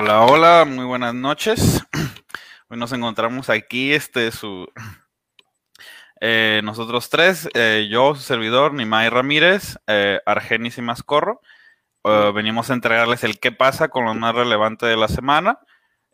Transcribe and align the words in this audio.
Hola, 0.00 0.22
hola, 0.22 0.64
muy 0.64 0.84
buenas 0.84 1.12
noches. 1.12 1.84
Hoy 2.68 2.78
nos 2.78 2.92
encontramos 2.92 3.50
aquí, 3.50 3.92
este, 3.92 4.30
su, 4.30 4.68
eh, 6.20 6.60
nosotros 6.62 7.10
tres, 7.10 7.48
eh, 7.54 7.88
yo, 7.90 8.14
su 8.14 8.20
servidor, 8.22 8.74
Nimai 8.74 9.10
Ramírez, 9.10 9.76
eh, 9.88 10.20
Argenis 10.24 10.78
y 10.78 10.82
Mascorro. 10.82 11.40
Eh, 12.04 12.30
venimos 12.32 12.70
a 12.70 12.74
entregarles 12.74 13.24
el 13.24 13.40
qué 13.40 13.50
pasa 13.50 13.88
con 13.88 14.04
lo 14.04 14.14
más 14.14 14.36
relevante 14.36 14.86
de 14.86 14.96
la 14.96 15.08
semana. 15.08 15.58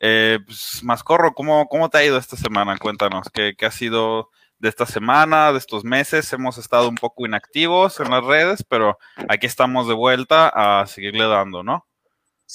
Eh, 0.01 0.39
pues, 0.47 0.83
Mascorro, 0.83 1.35
¿cómo, 1.35 1.69
¿cómo 1.69 1.91
te 1.91 1.99
ha 1.99 2.05
ido 2.05 2.17
esta 2.17 2.39
semana? 2.39 2.79
Cuéntanos, 2.79 3.29
¿qué, 3.29 3.55
¿qué 3.55 3.67
ha 3.67 3.71
sido 3.71 4.31
de 4.59 4.71
esta 4.71 4.87
semana, 4.87 5.53
de 5.53 5.59
estos 5.59 5.85
meses? 5.85 6.33
Hemos 6.33 6.57
estado 6.57 6.89
un 6.89 6.95
poco 6.95 7.27
inactivos 7.27 8.01
en 8.01 8.11
las 8.11 8.25
redes, 8.25 8.65
pero 8.67 8.97
aquí 9.29 9.47
estamos 9.47 9.89
de 9.89 9.95
vuelta 9.95 10.49
a 10.49 10.87
seguirle 10.87 11.29
dando, 11.29 11.63
¿no? 11.63 11.87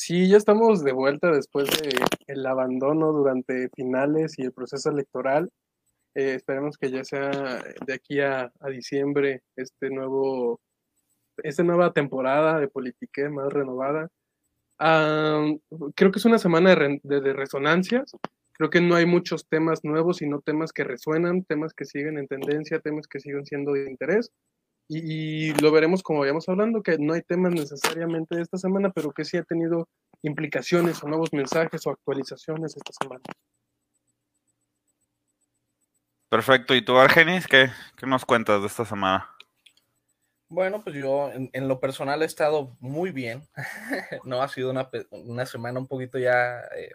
Sí, 0.02 0.30
ya 0.30 0.38
estamos 0.38 0.82
de 0.82 0.94
vuelta 0.94 1.30
después 1.30 1.70
de 1.72 1.90
el 2.28 2.46
abandono 2.46 3.12
durante 3.12 3.68
finales 3.76 4.40
y 4.40 4.44
el 4.44 4.54
proceso 4.54 4.90
electoral. 4.90 5.50
Eh, 6.16 6.36
esperemos 6.36 6.78
que 6.78 6.90
ya 6.90 7.04
sea 7.04 7.62
de 7.86 7.94
aquí 7.94 8.22
a, 8.22 8.50
a 8.62 8.70
diciembre 8.70 9.42
este 9.58 9.90
nuevo, 9.90 10.62
esta 11.44 11.64
nueva 11.64 11.92
temporada 11.92 12.62
de 12.62 12.70
Politique 12.70 13.28
más 13.28 13.52
renovada. 13.52 14.08
Ah, 14.78 15.46
creo 15.96 16.12
que 16.12 16.20
es 16.20 16.26
una 16.26 16.40
semana 16.40 16.70
de, 16.70 16.76
re- 16.78 17.02
de- 17.04 17.20
de 17.20 17.34
resonancias. 17.34 18.14
Creo 18.54 18.70
que 18.70 18.80
no 18.80 18.96
hay 18.96 19.06
muchos 19.06 19.50
temas 19.50 19.84
nuevos, 19.84 20.18
sino 20.20 20.40
temas 20.40 20.72
que 20.72 20.86
resuenan, 20.86 21.44
temas 21.44 21.74
que 21.74 21.84
siguen 21.84 22.18
en 22.18 22.28
tendencia, 22.30 22.80
temas 22.80 23.06
que 23.06 23.20
siguen 23.20 23.46
siendo 23.46 23.74
de 23.74 23.90
interés. 23.92 24.32
Y, 24.92 25.50
y 25.52 25.54
lo 25.54 25.72
veremos 25.72 26.02
como 26.02 26.20
vayamos 26.22 26.50
hablando, 26.50 26.82
que 26.82 26.98
no 26.98 27.14
hay 27.14 27.22
temas 27.22 27.54
necesariamente 27.54 28.36
de 28.36 28.42
esta 28.42 28.58
semana, 28.58 28.90
pero 28.90 29.12
que 29.12 29.24
sí 29.24 29.38
ha 29.38 29.44
tenido 29.44 29.88
implicaciones 30.24 31.02
o 31.04 31.08
nuevos 31.08 31.32
mensajes 31.32 31.86
o 31.86 31.92
actualizaciones 31.92 32.76
esta 32.76 32.92
semana. 33.00 33.22
Perfecto. 36.30 36.76
¿Y 36.76 36.84
tú, 36.84 36.98
Argenis, 36.98 37.48
qué, 37.48 37.70
qué 37.98 38.06
nos 38.08 38.26
cuentas 38.26 38.62
de 38.62 38.68
esta 38.68 38.84
semana? 38.86 39.30
Bueno, 40.48 40.84
pues 40.84 40.96
yo 40.96 41.32
en, 41.32 41.50
en 41.54 41.68
lo 41.68 41.80
personal 41.80 42.22
he 42.24 42.26
estado 42.26 42.76
muy 42.80 43.12
bien. 43.12 43.44
no 44.26 44.42
ha 44.42 44.48
sido 44.48 44.72
una, 44.72 44.90
pe- 44.90 45.08
una 45.12 45.46
semana 45.46 45.80
un 45.80 45.88
poquito 45.88 46.18
ya 46.18 46.62
eh, 46.76 46.94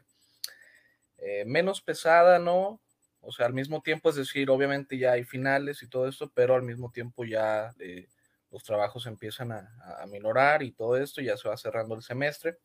eh, 1.19 1.45
menos 1.47 1.81
pesada, 1.81 2.39
¿no? 2.41 2.81
O 3.27 3.33
sea, 3.33 3.47
al 3.47 3.55
mismo 3.55 3.83
tiempo, 3.83 4.11
es 4.11 4.17
decir, 4.17 4.51
obviamente 4.51 4.99
ya 4.99 5.13
hay 5.13 5.25
finales 5.25 5.83
y 5.83 5.89
todo 5.89 6.09
esto, 6.09 6.31
pero 6.35 6.55
al 6.55 6.63
mismo 6.63 6.91
tiempo 6.91 7.25
ya 7.25 7.75
eh, 7.79 8.09
los 8.51 8.65
trabajos 8.65 9.07
empiezan 9.07 9.53
a, 9.53 9.75
a, 10.01 10.07
minorar 10.07 10.63
y 10.63 10.73
todo 10.73 10.97
esto, 10.97 11.21
ya 11.21 11.37
se 11.37 11.49
va 11.49 11.57
cerrando 11.57 11.95
el 11.95 12.03
semestre. 12.03 12.59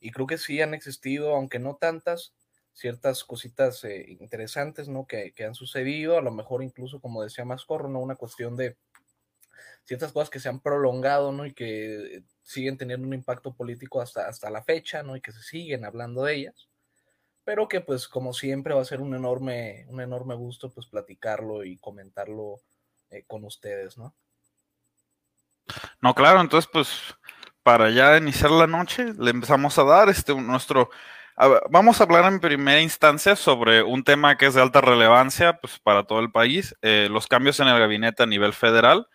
Y 0.00 0.10
creo 0.10 0.26
que 0.26 0.38
sí 0.38 0.60
han 0.62 0.74
existido, 0.74 1.34
aunque 1.34 1.58
no 1.58 1.76
tantas, 1.76 2.34
ciertas 2.76 3.24
cositas 3.24 3.82
eh, 3.84 4.04
interesantes, 4.08 4.88
¿no? 4.88 5.06
Que, 5.06 5.32
que 5.32 5.44
han 5.44 5.54
sucedido, 5.54 6.18
a 6.18 6.22
lo 6.22 6.30
mejor 6.30 6.62
incluso, 6.62 7.00
como 7.00 7.22
decía 7.22 7.44
Mascorro, 7.44 7.88
¿no? 7.88 8.00
Una 8.00 8.16
cuestión 8.16 8.56
de 8.56 8.76
ciertas 9.84 10.12
cosas 10.12 10.28
que 10.30 10.40
se 10.40 10.50
han 10.50 10.60
prolongado, 10.60 11.32
¿no? 11.32 11.46
Y 11.46 11.54
que 11.54 12.22
siguen 12.42 12.76
teniendo 12.76 13.06
un 13.06 13.14
impacto 13.14 13.54
político 13.54 14.00
hasta, 14.02 14.28
hasta 14.28 14.50
la 14.50 14.62
fecha, 14.62 15.02
¿no? 15.02 15.16
Y 15.16 15.22
que 15.22 15.32
se 15.32 15.42
siguen 15.42 15.86
hablando 15.86 16.24
de 16.24 16.34
ellas, 16.34 16.68
pero 17.46 17.68
que 17.68 17.80
pues 17.80 18.08
como 18.08 18.34
siempre 18.34 18.74
va 18.74 18.82
a 18.82 18.84
ser 18.84 19.00
un 19.00 19.14
enorme, 19.14 19.86
un 19.88 20.00
enorme 20.00 20.34
gusto 20.34 20.68
pues 20.68 20.86
platicarlo 20.88 21.64
y 21.64 21.78
comentarlo 21.78 22.56
eh, 23.08 23.22
con 23.24 23.44
ustedes, 23.44 23.96
¿no? 23.96 24.14
No, 26.00 26.12
claro, 26.12 26.40
entonces 26.40 26.68
pues 26.70 27.14
para 27.62 27.90
ya 27.90 28.18
iniciar 28.18 28.50
la 28.50 28.66
noche 28.66 29.14
le 29.16 29.30
empezamos 29.30 29.78
a 29.78 29.84
dar 29.84 30.08
este 30.08 30.34
nuestro 30.34 30.90
vamos 31.70 32.00
a 32.00 32.04
hablar 32.04 32.24
en 32.32 32.40
primera 32.40 32.80
instancia 32.80 33.36
sobre 33.36 33.82
un 33.84 34.02
tema 34.02 34.36
que 34.36 34.46
es 34.46 34.54
de 34.54 34.62
alta 34.62 34.80
relevancia 34.80 35.58
pues 35.60 35.78
para 35.78 36.02
todo 36.02 36.18
el 36.18 36.32
país, 36.32 36.74
eh, 36.82 37.06
los 37.12 37.28
cambios 37.28 37.60
en 37.60 37.68
el 37.68 37.78
gabinete 37.78 38.24
a 38.24 38.26
nivel 38.26 38.54
federal. 38.54 39.06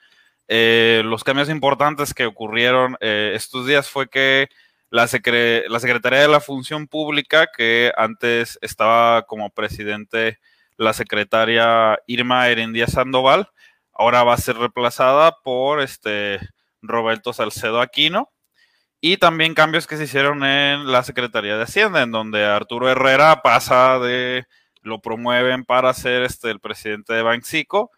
Eh, 0.47 1.01
los 1.05 1.23
cambios 1.23 1.49
importantes 1.49 2.13
que 2.13 2.25
ocurrieron 2.25 2.97
eh, 3.01 3.33
estos 3.35 3.67
días 3.67 3.89
fue 3.89 4.09
que 4.09 4.49
la, 4.91 5.07
secre 5.07 5.67
la 5.69 5.79
Secretaría 5.79 6.19
de 6.19 6.27
la 6.27 6.41
Función 6.41 6.85
Pública, 6.87 7.47
que 7.47 7.91
antes 7.97 8.59
estaba 8.61 9.23
como 9.23 9.49
presidente 9.49 10.39
la 10.77 10.93
secretaria 10.93 11.99
Irma 12.07 12.49
Erendía 12.49 12.87
Sandoval, 12.87 13.49
ahora 13.93 14.23
va 14.23 14.33
a 14.33 14.37
ser 14.37 14.57
reemplazada 14.57 15.37
por 15.43 15.81
este 15.81 16.39
Roberto 16.81 17.33
Salcedo 17.33 17.81
Aquino. 17.81 18.29
Y 18.99 19.17
también 19.17 19.55
cambios 19.55 19.87
que 19.87 19.97
se 19.97 20.03
hicieron 20.03 20.43
en 20.43 20.91
la 20.91 21.03
Secretaría 21.03 21.57
de 21.57 21.63
Hacienda, 21.63 22.03
en 22.03 22.11
donde 22.11 22.45
Arturo 22.45 22.89
Herrera 22.89 23.41
pasa 23.41 23.97
de, 23.97 24.45
lo 24.81 25.01
promueven 25.01 25.63
para 25.63 25.93
ser 25.93 26.23
este, 26.23 26.51
el 26.51 26.59
presidente 26.59 27.13
de 27.13 27.23
Banxico 27.23 27.91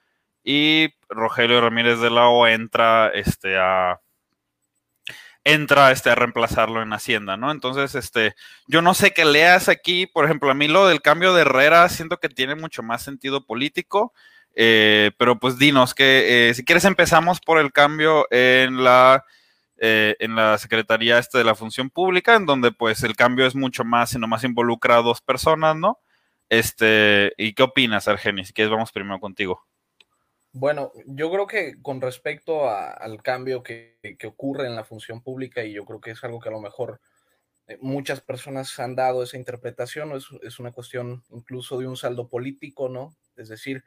y 0.44 0.90
Rogelio 1.10 1.60
Ramírez 1.60 2.00
de 2.00 2.10
la 2.10 2.30
entra 2.52 3.10
este, 3.14 3.58
a, 3.58 4.00
entra 5.44 5.92
este, 5.92 6.10
a 6.10 6.16
reemplazarlo 6.16 6.82
en 6.82 6.94
Hacienda, 6.94 7.38
¿no? 7.38 7.52
Entonces, 7.52 7.96
este, 7.96 8.36
yo 8.68 8.82
no 8.82 8.94
sé 8.94 9.12
qué 9.12 9.26
leas 9.26 9.70
aquí, 9.70 10.08
por 10.08 10.26
ejemplo, 10.26 10.50
a 10.50 10.54
mí 10.54 10.68
lo 10.68 10.88
del 10.88 11.02
cambio 11.02 11.34
de 11.34 11.42
Herrera 11.42 11.90
siento 11.90 12.18
que 12.20 12.30
tiene 12.30 12.56
mucho 12.56 12.84
más 12.84 13.04
sentido 13.04 13.46
político, 13.46 14.14
eh, 14.56 15.12
pero 15.18 15.40
pues 15.40 15.58
dinos 15.58 15.94
que 15.96 16.50
eh, 16.50 16.54
si 16.54 16.64
quieres 16.64 16.86
empezamos 16.86 17.40
por 17.42 17.58
el 17.58 17.72
cambio 17.72 18.28
en 18.32 18.84
la 18.84 19.26
eh, 19.86 20.16
en 20.20 20.36
la 20.36 20.58
Secretaría 20.60 21.18
este 21.18 21.40
de 21.40 21.44
la 21.44 21.56
Función 21.56 21.90
Pública, 21.90 22.36
en 22.36 22.46
donde 22.46 22.72
pues 22.72 23.04
el 23.04 23.16
cambio 23.16 23.46
es 23.46 23.56
mucho 23.56 23.84
más, 23.84 24.12
sino 24.12 24.28
más 24.28 24.44
involucra 24.46 24.98
a 24.98 25.02
dos 25.02 25.22
personas, 25.22 25.76
¿no? 25.76 26.00
Este, 26.50 27.34
¿y 27.38 27.54
qué 27.54 27.64
opinas, 27.64 28.08
Argenis? 28.08 28.48
Si 28.48 28.54
quieres, 28.54 28.72
vamos 28.72 28.92
primero 28.92 29.20
contigo. 29.20 29.66
Bueno, 30.56 30.92
yo 31.08 31.32
creo 31.32 31.48
que 31.48 31.82
con 31.82 32.00
respecto 32.00 32.70
al 32.70 33.24
cambio 33.24 33.64
que, 33.64 33.98
que, 34.20 34.28
ocurre 34.28 34.68
en 34.68 34.76
la 34.76 34.84
función 34.84 35.22
pública, 35.24 35.64
y 35.64 35.74
yo 35.74 35.84
creo 35.84 36.00
que 36.00 36.12
es 36.12 36.24
algo 36.24 36.40
que 36.40 36.50
a 36.50 36.52
lo 36.52 36.62
mejor 36.62 37.02
eh, 37.68 37.78
muchas 37.82 38.22
personas 38.22 38.80
han 38.80 38.96
dado 38.96 39.24
esa 39.24 39.38
interpretación, 39.38 40.12
es, 40.14 40.28
es 40.44 40.60
una 40.60 40.72
cuestión 40.72 41.24
incluso 41.32 41.80
de 41.80 41.88
un 41.88 41.98
saldo 41.98 42.30
político, 42.30 42.90
¿no? 42.90 43.16
Es 43.38 43.50
decir, 43.50 43.84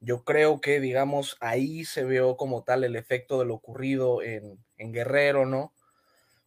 yo 0.00 0.24
creo 0.24 0.60
que, 0.60 0.80
digamos, 0.80 1.38
ahí 1.40 1.84
se 1.86 2.04
vio 2.04 2.36
como 2.36 2.64
tal 2.64 2.84
el 2.84 2.96
efecto 2.96 3.38
de 3.40 3.46
lo 3.46 3.54
ocurrido 3.54 4.22
en, 4.22 4.64
en 4.78 4.92
Guerrero, 4.92 5.46
¿no? 5.46 5.74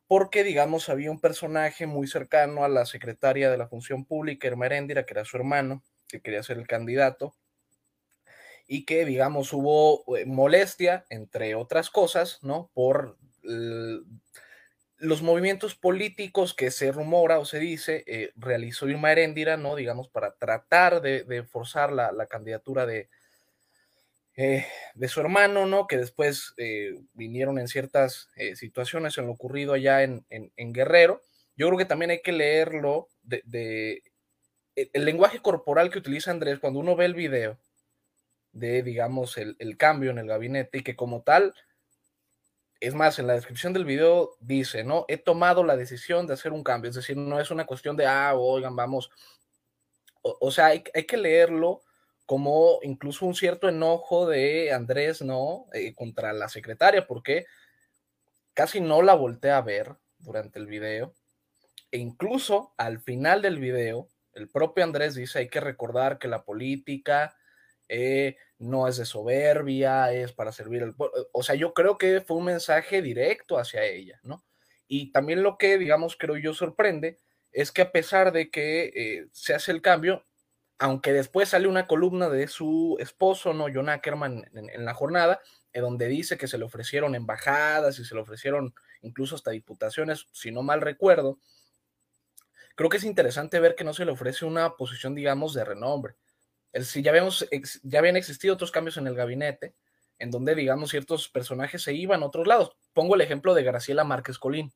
Porque, 0.08 0.44
digamos, 0.44 0.90
había 0.90 1.12
un 1.12 1.22
personaje 1.22 1.88
muy 1.88 2.08
cercano 2.08 2.66
a 2.66 2.70
la 2.70 2.86
secretaria 2.86 3.50
de 3.52 3.58
la 3.58 3.68
función 3.68 4.06
pública, 4.06 4.47
Irma 4.47 4.68
Heréndira, 4.68 5.06
que 5.06 5.14
era 5.14 5.26
su 5.26 5.38
hermano, 5.38 5.84
que 6.08 6.22
quería 6.22 6.44
ser 6.44 6.58
el 6.59 6.68
candidato, 6.68 7.36
y 8.68 8.86
que, 8.86 9.06
digamos, 9.06 9.53
hubo 9.53 10.18
eh, 10.18 10.26
molestia, 10.26 11.06
entre 11.09 11.56
otras 11.56 11.90
cosas, 11.90 12.40
¿no? 12.42 12.72
Por 12.74 13.18
los 14.98 15.22
movimientos 15.22 15.76
políticos 15.76 16.56
que 16.56 16.72
se 16.72 16.92
rumora 16.92 17.38
o 17.38 17.46
se 17.46 17.59
dice 17.59 18.03
eh, 18.08 18.31
realizó 18.36 18.90
Irma 18.90 19.12
Heréndira, 19.12 19.56
¿no? 19.56 19.76
Digamos, 19.76 20.09
para 20.09 20.36
tratar 20.36 21.02
de, 21.02 21.44
forzar 21.44 21.92
la, 21.92 22.12
la 22.12 22.26
candidatura 22.26 22.88
de, 22.88 23.09
eh, 24.36 24.66
de 24.96 25.08
su 25.08 25.20
hermano, 25.20 25.68
¿no? 25.68 25.86
Que 25.86 25.97
después 25.97 26.56
vinieron 27.14 27.59
en 27.59 27.68
ciertas 27.68 28.30
situaciones 28.56 29.18
en 29.18 29.28
lo 29.28 29.34
ocurrido 29.34 29.74
allá 29.74 30.02
en, 30.02 30.26
en, 30.30 30.74
Guerrero. 30.74 31.22
Yo 31.56 31.68
creo 31.68 31.78
que 31.78 31.86
también 31.86 32.12
hay 32.12 32.22
que 32.22 32.32
leerlo 32.32 33.09
de, 33.22 34.02
el, 34.76 34.90
el, 34.92 35.06
lenguaje 35.06 35.40
corporal 35.40 35.92
que 35.92 36.00
utiliza 36.00 36.32
Andrés 36.32 36.59
cuando 36.59 36.80
uno 36.80 36.96
ve 36.96 37.06
el 37.06 37.14
video 37.14 37.59
de, 38.56 38.82
digamos, 38.82 39.38
el, 39.38 39.56
el, 39.60 39.78
cambio 39.78 40.10
en 40.10 40.18
el 40.18 40.28
gabinete 40.28 40.80
y 40.80 40.84
que 40.84 40.96
como 40.96 41.22
tal, 41.22 41.54
es 42.80 42.96
más, 42.96 43.20
en 43.20 43.28
la 43.28 43.34
descripción 43.34 43.74
del 43.74 43.86
video 43.86 44.38
dice, 44.40 44.84
¿no? 44.84 45.06
He 45.08 45.18
tomado 45.18 45.64
la 45.64 45.76
decisión 45.76 46.26
de 46.26 46.34
hacer 46.34 46.54
un 46.54 46.64
cambio, 46.64 46.90
es 46.90 46.96
decir, 46.96 47.18
no 47.18 47.40
es 47.40 47.52
una 47.52 47.66
cuestión 47.66 47.98
de, 47.98 48.08
ah, 48.08 48.34
oigan, 48.36 48.76
vamos, 48.76 49.12
o, 50.22 50.38
o 50.40 50.52
sea, 50.52 50.68
hay, 50.68 50.84
hay 50.94 51.06
que 51.06 51.18
leerlo 51.18 51.82
como 52.26 52.79
incluso 52.82 53.26
un 53.26 53.35
cierto 53.35 53.70
enojo 53.70 54.28
de 54.28 54.72
Andrés, 54.72 55.22
¿no? 55.22 55.68
Eh, 55.74 55.94
contra 55.94 56.34
la 56.34 56.50
secretaria, 56.50 57.06
porque 57.06 57.46
casi 58.53 58.82
no 58.82 59.02
la 59.02 59.14
volteé 59.14 59.52
a 59.52 59.62
ver 59.62 59.96
durante 60.18 60.59
el 60.59 60.66
video. 60.66 61.14
E 61.91 61.97
incluso 61.97 62.74
al 62.78 63.00
final 63.02 63.41
del 63.41 63.59
video, 63.59 64.08
el 64.34 64.50
propio 64.50 64.84
Andrés 64.84 65.16
dice, 65.16 65.40
hay 65.40 65.50
que 65.50 65.59
recordar 65.59 66.18
que 66.20 66.28
la 66.28 66.44
política 66.44 67.35
eh, 67.88 68.38
no 68.57 68.87
es 68.87 68.97
de 68.97 69.05
soberbia, 69.05 70.11
es 70.13 70.31
para 70.34 70.52
servir 70.52 70.84
al 70.84 70.96
pueblo. 70.96 71.28
O 71.31 71.43
sea, 71.43 71.55
yo 71.55 71.73
creo 71.73 71.97
que 71.97 72.22
fue 72.22 72.37
un 72.37 72.46
mensaje 72.46 73.02
directo 73.02 73.57
hacia 73.57 73.84
ella, 73.84 74.19
¿no? 74.23 74.43
Y 74.87 75.11
también 75.11 75.43
lo 75.43 75.57
que, 75.57 75.78
digamos, 75.78 76.16
creo 76.17 76.37
yo 76.37 76.53
sorprende 76.53 77.17
es 77.52 77.72
que 77.72 77.81
a 77.81 77.91
pesar 77.91 78.31
de 78.31 78.49
que 78.49 78.91
eh, 78.96 79.28
se 79.31 79.53
hace 79.53 79.72
el 79.72 79.81
cambio, 79.81 80.25
aunque 80.78 81.13
después 81.13 81.49
sale 81.49 81.67
una 81.67 81.87
columna 81.87 82.29
de 82.29 82.47
su 82.47 82.97
esposo, 82.99 83.53
¿no? 83.53 83.67
John 83.73 83.90
Ackerman, 83.90 84.46
en, 84.53 84.69
en, 84.69 84.85
la 84.85 84.93
jornada, 84.93 85.40
en 85.73 85.81
donde 85.81 86.07
dice 86.07 86.37
que 86.37 86.47
se 86.47 86.57
le 86.57 86.66
ofrecieron 86.66 87.16
embajadas 87.16 87.99
y 87.99 88.05
se 88.05 88.16
le 88.16 88.22
ofrecieron 88.22 88.73
incluso 89.02 89.35
hasta 89.35 89.52
diputaciones, 89.52 90.28
si 90.31 90.52
no 90.52 90.63
mal 90.63 90.81
recuerdo. 90.81 91.40
creo 92.75 92.90
que 92.90 92.97
es 92.97 93.03
interesante 93.03 93.59
ver 93.59 93.75
que 93.75 93.84
no 93.84 93.93
se 93.93 94.05
le 94.05 94.11
ofrece 94.11 94.46
una 94.46 94.75
posición, 94.75 95.16
digamos, 95.16 95.53
de 95.53 95.66
renombre. 95.66 96.16
Si 96.84 97.02
ya, 97.02 97.14
ya 97.84 98.00
habían 98.00 98.18
existido 98.18 98.54
otros 98.54 98.72
cambios 98.72 98.98
en 98.98 99.08
el 99.08 99.16
gabinete, 99.16 99.76
en 100.20 100.32
donde, 100.32 100.56
digamos, 100.56 100.92
ciertos 100.92 101.30
personajes 101.30 101.82
se 101.84 101.94
iban 101.94 102.24
a 102.24 102.26
otros 102.26 102.48
lados. 102.48 102.76
Pongo 102.94 103.16
el 103.16 103.22
ejemplo 103.22 103.54
de 103.54 103.64
Graciela 103.64 104.04
Márquez 104.04 104.38
Colín. 104.38 104.74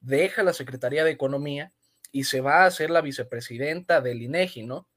Deja 0.00 0.42
la 0.42 0.52
Secretaría 0.52 1.04
de 1.04 1.10
Economía 1.10 1.72
y 2.12 2.24
se 2.24 2.40
va 2.40 2.64
a 2.64 2.70
ser 2.70 2.90
la 2.90 3.00
vicepresidenta 3.00 4.00
del 4.00 4.22
INEGI, 4.22 4.64
¿no? 4.64 4.88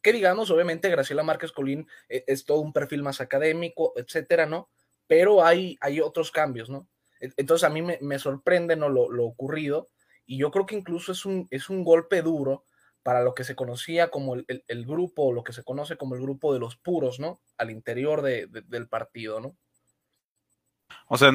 Que 0.00 0.12
digamos, 0.12 0.50
obviamente, 0.50 0.90
Graciela 0.90 1.22
Márquez 1.22 1.52
Colín 1.52 1.88
eh, 2.08 2.24
es 2.26 2.44
todo 2.44 2.60
un 2.60 2.72
perfil 2.72 3.02
más 3.02 3.20
académico, 3.20 3.92
etcétera, 3.96 4.46
¿no? 4.46 4.68
Pero 5.06 5.44
hay, 5.44 5.78
hay 5.80 6.00
otros 6.00 6.30
cambios, 6.30 6.70
¿no? 6.70 6.88
E, 7.20 7.30
entonces 7.36 7.64
a 7.64 7.70
mí 7.70 7.82
me, 7.82 8.18
sorprende 8.18 8.76
¿no? 8.76 8.88
lo, 8.88 9.10
lo, 9.10 9.24
ocurrido 9.24 9.88
y 10.26 10.38
yo 10.38 10.50
creo 10.50 10.66
que 10.66 10.76
incluso 10.76 11.12
es 11.12 11.24
un, 11.24 11.46
es 11.50 11.70
un 11.70 11.84
golpe 11.84 12.22
duro 12.22 12.64
para 13.02 13.22
lo 13.22 13.34
que 13.34 13.44
se 13.44 13.56
conocía 13.56 14.10
como 14.10 14.34
el, 14.34 14.86
grupo, 14.86 15.32
lo 15.32 15.42
que 15.42 15.52
se 15.52 15.64
conoce 15.64 15.96
como 15.96 16.14
el 16.14 16.22
grupo 16.22 16.52
de 16.52 16.60
los 16.60 16.76
puros, 16.76 17.18
¿no? 17.20 17.40
Al 17.58 17.70
interior 17.70 18.22
de, 18.22 18.46
del 18.46 18.88
partido, 18.88 19.40
¿no? 19.40 19.56
O 21.08 21.18
sea, 21.18 21.32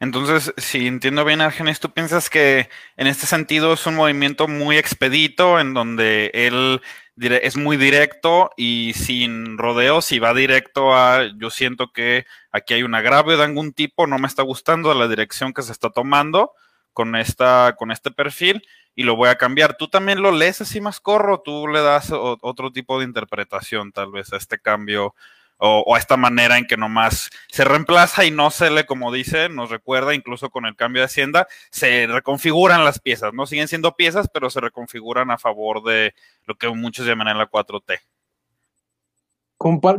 entonces, 0.00 0.52
si 0.56 0.86
entiendo 0.86 1.24
bien, 1.24 1.40
Argenis, 1.40 1.80
tú 1.80 1.90
piensas 1.92 2.28
que 2.28 2.68
en 2.96 3.06
este 3.06 3.26
sentido 3.26 3.74
es 3.74 3.86
un 3.86 3.94
movimiento 3.94 4.48
muy 4.48 4.76
expedito, 4.76 5.60
en 5.60 5.72
donde 5.72 6.30
él 6.34 6.80
es 7.16 7.56
muy 7.56 7.76
directo 7.76 8.50
y 8.56 8.92
sin 8.94 9.56
rodeos 9.56 10.10
y 10.10 10.18
va 10.18 10.34
directo 10.34 10.94
a, 10.94 11.30
yo 11.38 11.50
siento 11.50 11.92
que 11.92 12.26
aquí 12.50 12.74
hay 12.74 12.82
un 12.82 12.94
agravio 12.94 13.36
de 13.36 13.44
algún 13.44 13.72
tipo, 13.72 14.06
no 14.06 14.18
me 14.18 14.26
está 14.26 14.42
gustando 14.42 14.92
la 14.94 15.06
dirección 15.06 15.54
que 15.54 15.62
se 15.62 15.72
está 15.72 15.90
tomando 15.90 16.52
con, 16.92 17.14
esta, 17.14 17.76
con 17.78 17.92
este 17.92 18.10
perfil 18.10 18.66
y 18.94 19.02
lo 19.02 19.16
voy 19.16 19.28
a 19.28 19.36
cambiar. 19.36 19.76
¿Tú 19.76 19.88
también 19.88 20.22
lo 20.22 20.30
lees 20.30 20.60
así 20.60 20.80
más 20.80 21.00
corro? 21.00 21.40
¿Tú 21.40 21.68
le 21.68 21.80
das 21.80 22.10
otro 22.12 22.72
tipo 22.72 22.98
de 22.98 23.04
interpretación 23.04 23.92
tal 23.92 24.10
vez 24.12 24.32
a 24.32 24.36
este 24.36 24.58
cambio 24.58 25.14
o, 25.58 25.94
a 25.94 25.98
esta 25.98 26.16
manera 26.16 26.58
en 26.58 26.66
que 26.66 26.76
nomás 26.76 27.30
se 27.48 27.64
reemplaza 27.64 28.24
y 28.24 28.30
no 28.30 28.50
se 28.50 28.70
le, 28.70 28.86
como 28.86 29.12
dice, 29.12 29.48
nos 29.48 29.70
recuerda 29.70 30.14
incluso 30.14 30.50
con 30.50 30.66
el 30.66 30.76
cambio 30.76 31.02
de 31.02 31.06
Hacienda, 31.06 31.46
se 31.70 32.06
reconfiguran 32.06 32.84
las 32.84 33.00
piezas, 33.00 33.32
no 33.32 33.46
siguen 33.46 33.68
siendo 33.68 33.96
piezas, 33.96 34.28
pero 34.32 34.50
se 34.50 34.60
reconfiguran 34.60 35.30
a 35.30 35.38
favor 35.38 35.82
de 35.82 36.14
lo 36.46 36.56
que 36.56 36.68
muchos 36.68 37.06
llaman 37.06 37.28
en 37.28 37.38
la 37.38 37.48
4T. 37.48 38.00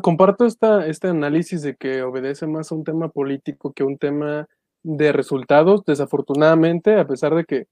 comparto 0.02 0.46
esta, 0.46 0.86
este 0.88 1.08
análisis 1.08 1.62
de 1.62 1.76
que 1.76 2.04
obedece 2.04 2.48
más 2.48 2.72
a 2.72 2.76
un 2.76 2.84
tema 2.84 3.10
político 3.10 3.74
que 3.74 3.84
un 3.84 3.98
tema 3.98 4.48
de 4.84 5.12
resultados, 5.12 5.84
desafortunadamente, 5.86 7.00
a 7.00 7.08
pesar 7.08 7.34
de 7.34 7.46
que 7.46 7.66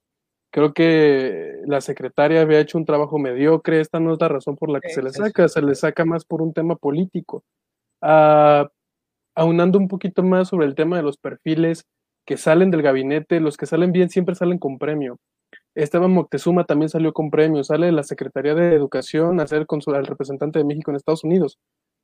creo 0.54 0.72
que 0.72 1.62
la 1.66 1.80
secretaria 1.80 2.40
había 2.40 2.60
hecho 2.60 2.78
un 2.78 2.84
trabajo 2.84 3.18
mediocre, 3.18 3.80
esta 3.80 3.98
no 3.98 4.12
es 4.12 4.20
la 4.20 4.28
razón 4.28 4.54
por 4.54 4.70
la 4.70 4.80
que 4.80 4.90
se 4.90 5.02
le 5.02 5.10
saca, 5.10 5.48
se 5.48 5.60
le 5.60 5.74
saca 5.74 6.04
más 6.04 6.24
por 6.24 6.42
un 6.42 6.52
tema 6.52 6.76
político. 6.76 7.42
Ah, 8.00 8.70
aunando 9.34 9.80
un 9.80 9.88
poquito 9.88 10.22
más 10.22 10.46
sobre 10.46 10.66
el 10.66 10.76
tema 10.76 10.96
de 10.96 11.02
los 11.02 11.16
perfiles 11.16 11.86
que 12.24 12.36
salen 12.36 12.70
del 12.70 12.82
gabinete, 12.82 13.40
los 13.40 13.56
que 13.56 13.66
salen 13.66 13.90
bien 13.90 14.10
siempre 14.10 14.36
salen 14.36 14.58
con 14.58 14.78
premio. 14.78 15.18
Esteban 15.74 16.12
Moctezuma 16.12 16.62
también 16.62 16.88
salió 16.88 17.12
con 17.12 17.32
premio, 17.32 17.64
sale 17.64 17.86
de 17.86 17.92
la 17.92 18.04
Secretaría 18.04 18.54
de 18.54 18.74
Educación 18.74 19.40
a 19.40 19.48
ser 19.48 19.66
consul, 19.66 19.96
al 19.96 20.06
representante 20.06 20.60
de 20.60 20.64
México 20.64 20.92
en 20.92 20.96
Estados 20.96 21.24
Unidos. 21.24 21.58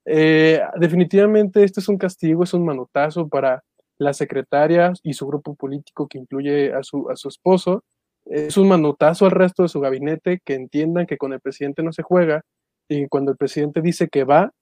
Eh, 0.07 0.61
definitivamente 0.75 1.63
este 1.63 1.79
es 1.79 1.89
un 1.89 1.99
castigo, 1.99 2.43
es 2.43 2.53
un 2.53 2.65
manotazo 2.65 3.29
para 3.29 3.63
la 3.97 4.13
secretaria 4.13 4.93
y 5.05 5.13
su 5.13 5.25
grupo 5.29 5.55
político 5.55 6.09
que 6.09 6.19
incluye 6.19 6.75
a 6.75 6.83
su, 6.83 7.09
a 7.11 7.15
su 7.15 7.29
esposo. 7.29 7.85
Es 8.31 8.57
un 8.57 8.69
manotazo 8.69 9.27
al 9.27 9.33
resto 9.33 9.63
de 9.63 9.69
su 9.69 9.81
gabinete 9.81 10.41
que 10.45 10.55
entiendan 10.55 11.07
que 11.07 11.19
con 11.19 11.33
el 11.33 11.41
presidente 11.41 11.83
no 11.83 11.93
se 11.93 12.03
juega 12.03 12.43
y 12.89 13.09
cuando 13.09 13.33
el 13.33 13.37
presidente 13.37 13.83
dice 13.83 14.09
que 14.09 14.25
va, 14.25 14.53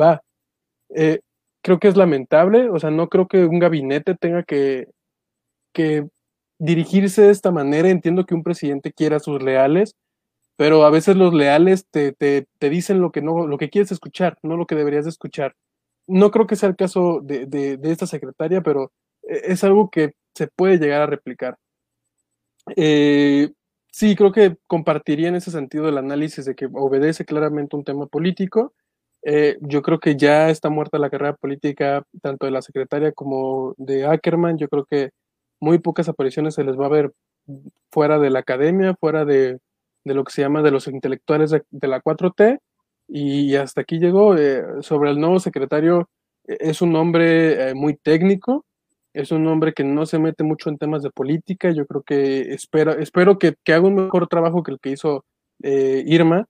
va. 0.00 0.22
Eh, 0.94 1.20
creo 1.62 1.78
que 1.78 1.88
es 1.88 1.96
lamentable, 1.96 2.70
o 2.70 2.78
sea, 2.80 2.90
no 2.90 3.08
creo 3.08 3.28
que 3.28 3.44
un 3.46 3.58
gabinete 3.58 4.14
tenga 4.16 4.42
que, 4.44 4.88
que 5.74 6.06
dirigirse 6.58 7.22
de 7.22 7.30
esta 7.32 7.52
manera. 7.52 7.90
Entiendo 7.90 8.26
que 8.26 8.34
un 8.34 8.42
presidente 8.42 8.92
quiera 8.92 9.16
a 9.16 9.20
sus 9.20 9.42
leales, 9.42 9.94
pero 10.56 10.84
a 10.84 10.90
veces 10.90 11.16
los 11.16 11.34
leales 11.34 11.86
te, 11.90 12.12
te, 12.12 12.46
te, 12.58 12.70
dicen 12.70 13.00
lo 13.00 13.12
que, 13.12 13.22
no, 13.22 13.46
lo 13.46 13.58
que 13.58 13.70
quieres 13.70 13.92
escuchar, 13.92 14.38
no 14.42 14.56
lo 14.56 14.66
que 14.66 14.76
deberías 14.76 15.06
escuchar 15.06 15.54
no 16.06 16.30
creo 16.30 16.46
que 16.46 16.56
sea 16.56 16.68
el 16.68 16.76
caso 16.76 17.20
de, 17.22 17.78
esta 17.82 18.06
secretaria, 18.06 18.60
pero 18.62 18.92
eh, 19.22 19.42
es 19.46 19.64
algo 19.64 19.90
que 19.90 20.14
se 20.34 20.48
puede 20.48 20.78
llegar 20.78 21.02
a 21.02 21.06
replicar. 21.06 21.56
Eh, 22.74 23.52
sí, 23.92 24.16
creo 24.16 24.32
que 24.32 24.56
compartiría 24.66 25.28
en 25.28 25.36
ese 25.36 25.50
sentido 25.50 25.88
el 25.88 25.98
análisis 25.98 26.44
de 26.44 26.54
que 26.54 26.68
obedece 26.72 27.24
claramente 27.24 27.76
un 27.76 27.84
tema 27.84 28.06
político. 28.06 28.74
Eh, 29.22 29.58
yo 29.60 29.82
creo 29.82 29.98
que 30.00 30.16
ya 30.16 30.50
está 30.50 30.70
muerta 30.70 30.98
la 30.98 31.10
carrera 31.10 31.34
política 31.34 32.04
tanto 32.22 32.46
de 32.46 32.52
la 32.52 32.62
secretaria 32.62 33.12
como 33.12 33.74
de 33.76 34.06
Ackerman. 34.06 34.58
Yo 34.58 34.68
creo 34.68 34.84
que 34.84 35.10
muy 35.60 35.78
pocas 35.78 36.08
apariciones 36.08 36.54
se 36.54 36.64
les 36.64 36.78
va 36.78 36.86
a 36.86 36.90
ver 36.90 37.12
fuera 37.90 38.18
de 38.18 38.30
la 38.30 38.40
academia, 38.40 38.94
fuera 38.98 39.24
de, 39.24 39.58
lo 40.04 40.24
que 40.24 40.32
se 40.32 40.42
llama 40.42 40.62
de 40.62 40.70
los 40.70 40.88
intelectuales 40.88 41.50
de, 41.50 41.88
la 41.88 42.00
4T. 42.02 42.60
Y 43.08 43.54
hasta 43.56 43.82
aquí 43.82 43.98
llegó. 43.98 44.36
Eh, 44.36 44.64
sobre 44.82 45.10
el 45.10 45.20
nuevo 45.20 45.40
secretario, 45.40 46.08
e, 46.46 46.56
es 46.60 46.82
un 46.82 46.94
hombre 46.96 47.70
eh, 47.70 47.74
muy 47.74 47.96
técnico, 47.96 48.64
es 49.16 49.32
un 49.32 49.46
hombre 49.46 49.72
que 49.72 49.82
no 49.82 50.04
se 50.04 50.18
mete 50.18 50.44
mucho 50.44 50.68
en 50.68 50.76
temas 50.76 51.02
de 51.02 51.10
política. 51.10 51.70
Yo 51.70 51.86
creo 51.86 52.02
que 52.02 52.52
espero, 52.52 52.92
espero 52.92 53.38
que, 53.38 53.54
que 53.64 53.72
haga 53.72 53.86
un 53.86 53.94
mejor 53.94 54.28
trabajo 54.28 54.62
que 54.62 54.72
el 54.72 54.78
que 54.78 54.90
hizo 54.90 55.24
eh, 55.62 56.04
Irma, 56.06 56.46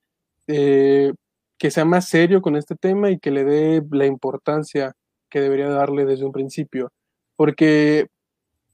que 0.46 1.70
sea 1.70 1.84
más 1.84 2.08
serio 2.08 2.42
con 2.42 2.56
este 2.56 2.74
tema 2.74 3.10
y 3.10 3.18
que 3.18 3.30
le 3.30 3.44
dé 3.44 3.82
la 3.90 4.06
importancia 4.06 4.94
que 5.30 5.40
debería 5.40 5.68
darle 5.68 6.04
desde 6.04 6.24
un 6.24 6.32
principio. 6.32 6.92
Porque 7.36 8.08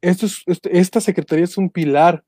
esto 0.00 0.27
es, 0.27 0.43
este, 0.47 0.79
esta 0.79 1.00
secretaría 1.00 1.44
es 1.44 1.59
un 1.59 1.71
pilar 1.71 2.25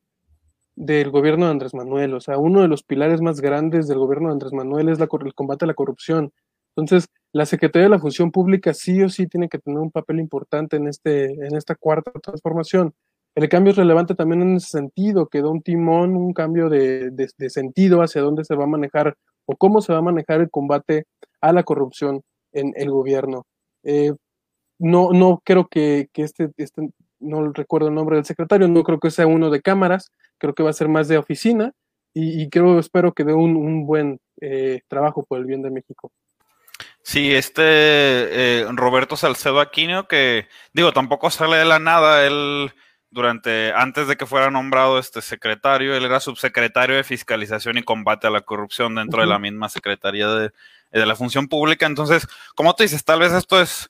del 0.76 1.10
gobierno 1.10 1.46
de 1.46 1.52
Andrés 1.52 1.74
Manuel. 1.74 2.14
O 2.14 2.20
sea, 2.20 2.36
uno 2.36 2.60
de 2.62 2.68
los 2.68 2.82
pilares 2.82 3.20
más 3.20 3.40
grandes 3.40 3.88
del 3.88 3.98
gobierno 3.98 4.28
de 4.28 4.34
Andrés 4.34 4.52
Manuel 4.52 4.88
es 4.90 4.98
el 4.98 5.34
combate 5.34 5.64
a 5.64 5.68
la 5.68 5.74
corrupción. 5.74 6.30
Entonces, 6.76 7.08
la 7.34 7.46
Secretaría 7.46 7.86
de 7.86 7.90
la 7.90 7.98
Función 7.98 8.30
Pública 8.30 8.72
sí 8.72 9.02
o 9.02 9.08
sí 9.08 9.26
tiene 9.26 9.48
que 9.48 9.58
tener 9.58 9.80
un 9.80 9.90
papel 9.90 10.20
importante 10.20 10.76
en, 10.76 10.86
este, 10.86 11.24
en 11.24 11.56
esta 11.56 11.74
cuarta 11.74 12.12
transformación. 12.12 12.94
El 13.34 13.48
cambio 13.48 13.72
es 13.72 13.76
relevante 13.76 14.14
también 14.14 14.42
en 14.42 14.56
ese 14.56 14.68
sentido, 14.68 15.26
que 15.26 15.42
da 15.42 15.48
un 15.48 15.60
timón, 15.60 16.14
un 16.14 16.32
cambio 16.32 16.68
de, 16.68 17.10
de, 17.10 17.50
sentido 17.50 18.02
hacia 18.02 18.22
dónde 18.22 18.44
se 18.44 18.54
va 18.54 18.64
a 18.64 18.68
manejar 18.68 19.16
o 19.46 19.56
cómo 19.56 19.80
se 19.80 19.92
va 19.92 19.98
a 19.98 20.02
manejar 20.02 20.42
el 20.42 20.50
combate 20.50 21.06
a 21.40 21.52
la 21.52 21.64
corrupción 21.64 22.22
en 22.52 22.72
el 22.76 22.92
gobierno. 22.92 23.46
Eh, 23.82 24.12
no, 24.78 25.10
no 25.10 25.42
creo 25.44 25.66
que, 25.66 26.08
que 26.12 26.22
este, 26.22 26.52
este, 26.56 26.88
no 27.18 27.52
recuerdo 27.52 27.88
el 27.88 27.96
nombre 27.96 28.14
del 28.14 28.26
secretario, 28.26 28.68
no 28.68 28.84
creo 28.84 29.00
que 29.00 29.10
sea 29.10 29.26
uno 29.26 29.50
de 29.50 29.60
cámaras, 29.60 30.12
creo 30.38 30.54
que 30.54 30.62
va 30.62 30.70
a 30.70 30.74
ser 30.74 30.88
más 30.88 31.08
de 31.08 31.18
oficina 31.18 31.72
y, 32.16 32.48
creo, 32.48 32.78
espero 32.78 33.12
que 33.12 33.24
dé 33.24 33.34
un, 33.34 33.86
buen 33.86 34.20
eh, 34.40 34.82
trabajo 34.86 35.24
por 35.24 35.40
el 35.40 35.46
bien 35.46 35.62
de 35.62 35.72
México. 35.72 36.12
Sí, 37.06 37.34
este 37.34 37.62
eh, 37.62 38.66
Roberto 38.72 39.16
Salcedo 39.16 39.60
Aquino, 39.60 40.08
que 40.08 40.48
digo, 40.72 40.92
tampoco 40.92 41.30
sale 41.30 41.58
de 41.58 41.66
la 41.66 41.78
nada, 41.78 42.26
él 42.26 42.72
durante, 43.10 43.72
antes 43.74 44.08
de 44.08 44.16
que 44.16 44.26
fuera 44.26 44.50
nombrado 44.50 44.98
este 44.98 45.20
secretario, 45.20 45.94
él 45.94 46.04
era 46.04 46.18
subsecretario 46.18 46.96
de 46.96 47.04
Fiscalización 47.04 47.76
y 47.78 47.82
Combate 47.82 48.26
a 48.26 48.30
la 48.30 48.40
Corrupción 48.40 48.94
dentro 48.94 49.20
de 49.20 49.28
la 49.28 49.38
misma 49.38 49.68
Secretaría 49.68 50.28
de, 50.28 50.52
de 50.90 51.06
la 51.06 51.14
Función 51.14 51.46
Pública. 51.46 51.84
Entonces, 51.86 52.26
como 52.54 52.74
tú 52.74 52.82
dices, 52.84 53.04
tal 53.04 53.20
vez 53.20 53.32
esto 53.32 53.60
es 53.60 53.88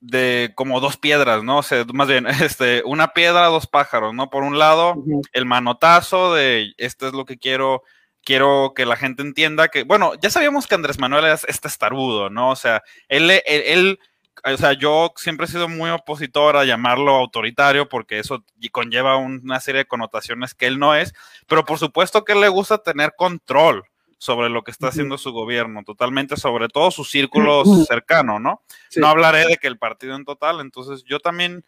de 0.00 0.52
como 0.54 0.80
dos 0.80 0.96
piedras, 0.96 1.42
¿no? 1.42 1.58
O 1.58 1.62
sea, 1.62 1.84
más 1.92 2.06
bien, 2.06 2.26
este, 2.42 2.82
una 2.84 3.08
piedra, 3.08 3.46
dos 3.46 3.66
pájaros, 3.66 4.14
¿no? 4.14 4.30
Por 4.30 4.44
un 4.44 4.58
lado, 4.58 4.94
el 5.32 5.44
manotazo 5.44 6.34
de 6.34 6.74
esto 6.78 7.08
es 7.08 7.14
lo 7.14 7.24
que 7.24 7.38
quiero, 7.38 7.82
quiero 8.24 8.72
que 8.74 8.86
la 8.86 8.96
gente 8.96 9.22
entienda 9.22 9.68
que, 9.68 9.84
bueno, 9.84 10.12
ya 10.20 10.30
sabíamos 10.30 10.66
que 10.66 10.74
Andrés 10.74 10.98
Manuel 10.98 11.26
es 11.26 11.44
este 11.48 11.68
estarudo, 11.68 12.30
¿no? 12.30 12.50
O 12.50 12.56
sea, 12.56 12.82
él, 13.08 13.30
él, 13.46 13.98
o 14.44 14.56
sea, 14.56 14.72
yo 14.72 15.12
siempre 15.16 15.46
he 15.46 15.48
sido 15.48 15.68
muy 15.68 15.90
opositor 15.90 16.56
a 16.56 16.64
llamarlo 16.64 17.14
autoritario 17.14 17.88
porque 17.88 18.18
eso 18.18 18.44
conlleva 18.72 19.16
una 19.16 19.60
serie 19.60 19.80
de 19.80 19.86
connotaciones 19.86 20.54
que 20.54 20.66
él 20.66 20.78
no 20.78 20.94
es, 20.94 21.14
pero 21.46 21.64
por 21.64 21.78
supuesto 21.78 22.24
que 22.24 22.32
él 22.32 22.40
le 22.40 22.48
gusta 22.48 22.78
tener 22.78 23.14
control 23.16 23.84
sobre 24.18 24.48
lo 24.48 24.64
que 24.64 24.70
está 24.70 24.88
haciendo 24.88 25.18
su 25.18 25.32
gobierno, 25.32 25.82
totalmente, 25.84 26.36
sobre 26.38 26.68
todo 26.68 26.90
su 26.90 27.04
círculo 27.04 27.62
cercano, 27.86 28.40
¿no? 28.40 28.62
No 28.96 29.08
hablaré 29.08 29.46
de 29.46 29.58
que 29.58 29.66
el 29.66 29.76
partido 29.76 30.16
en 30.16 30.24
total, 30.24 30.60
entonces 30.60 31.04
yo 31.04 31.20
también 31.20 31.64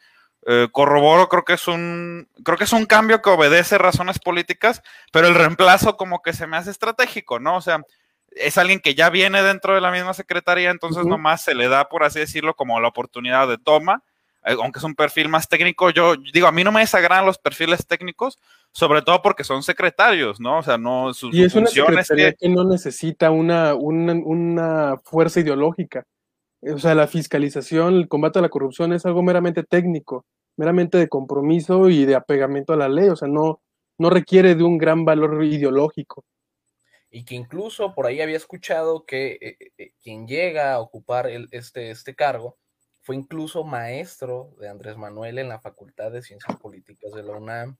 eh, 0.46 0.68
corroboro, 0.70 1.28
creo 1.28 1.44
que 1.44 1.54
es 1.54 1.66
un, 1.68 2.28
creo 2.44 2.58
que 2.58 2.64
es 2.64 2.72
un 2.72 2.86
cambio 2.86 3.22
que 3.22 3.30
obedece 3.30 3.78
razones 3.78 4.18
políticas, 4.18 4.82
pero 5.12 5.26
el 5.28 5.34
reemplazo 5.34 5.96
como 5.96 6.22
que 6.22 6.32
se 6.32 6.46
me 6.46 6.56
hace 6.56 6.70
estratégico, 6.70 7.38
¿no? 7.38 7.56
O 7.56 7.60
sea, 7.60 7.84
es 8.30 8.58
alguien 8.58 8.80
que 8.80 8.94
ya 8.94 9.10
viene 9.10 9.42
dentro 9.42 9.74
de 9.74 9.80
la 9.80 9.90
misma 9.90 10.14
secretaría, 10.14 10.70
entonces 10.70 11.04
nomás 11.04 11.42
se 11.42 11.54
le 11.54 11.68
da, 11.68 11.88
por 11.88 12.04
así 12.04 12.20
decirlo, 12.20 12.54
como 12.54 12.80
la 12.80 12.88
oportunidad 12.88 13.48
de 13.48 13.58
toma 13.58 14.02
eh, 14.46 14.54
aunque 14.62 14.78
es 14.78 14.84
un 14.84 14.94
perfil 14.94 15.28
más 15.28 15.48
técnico, 15.48 15.90
yo 15.90 16.14
digo, 16.32 16.46
a 16.46 16.52
mí 16.52 16.62
no 16.62 16.70
me 16.70 16.78
desagradan 16.80 17.26
los 17.26 17.36
perfiles 17.36 17.84
técnicos, 17.84 18.38
sobre 18.70 19.02
todo 19.02 19.20
porque 19.20 19.42
son 19.42 19.64
secretarios, 19.64 20.38
¿no? 20.38 20.58
O 20.58 20.62
sea, 20.62 20.78
no 20.78 21.12
sus 21.12 21.34
Y 21.34 21.42
es 21.42 21.54
una 21.56 21.66
secretaría 21.66 22.32
que... 22.32 22.48
no 22.48 22.62
necesita 22.62 23.32
una, 23.32 23.74
una, 23.74 24.12
una 24.12 24.96
fuerza 25.02 25.40
ideológica. 25.40 26.06
O 26.62 26.78
sea, 26.78 26.94
la 26.94 27.06
fiscalización, 27.06 27.94
el 27.94 28.08
combate 28.08 28.38
a 28.38 28.42
la 28.42 28.48
corrupción 28.48 28.92
es 28.92 29.06
algo 29.06 29.22
meramente 29.22 29.62
técnico, 29.62 30.24
meramente 30.56 30.98
de 30.98 31.08
compromiso 31.08 31.88
y 31.90 32.04
de 32.04 32.14
apegamiento 32.14 32.72
a 32.72 32.76
la 32.76 32.88
ley, 32.88 33.08
o 33.08 33.16
sea, 33.16 33.28
no, 33.28 33.60
no 33.98 34.10
requiere 34.10 34.54
de 34.54 34.64
un 34.64 34.78
gran 34.78 35.04
valor 35.04 35.44
ideológico 35.44 36.24
y 37.16 37.24
que 37.24 37.34
incluso 37.34 37.94
por 37.94 38.06
ahí 38.06 38.20
había 38.20 38.36
escuchado 38.36 39.06
que 39.06 39.38
eh, 39.40 39.56
eh, 39.78 39.92
quien 40.02 40.26
llega 40.26 40.74
a 40.74 40.80
ocupar 40.80 41.28
este, 41.50 41.90
este 41.90 42.14
cargo 42.14 42.58
fue 43.02 43.16
incluso 43.16 43.64
maestro 43.64 44.54
de 44.60 44.68
Andrés 44.68 44.98
Manuel 44.98 45.38
en 45.38 45.48
la 45.48 45.58
Facultad 45.58 46.10
de 46.10 46.20
Ciencias 46.20 46.58
Políticas 46.58 47.12
de 47.12 47.22
la 47.22 47.36
UNAM 47.36 47.78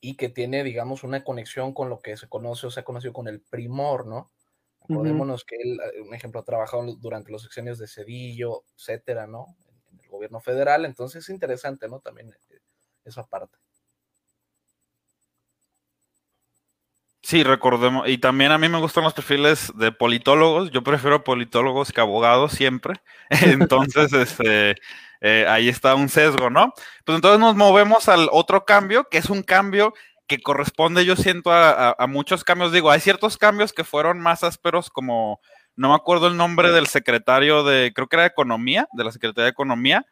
y 0.00 0.16
que 0.16 0.28
tiene, 0.28 0.62
digamos, 0.62 1.02
una 1.02 1.24
conexión 1.24 1.72
con 1.72 1.88
lo 1.88 1.98
que 1.98 2.16
se 2.16 2.28
conoce 2.28 2.68
o 2.68 2.70
se 2.70 2.78
ha 2.78 2.84
conocido 2.84 3.12
con 3.12 3.26
el 3.26 3.40
primor, 3.40 4.06
¿no? 4.06 4.30
Acordémonos 4.88 5.44
que 5.44 5.56
él, 5.56 5.78
eh, 5.80 6.00
un 6.00 6.14
ejemplo, 6.14 6.40
ha 6.40 6.44
trabajado 6.44 6.94
durante 6.96 7.32
los 7.32 7.42
sexenios 7.42 7.78
de 7.78 7.88
Cedillo, 7.88 8.64
etcétera, 8.76 9.26
¿no? 9.26 9.46
En 9.92 10.00
el 10.00 10.08
gobierno 10.08 10.40
federal, 10.40 10.84
entonces 10.84 11.24
es 11.24 11.28
interesante, 11.30 11.88
¿no? 11.88 12.00
También 12.00 12.34
esa 13.04 13.26
parte. 13.26 13.58
Sí, 17.26 17.42
recordemos. 17.42 18.08
Y 18.08 18.18
también 18.18 18.52
a 18.52 18.58
mí 18.58 18.68
me 18.68 18.78
gustan 18.78 19.02
los 19.02 19.12
perfiles 19.12 19.72
de 19.74 19.90
politólogos. 19.90 20.70
Yo 20.70 20.84
prefiero 20.84 21.24
politólogos 21.24 21.92
que 21.92 22.00
abogados 22.00 22.52
siempre. 22.52 23.00
Entonces, 23.74 24.12
este, 24.12 24.76
eh, 25.20 25.44
ahí 25.48 25.68
está 25.68 25.96
un 25.96 26.08
sesgo, 26.08 26.50
¿no? 26.50 26.72
Pues 27.04 27.16
entonces 27.16 27.40
nos 27.40 27.56
movemos 27.56 28.08
al 28.08 28.28
otro 28.30 28.64
cambio, 28.64 29.08
que 29.10 29.18
es 29.18 29.28
un 29.28 29.42
cambio 29.42 29.92
que 30.26 30.40
corresponde, 30.40 31.04
yo 31.04 31.16
siento, 31.16 31.52
a, 31.52 31.94
a, 31.98 32.06
muchos 32.06 32.44
cambios. 32.44 32.72
Digo, 32.72 32.90
hay 32.90 33.00
ciertos 33.00 33.36
cambios 33.38 33.72
que 33.72 33.84
fueron 33.84 34.20
más 34.20 34.42
ásperos, 34.44 34.90
como 34.90 35.40
no 35.76 35.90
me 35.90 35.94
acuerdo 35.94 36.26
el 36.26 36.36
nombre 36.36 36.72
del 36.72 36.86
secretario 36.86 37.62
de, 37.62 37.92
creo 37.94 38.08
que 38.08 38.16
era 38.16 38.22
de 38.22 38.28
Economía, 38.28 38.88
de 38.92 39.04
la 39.04 39.12
Secretaría 39.12 39.44
de 39.44 39.50
Economía, 39.50 40.06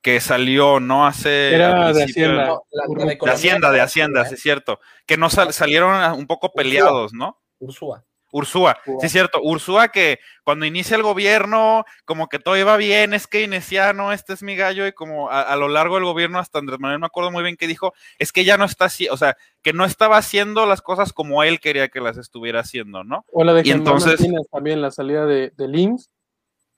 que 0.00 0.20
salió, 0.20 0.80
¿no? 0.80 1.06
Hace. 1.06 1.54
Era 1.54 1.92
de 1.92 2.04
Hacienda. 2.04 2.58
de, 2.70 3.30
Hacienda, 3.30 3.70
de 3.72 3.80
Hacienda, 3.80 4.24
sí 4.26 4.34
es 4.34 4.40
cierto. 4.40 4.80
Que 5.06 5.16
no 5.16 5.28
salieron 5.28 6.12
un 6.12 6.26
poco 6.26 6.52
peleados, 6.52 7.12
¿no? 7.12 7.38
Ursúa. 7.58 8.04
Ursúa, 8.30 8.78
sí 8.84 9.06
es 9.06 9.12
cierto. 9.12 9.40
Ursúa 9.42 9.88
que 9.88 10.18
cuando 10.44 10.66
inicia 10.66 10.96
el 10.96 11.02
gobierno, 11.02 11.84
como 12.04 12.28
que 12.28 12.38
todo 12.38 12.56
iba 12.56 12.76
bien, 12.76 13.14
es 13.14 13.26
que 13.26 13.38
keynesiano, 13.38 14.12
este 14.12 14.32
es 14.32 14.42
mi 14.42 14.56
gallo, 14.56 14.86
y 14.86 14.92
como 14.92 15.30
a, 15.30 15.54
lo 15.56 15.68
largo 15.68 15.94
del 15.94 16.04
gobierno, 16.04 16.38
hasta 16.38 16.58
Andrés 16.58 16.80
Manuel 16.80 17.00
me 17.00 17.06
acuerdo 17.06 17.30
muy 17.30 17.42
bien 17.42 17.56
que 17.56 17.66
dijo, 17.66 17.94
es 18.18 18.32
que 18.32 18.44
ya 18.44 18.56
no 18.56 18.64
está 18.64 18.86
así, 18.86 19.08
o 19.08 19.16
sea, 19.16 19.36
que 19.62 19.72
no 19.72 19.84
estaba 19.84 20.16
haciendo 20.16 20.66
las 20.66 20.82
cosas 20.82 21.12
como 21.12 21.42
él 21.42 21.60
quería 21.60 21.88
que 21.88 22.00
las 22.00 22.18
estuviera 22.18 22.60
haciendo, 22.60 23.04
¿no? 23.04 23.24
O 23.32 23.44
la 23.44 23.54
de 23.54 23.62
y 23.64 23.70
entonces 23.70 24.20
también 24.50 24.82
la 24.82 24.90
salida 24.90 25.26
de, 25.26 25.52
de 25.56 25.68
LIMS. 25.68 26.10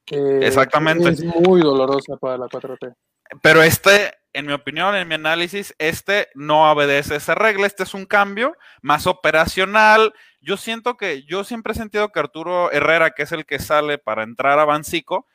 Exactamente. 0.07 1.09
Es 1.11 1.25
muy 1.25 1.61
dolorosa 1.61 2.17
para 2.17 2.37
la 2.37 2.47
4T. 2.47 2.95
Pero 3.43 3.63
este, 3.63 4.13
en 4.33 4.47
mi 4.47 4.53
opinión, 4.53 4.95
en 4.95 5.09
mi 5.09 5.15
análisis, 5.15 5.75
este 5.79 6.29
no 6.35 6.71
obedece 6.71 7.17
esa 7.17 7.35
regla. 7.35 7.67
Este 7.67 7.83
es 7.83 7.95
un 7.95 8.07
cambio 8.07 8.57
más 8.83 9.07
operacional. 9.07 10.15
Yo 10.41 10.57
siento 10.57 10.97
que, 10.97 11.25
yo 11.25 11.45
siempre 11.45 11.73
he 11.73 11.77
sentido 11.77 12.11
que 12.11 12.21
Arturo 12.21 12.71
Herrera, 12.73 13.11
que 13.11 13.23
es 13.23 13.33
el 13.33 13.47
que 13.47 13.59
sale 13.59 13.99
para 13.99 14.23
entrar 14.23 14.59
a 14.59 14.65
Bancico, 14.65 15.27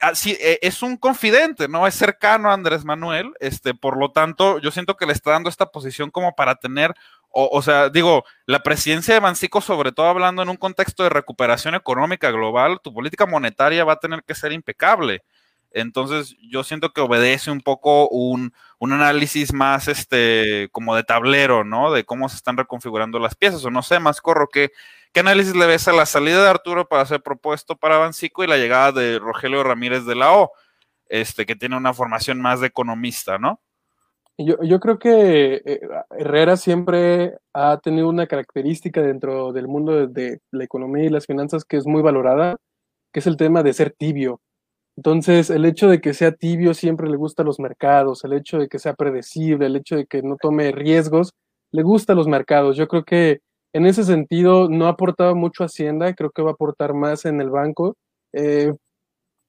así, 0.00 0.36
e, 0.40 0.58
es 0.62 0.82
un 0.82 0.96
confidente, 0.96 1.68
¿no? 1.68 1.86
Es 1.86 1.94
cercano 1.94 2.50
a 2.50 2.54
Andrés 2.54 2.84
Manuel, 2.84 3.32
este, 3.40 3.74
por 3.74 3.98
lo 3.98 4.10
tanto, 4.12 4.58
yo 4.58 4.70
siento 4.70 4.96
que 4.96 5.06
le 5.06 5.12
está 5.12 5.30
dando 5.32 5.48
esta 5.48 5.66
posición 5.66 6.10
como 6.10 6.34
para 6.34 6.56
tener, 6.56 6.94
o, 7.30 7.48
o 7.52 7.62
sea, 7.62 7.88
digo, 7.90 8.24
la 8.46 8.62
presidencia 8.62 9.14
de 9.14 9.20
Bancico, 9.20 9.60
sobre 9.60 9.92
todo 9.92 10.06
hablando 10.06 10.42
en 10.42 10.48
un 10.48 10.56
contexto 10.56 11.02
de 11.02 11.10
recuperación 11.10 11.74
económica 11.74 12.30
global, 12.30 12.80
tu 12.82 12.92
política 12.92 13.26
monetaria 13.26 13.84
va 13.84 13.94
a 13.94 14.00
tener 14.00 14.22
que 14.24 14.34
ser 14.34 14.52
impecable. 14.52 15.22
Entonces, 15.70 16.36
yo 16.40 16.64
siento 16.64 16.92
que 16.92 17.00
obedece 17.00 17.50
un 17.50 17.60
poco 17.60 18.08
un, 18.08 18.52
análisis 18.80 19.52
más 19.52 19.88
este 19.88 20.68
como 20.72 20.94
de 20.96 21.04
tablero, 21.04 21.64
¿no? 21.64 21.92
De 21.92 22.04
cómo 22.04 22.28
se 22.28 22.36
están 22.36 22.56
reconfigurando 22.56 23.18
las 23.18 23.34
piezas, 23.34 23.64
o 23.64 23.70
no 23.70 23.82
sé, 23.82 23.98
más 23.98 24.20
corro, 24.20 24.48
¿qué, 24.48 24.70
qué 25.12 25.20
análisis 25.20 25.54
le 25.54 25.66
ves 25.66 25.86
a 25.88 25.92
la 25.92 26.06
salida 26.06 26.42
de 26.42 26.48
Arturo 26.50 26.88
para 26.88 27.04
ser 27.06 27.22
propuesto 27.22 27.76
para 27.76 27.98
Bancico 27.98 28.44
y 28.44 28.46
la 28.46 28.56
llegada 28.56 28.92
de 28.92 29.18
Rogelio 29.18 29.62
Ramírez 29.64 30.06
de 30.06 30.14
la 30.14 30.32
O, 30.32 30.52
este, 31.08 31.46
que 31.46 31.56
tiene 31.56 31.76
una 31.76 31.92
formación 31.94 32.40
más 32.40 32.60
de 32.60 32.68
economista, 32.68 33.38
¿no? 33.38 33.60
Yo, 34.38 34.62
yo 34.62 34.80
creo 34.80 34.98
que 34.98 35.62
eh, 35.64 35.80
Herrera 36.18 36.56
siempre 36.56 37.38
ha 37.54 37.78
tenido 37.78 38.08
una 38.08 38.26
característica 38.26 39.00
dentro 39.00 39.52
del 39.52 39.66
mundo 39.66 40.06
de 40.06 40.40
la 40.50 40.64
economía 40.64 41.04
y 41.04 41.08
las 41.08 41.26
finanzas 41.26 41.64
que 41.64 41.78
es 41.78 41.86
muy 41.86 42.02
valorada, 42.02 42.56
que 43.12 43.20
es 43.20 43.26
el 43.26 43.38
tema 43.38 43.62
de 43.62 43.72
ser 43.72 43.92
tibio 43.92 44.40
entonces, 44.96 45.50
el 45.50 45.64
hecho 45.66 45.88
de 45.88 46.00
que 46.00 46.14
sea 46.14 46.32
tibio 46.32 46.72
siempre 46.72 47.08
le 47.08 47.16
gusta 47.16 47.42
a 47.42 47.44
los 47.46 47.60
mercados, 47.60 48.24
el 48.24 48.32
hecho 48.32 48.58
de 48.58 48.68
que 48.68 48.78
sea 48.78 48.94
predecible, 48.94 49.66
el 49.66 49.76
hecho 49.76 49.96
de 49.96 50.06
que 50.06 50.22
no 50.22 50.36
tome 50.40 50.72
riesgos, 50.72 51.34
le 51.70 51.82
gusta 51.82 52.14
a 52.14 52.16
los 52.16 52.28
mercados. 52.28 52.76
Yo 52.76 52.88
creo 52.88 53.04
que 53.04 53.40
en 53.74 53.86
ese 53.86 54.04
sentido 54.04 54.68
no 54.70 54.86
ha 54.86 54.90
aportado 54.90 55.34
mucho 55.36 55.62
a 55.62 55.66
Hacienda, 55.66 56.14
creo 56.14 56.30
que 56.30 56.42
va 56.42 56.50
a 56.50 56.54
aportar 56.54 56.94
más 56.94 57.26
en 57.26 57.40
el 57.42 57.50
banco. 57.50 57.96
Eh, 58.32 58.72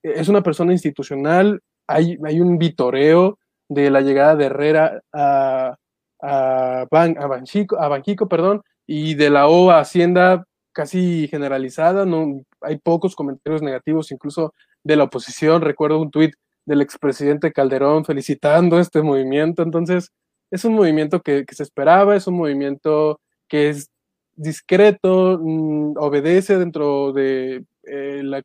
es 0.03 0.27
una 0.27 0.43
persona 0.43 0.73
institucional, 0.73 1.61
hay, 1.87 2.17
hay, 2.25 2.41
un 2.41 2.57
vitoreo 2.57 3.39
de 3.69 3.89
la 3.89 4.01
llegada 4.01 4.35
de 4.35 4.45
Herrera 4.45 5.01
a, 5.13 5.75
a, 6.21 6.81
a, 6.81 7.27
Banchico, 7.27 7.79
a 7.79 7.87
Banjico, 7.87 8.27
perdón, 8.27 8.61
y 8.85 9.15
de 9.15 9.29
la 9.29 9.47
O 9.47 9.71
a 9.71 9.79
Hacienda 9.79 10.43
casi 10.73 11.27
generalizada, 11.29 12.05
no, 12.05 12.41
hay 12.61 12.77
pocos 12.77 13.15
comentarios 13.15 13.61
negativos, 13.61 14.11
incluso 14.11 14.53
de 14.87 14.95
la 14.95 15.03
oposición. 15.03 15.61
Recuerdo 15.61 16.01
un 16.01 16.11
tuit 16.11 16.33
del 16.65 16.81
expresidente 16.81 17.51
Calderón 17.51 18.05
felicitando 18.05 18.79
este 18.79 19.01
movimiento. 19.01 19.61
Entonces, 19.63 20.11
es 20.49 20.65
un 20.65 20.73
movimiento 20.75 21.21
que, 21.21 21.45
se 21.51 21.63
esperaba, 21.63 22.15
es 22.15 22.27
un 22.27 22.35
movimiento 22.35 23.19
que 23.47 23.69
es 23.69 23.89
discreto, 24.35 25.39
mm, 25.41 25.97
obedece 25.97 26.57
dentro 26.57 27.11
de 27.11 27.65
eh, 27.83 28.21
la, 28.23 28.43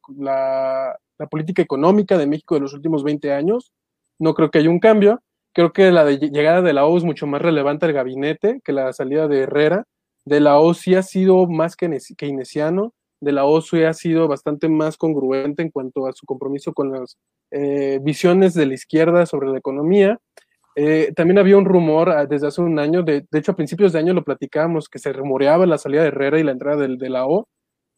política 1.31 1.63
económica 1.63 2.19
de 2.19 2.27
México 2.27 2.57
de 2.57 2.63
los 2.63 2.75
últimos 2.75 3.05
20 3.05 3.33
años. 3.33 3.71
No 4.19 4.35
creo 4.35 4.51
que 4.51 4.59
haya 4.59 4.71
un 4.71 4.81
cambio. 4.81 5.23
Creo 5.55 5.73
que 5.73 5.93
la 5.93 6.11
llegada 6.11 6.63
de 6.63 6.73
la 6.73 6.87
O 6.87 6.97
es 6.97 7.05
mucho 7.05 7.27
más 7.29 7.41
relevante 7.41 7.87
al 7.87 7.93
gabinete 7.93 8.61
que 8.65 8.73
la 8.73 8.93
salida 8.93 9.29
de 9.29 9.41
Herrera. 9.41 9.85
De 10.25 10.41
la 10.41 10.59
O 10.59 10.75
sí 10.75 10.97
ha 10.97 11.03
sido 11.03 11.47
más 11.47 11.77
que 11.77 11.89
keynesiano, 12.17 12.93
de 13.23 13.33
la 13.33 13.45
OSUE 13.45 13.87
ha 13.87 13.95
sido 13.95 14.27
bastante 14.27 14.69
más 14.69 14.97
congruente 14.97 15.63
en 15.63 15.71
cuanto 15.71 16.07
a 16.07 16.13
su 16.13 16.27
compromiso 16.27 16.73
con 16.73 16.91
las 16.91 17.19
eh, 17.53 18.01
visiones 18.03 18.53
de 18.53 18.67
la 18.67 18.75
izquierda 18.75 19.27
sobre 19.27 19.49
la 19.49 19.59
economía. 19.59 20.19
Eh, 20.75 21.13
también 21.15 21.39
había 21.39 21.57
un 21.57 21.65
rumor 21.65 22.11
ah, 22.11 22.27
desde 22.27 22.49
hace 22.49 22.61
un 22.61 22.81
año, 22.81 23.05
de, 23.05 23.25
hecho 23.33 23.53
a 23.53 23.57
principios 23.57 23.93
de 23.93 24.01
año 24.01 24.13
lo 24.13 24.25
platicábamos, 24.25 24.89
que 24.89 24.99
se 24.99 25.13
rumoreaba 25.13 25.67
la 25.67 25.79
salida 25.79 26.03
de 26.03 26.09
Herrera 26.09 26.41
y 26.41 26.43
la 26.43 26.51
entrada 26.51 26.89
de, 26.89 27.11
la 27.11 27.27
O, 27.27 27.47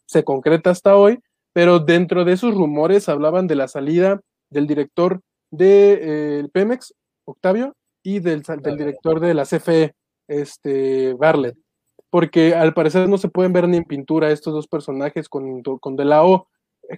se 0.06 0.24
concreta 0.24 0.68
hasta 0.68 0.94
hoy, 0.94 1.20
pero 1.54 1.78
dentro 1.78 2.26
de 2.26 2.32
esos 2.32 2.54
rumores 2.54 3.08
hablaban 3.08 3.46
de 3.46 3.54
la 3.54 3.68
salida 3.68 4.20
del 4.50 4.66
director 4.66 5.20
de 5.50 6.00
eh, 6.02 6.48
Pemex, 6.52 6.94
Octavio, 7.24 7.74
y 8.02 8.20
del, 8.20 8.42
del 8.42 8.76
director 8.76 9.20
de 9.20 9.32
la 9.32 9.44
CFE, 9.44 9.94
este, 10.28 11.14
Barlet 11.14 11.56
porque 12.14 12.54
al 12.54 12.74
parecer 12.74 13.08
no 13.08 13.18
se 13.18 13.28
pueden 13.28 13.52
ver 13.52 13.66
ni 13.66 13.76
en 13.76 13.82
pintura 13.82 14.30
estos 14.30 14.54
dos 14.54 14.68
personajes 14.68 15.28
con, 15.28 15.62
con 15.62 15.96
De 15.96 16.04
La 16.04 16.24
O. 16.24 16.46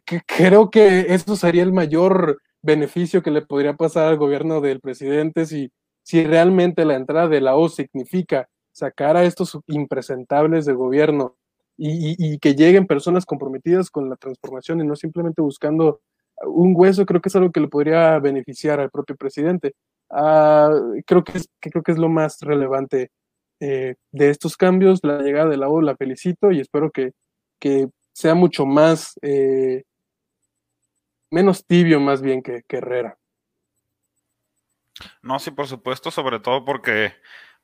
Que 0.04 0.20
creo 0.26 0.70
que 0.70 1.06
eso 1.08 1.36
sería 1.36 1.62
el 1.62 1.72
mayor 1.72 2.42
beneficio 2.60 3.22
que 3.22 3.30
le 3.30 3.40
podría 3.40 3.72
pasar 3.78 4.08
al 4.08 4.18
gobierno 4.18 4.60
del 4.60 4.80
presidente 4.80 5.46
si, 5.46 5.72
si 6.02 6.22
realmente 6.22 6.84
la 6.84 6.96
entrada 6.96 7.28
de 7.28 7.40
la 7.40 7.56
O 7.56 7.70
significa 7.70 8.50
sacar 8.72 9.16
a 9.16 9.24
estos 9.24 9.58
impresentables 9.68 10.66
de 10.66 10.74
gobierno 10.74 11.34
y, 11.78 12.38
que 12.38 12.54
lleguen 12.54 12.86
personas 12.86 13.24
comprometidas 13.24 13.88
con 13.88 14.10
la 14.10 14.16
transformación 14.16 14.82
y 14.82 14.86
no 14.86 14.96
simplemente 14.96 15.40
buscando 15.40 16.02
un 16.44 16.74
hueso, 16.76 17.06
creo 17.06 17.22
que 17.22 17.30
es 17.30 17.36
algo 17.36 17.52
que 17.52 17.60
le 17.60 17.68
podría 17.68 18.18
beneficiar 18.18 18.80
al 18.80 18.90
propio 18.90 19.16
presidente. 19.16 19.76
Ah, 20.10 20.78
creo, 21.06 21.24
que 21.24 21.40
que 21.58 21.70
creo 21.70 21.82
que 21.82 21.92
es 21.92 21.98
lo 21.98 22.10
más 22.10 22.38
relevante 22.42 23.12
eh, 23.60 23.94
de 24.12 24.30
estos 24.30 24.56
cambios, 24.56 25.00
la 25.02 25.22
llegada 25.22 25.48
de 25.48 25.56
la 25.56 25.68
O 25.68 25.80
la 25.80 25.96
felicito 25.96 26.50
y 26.52 26.60
espero 26.60 26.90
que, 26.90 27.12
que 27.58 27.88
sea 28.12 28.34
mucho 28.34 28.66
más, 28.66 29.18
eh, 29.22 29.84
menos 31.30 31.66
tibio 31.66 32.00
más 32.00 32.22
bien 32.22 32.42
que, 32.42 32.62
Herrera. 32.68 33.18
No, 35.22 35.38
sí, 35.38 35.50
por 35.50 35.66
supuesto, 35.66 36.10
sobre 36.10 36.40
todo 36.40 36.64
porque 36.64 37.14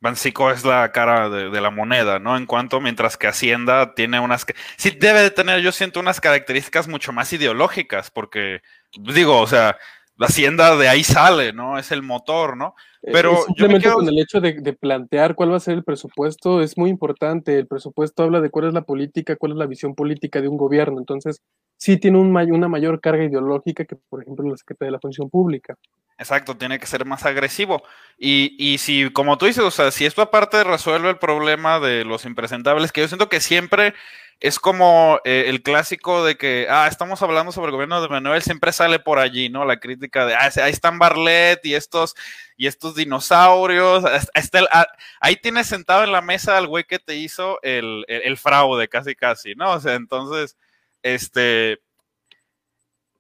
Bancico 0.01 0.51
es 0.51 0.65
la 0.65 0.93
cara 0.93 1.31
de, 1.31 1.61
la 1.61 1.71
moneda, 1.71 2.19
¿no? 2.19 2.37
En 2.37 2.45
cuanto, 2.45 2.81
mientras 2.81 3.17
que 3.17 3.29
Hacienda 3.29 3.95
tiene 3.95 4.21
unas... 4.21 4.45
Sí 4.77 4.91
debe 4.91 5.21
de 5.21 5.31
tener, 5.31 5.61
yo 5.61 5.73
siento, 5.73 6.01
unas 6.01 6.21
características 6.21 6.89
mucho 6.89 7.13
más 7.13 7.33
ideológicas, 7.33 8.11
porque, 8.11 8.61
digo, 8.93 9.39
o 9.39 9.47
sea, 9.47 9.79
la 10.17 10.27
hacienda 10.27 10.77
de 10.77 10.89
ahí 10.89 11.05
sale, 11.05 11.53
¿no? 11.53 11.79
Es 11.79 11.91
el 11.91 12.03
motor, 12.03 12.57
¿no? 12.57 12.75
Eh, 13.03 13.11
Pero 13.13 13.43
simplemente 13.47 13.91
con 13.91 14.07
el 14.07 14.19
hecho 14.19 14.41
de, 14.41 14.73
plantear 14.75 15.35
cuál 15.35 15.53
va 15.53 15.57
a 15.57 15.61
ser 15.61 15.75
el 15.75 15.85
presupuesto 15.85 16.63
es 16.63 16.77
muy 16.77 16.91
importante. 16.91 17.59
El 17.59 17.67
presupuesto 17.67 18.23
habla 18.23 18.41
de 18.41 18.51
cuál 18.51 18.69
es 18.69 18.75
la 18.75 18.83
política, 18.83 19.37
cuál 19.37 19.53
es 19.53 19.59
la 19.59 19.67
visión 19.67 19.95
política 19.95 20.41
de 20.41 20.49
un 20.49 20.57
gobierno. 20.57 20.99
Entonces, 20.99 21.43
sí 21.83 21.97
tiene 21.97 22.17
un, 22.19 22.29
una 22.37 22.69
mayor 22.69 23.01
carga 23.01 23.25
ideológica 23.25 23.85
que, 23.85 23.97
por 23.97 24.23
ejemplo, 24.23 24.49
la 24.49 24.57
Secretaría 24.57 24.87
de 24.87 24.93
la 24.93 25.01
Función 25.01 25.29
Pública. 25.29 25.77
Exacto, 26.17 26.57
tiene 26.57 26.79
que 26.79 26.87
ser 26.87 27.05
más 27.05 27.27
agresivo. 27.27 27.83
Y, 28.17 28.55
y 28.57 28.79
si, 28.79 29.11
como 29.11 29.37
tú 29.37 29.47
dices, 29.47 29.65
o 29.65 29.71
sea, 29.73 29.91
si 29.91 30.05
esto 30.05 30.23
aparte 30.23 30.63
resuelve 30.63 31.11
el 31.11 31.19
problema 31.19 31.81
de 31.81 32.05
los 32.05 32.25
impresentables, 32.25 32.93
que 32.93 33.01
yo 33.01 33.09
siento 33.09 33.29
que 33.29 33.41
siempre 33.41 33.95
es 34.39 34.61
como 34.61 35.19
eh, 35.25 35.47
el 35.49 35.65
clásico 35.65 36.25
de 36.25 36.37
que, 36.37 36.69
ah, 36.71 36.87
estamos 36.89 37.21
hablando 37.21 37.51
sobre 37.51 37.71
el 37.71 37.73
gobierno 37.73 38.01
de 38.01 38.09
Manuel, 38.09 38.43
siempre 38.43 38.71
sale 38.71 39.01
por 39.01 39.19
allí, 39.19 39.49
¿no? 39.49 39.65
La 39.65 39.81
crítica 39.81 40.25
de, 40.25 40.37
ah, 40.37 40.53
ahí 40.63 40.71
están 40.71 41.01
Barlet 41.01 41.67
y 41.67 41.75
estos, 41.75 42.15
y 42.57 42.69
estos 42.69 42.95
dinosaurios. 42.95 44.05
Ah, 44.05 44.87
ahí 45.21 45.35
tienes 45.35 45.67
sentado 45.67 46.05
en 46.05 46.13
la 46.13 46.23
mesa 46.23 46.59
al 46.59 46.69
güey 46.69 46.85
que 46.85 47.01
te 47.01 47.17
hizo 47.17 47.59
el, 47.63 48.05
fraude, 48.37 48.87
casi, 48.87 49.17
casi, 49.17 49.57
¿no? 49.57 49.73
O 49.73 49.81
sea, 49.81 49.95
entonces, 49.95 50.57
este. 51.03 51.81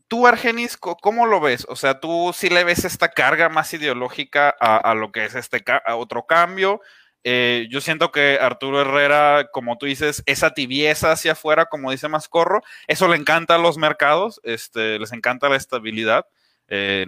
Tú, 0.08 0.26
Argenis, 0.26 0.76
¿cómo 0.76 1.26
lo 1.26 1.40
ves? 1.40 1.64
O 1.70 1.76
sea, 1.76 1.98
tú 1.98 2.32
sí 2.34 2.50
le 2.50 2.64
ves 2.64 2.84
esta 2.84 3.08
carga 3.08 3.48
más 3.48 3.72
ideológica 3.72 4.54
a, 4.60 4.76
a 4.76 4.94
lo 4.94 5.10
que 5.10 5.24
es 5.24 5.34
este 5.34 5.64
otro 5.86 6.26
cambio. 6.26 6.82
Eh, 7.24 7.68
yo 7.70 7.80
siento 7.80 8.10
que 8.10 8.38
Arturo 8.40 8.80
Herrera, 8.80 9.48
como 9.52 9.78
tú 9.78 9.86
dices, 9.86 10.22
esa 10.26 10.54
tibieza 10.54 11.12
hacia 11.12 11.32
afuera, 11.32 11.66
como 11.66 11.90
dice 11.90 12.08
Mascorro, 12.08 12.62
eso 12.88 13.08
le 13.08 13.16
encanta 13.16 13.54
a 13.54 13.58
los 13.58 13.78
mercados, 13.78 14.40
este, 14.42 14.98
les 14.98 15.12
encanta 15.12 15.48
la 15.48 15.56
estabilidad. 15.56 16.26
Eh, 16.68 17.04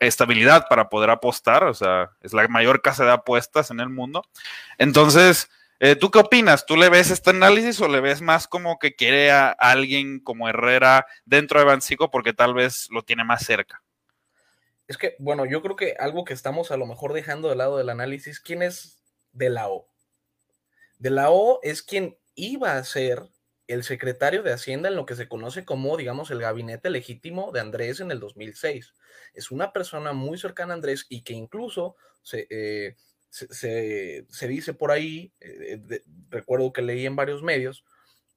estabilidad 0.00 0.66
para 0.68 0.88
poder 0.88 1.10
apostar, 1.10 1.64
o 1.64 1.74
sea, 1.74 2.10
es 2.20 2.32
la 2.32 2.46
mayor 2.46 2.82
casa 2.82 3.04
de 3.04 3.10
apuestas 3.10 3.70
en 3.70 3.80
el 3.80 3.88
mundo. 3.88 4.22
Entonces, 4.78 5.50
eh, 5.80 5.96
¿tú 5.96 6.10
qué 6.10 6.18
opinas? 6.18 6.66
¿Tú 6.66 6.76
le 6.76 6.88
ves 6.88 7.10
este 7.10 7.30
análisis 7.30 7.80
o 7.80 7.88
le 7.88 8.00
ves 8.00 8.20
más 8.20 8.48
como 8.48 8.78
que 8.78 8.94
quiere 8.94 9.30
a 9.30 9.50
alguien 9.50 10.20
como 10.20 10.48
Herrera 10.48 11.06
dentro 11.24 11.60
de 11.60 11.66
Bancico 11.66 12.10
porque 12.10 12.32
tal 12.32 12.54
vez 12.54 12.88
lo 12.90 13.02
tiene 13.02 13.24
más 13.24 13.44
cerca? 13.44 13.82
Es 14.88 14.96
que, 14.96 15.14
bueno, 15.18 15.44
yo 15.44 15.62
creo 15.62 15.76
que 15.76 15.94
algo 15.98 16.24
que 16.24 16.32
estamos 16.32 16.70
a 16.70 16.76
lo 16.76 16.86
mejor 16.86 17.12
dejando 17.12 17.48
de 17.48 17.56
lado 17.56 17.76
del 17.76 17.90
análisis, 17.90 18.40
¿quién 18.40 18.62
es 18.62 19.02
de 19.32 19.50
la 19.50 19.68
O. 19.68 19.88
De 20.98 21.10
la 21.10 21.30
O 21.30 21.60
es 21.62 21.82
quien 21.82 22.18
iba 22.34 22.76
a 22.76 22.84
ser 22.84 23.28
el 23.68 23.84
secretario 23.84 24.42
de 24.42 24.52
Hacienda 24.52 24.88
en 24.88 24.96
lo 24.96 25.04
que 25.04 25.14
se 25.14 25.28
conoce 25.28 25.64
como, 25.64 25.96
digamos, 25.98 26.30
el 26.30 26.40
gabinete 26.40 26.88
legítimo 26.88 27.52
de 27.52 27.60
Andrés 27.60 28.00
en 28.00 28.10
el 28.10 28.18
2006. 28.18 28.94
Es 29.34 29.50
una 29.50 29.72
persona 29.72 30.14
muy 30.14 30.38
cercana 30.38 30.72
a 30.72 30.76
Andrés 30.76 31.06
y 31.10 31.22
que 31.22 31.34
incluso 31.34 31.96
se, 32.22 32.46
eh, 32.48 32.96
dice 33.30 34.74
por 34.74 34.90
ahí, 34.90 35.32
eh, 35.40 36.02
recuerdo 36.30 36.72
que 36.72 36.82
leí 36.82 37.06
en 37.06 37.16
varios 37.16 37.42
medios, 37.42 37.84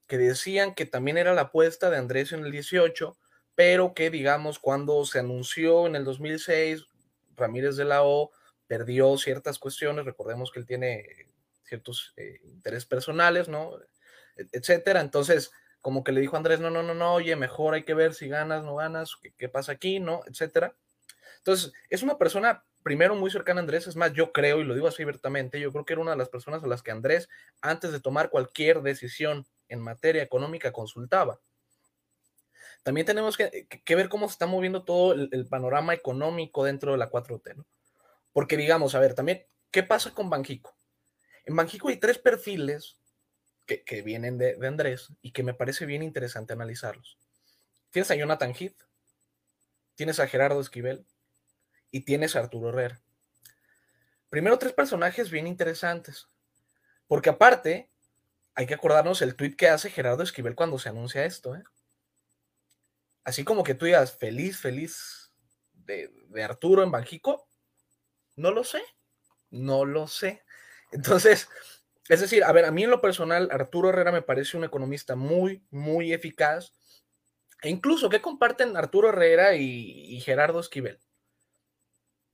que 0.08 0.18
decían 0.18 0.76
que 0.76 0.86
también 0.86 1.18
era 1.18 1.34
la 1.34 1.42
apuesta 1.42 1.90
de 1.90 1.98
Andrés 1.98 2.32
en 2.34 2.46
el 2.46 2.52
18, 2.52 3.18
pero 3.56 3.94
que, 3.94 4.10
digamos, 4.10 4.60
cuando 4.60 5.06
se 5.06 5.20
anunció 5.20 5.88
en 5.88 5.96
el 5.96 6.04
2006, 6.04 6.86
Ramírez 7.36 7.76
de 7.76 7.86
la 7.86 8.04
O 8.04 8.32
perdió 8.68 9.18
ciertas 9.18 9.60
cuestiones, 9.60 10.06
recordemos 10.06 10.52
que 10.52 10.60
él 10.60 10.66
tiene 10.66 11.06
ciertos 11.64 12.14
eh, 12.18 12.40
intereses 12.44 12.86
personales, 12.86 13.48
¿no? 13.48 13.78
E-, 14.38 14.48
etcétera. 14.52 15.02
Entonces, 15.02 15.52
como 15.82 16.04
que 16.04 16.12
le 16.12 16.22
dijo 16.22 16.38
Andrés, 16.38 16.60
no, 16.60 16.70
no, 16.70 16.84
no, 16.84 16.94
no, 16.94 17.14
oye, 17.14 17.36
mejor 17.36 17.74
hay 17.74 17.84
que 17.84 17.94
ver 17.94 18.14
si 18.14 18.28
ganas, 18.28 18.64
no 18.64 18.76
ganas, 18.76 19.18
qué, 19.38 19.50
pasa 19.50 19.74
aquí, 19.74 20.00
¿no? 20.00 20.22
Etcétera. 20.28 20.76
Entonces, 21.38 21.74
es 21.90 22.04
una 22.04 22.18
persona, 22.18 22.64
primero, 22.84 23.16
muy 23.16 23.32
cercana 23.32 23.60
a 23.60 23.64
Andrés, 23.64 23.88
es 23.88 23.96
más, 23.96 24.14
yo 24.14 24.32
creo, 24.32 24.60
y 24.60 24.64
lo 24.64 24.74
digo 24.74 24.88
así 24.88 25.04
abiertamente, 25.04 25.60
yo 25.60 25.72
creo 25.72 25.86
que 25.86 25.94
era 25.94 26.02
una 26.02 26.12
de 26.12 26.18
las 26.18 26.30
personas 26.30 26.64
a 26.64 26.68
las 26.68 26.84
que 26.84 26.92
Andrés, 26.92 27.30
antes 27.62 27.92
de 27.92 28.00
tomar 28.00 28.30
cualquier 28.30 28.82
decisión 28.82 29.46
en 29.68 29.80
materia 29.80 30.24
económica, 30.24 30.72
consultaba. 30.72 31.40
También 32.84 33.06
tenemos 33.06 33.38
que, 33.38 33.68
ver 33.96 34.10
cómo 34.10 34.28
se 34.28 34.34
está 34.34 34.48
moviendo 34.48 34.84
todo 34.84 35.14
el, 35.14 35.48
panorama 35.48 35.94
económico 35.94 36.64
dentro 36.64 36.92
de 36.92 36.98
la 36.98 37.10
4T, 37.10 37.56
¿no? 37.56 37.66
Porque 38.34 38.58
digamos, 38.58 38.96
a 38.96 39.00
ver, 39.00 39.14
también, 39.14 39.46
¿qué 39.70 39.84
pasa 39.84 40.14
con 40.14 40.30
Banjico? 40.30 40.76
En 41.46 41.56
Banjico 41.56 41.90
hay 41.90 41.98
tres 41.98 42.18
perfiles 42.18 42.98
que, 43.66 44.02
vienen 44.02 44.38
de, 44.38 44.58
Andrés 44.68 45.14
y 45.22 45.32
que 45.32 45.44
me 45.44 45.54
parece 45.54 45.86
bien 45.86 46.04
interesante 46.04 46.54
analizarlos. 46.54 47.18
Tienes 47.92 48.10
a 48.12 48.16
Jonathan 48.16 48.54
Heath, 48.54 48.84
tienes 49.96 50.20
a 50.20 50.28
Gerardo 50.28 50.60
Esquivel 50.60 51.06
y 51.92 52.02
tienes 52.02 52.36
a 52.36 52.40
Arturo 52.40 52.70
Herrera. 52.70 53.02
Primero, 54.30 54.58
tres 54.58 54.74
personajes 54.74 55.30
bien 55.30 55.46
interesantes. 55.46 56.28
Porque 57.08 57.30
aparte, 57.30 57.92
hay 58.56 58.66
que 58.66 58.74
acordarnos 58.74 59.22
el 59.22 59.36
tweet 59.36 59.56
que 59.56 59.68
hace 59.68 59.90
Gerardo 59.90 60.24
Esquivel 60.24 60.56
cuando 60.56 60.80
se 60.80 60.90
anuncia 60.90 61.26
esto. 61.26 61.56
¿eh? 61.56 61.64
Así 63.24 63.44
como 63.44 63.64
que 63.64 63.76
tú 63.76 63.86
digas 63.86 64.18
feliz, 64.18 64.58
feliz 64.58 65.32
de, 65.74 66.10
Arturo 66.44 66.84
en 66.84 66.92
Banjico, 66.92 67.48
no 68.36 68.52
lo 68.52 68.64
sé, 68.64 68.82
no 69.50 69.86
lo 69.86 70.08
sé. 70.08 70.44
Entonces, 70.92 71.50
es 72.10 72.20
decir, 72.20 72.44
a 72.44 72.52
ver, 72.52 72.66
a 72.66 72.72
mí 72.72 72.84
en 72.84 72.90
lo 72.90 73.02
personal, 73.02 73.50
Arturo 73.52 73.90
Herrera 73.90 74.12
me 74.12 74.22
parece 74.22 74.58
un 74.58 74.64
economista 74.64 75.16
muy, 75.16 75.66
muy 75.70 76.14
eficaz. 76.14 76.74
E 77.62 77.70
incluso, 77.70 78.10
¿qué 78.10 78.22
comparten 78.22 78.76
Arturo 78.76 79.10
Herrera 79.10 79.56
y, 79.56 80.20
Gerardo 80.22 80.60
Esquivel? 80.60 81.00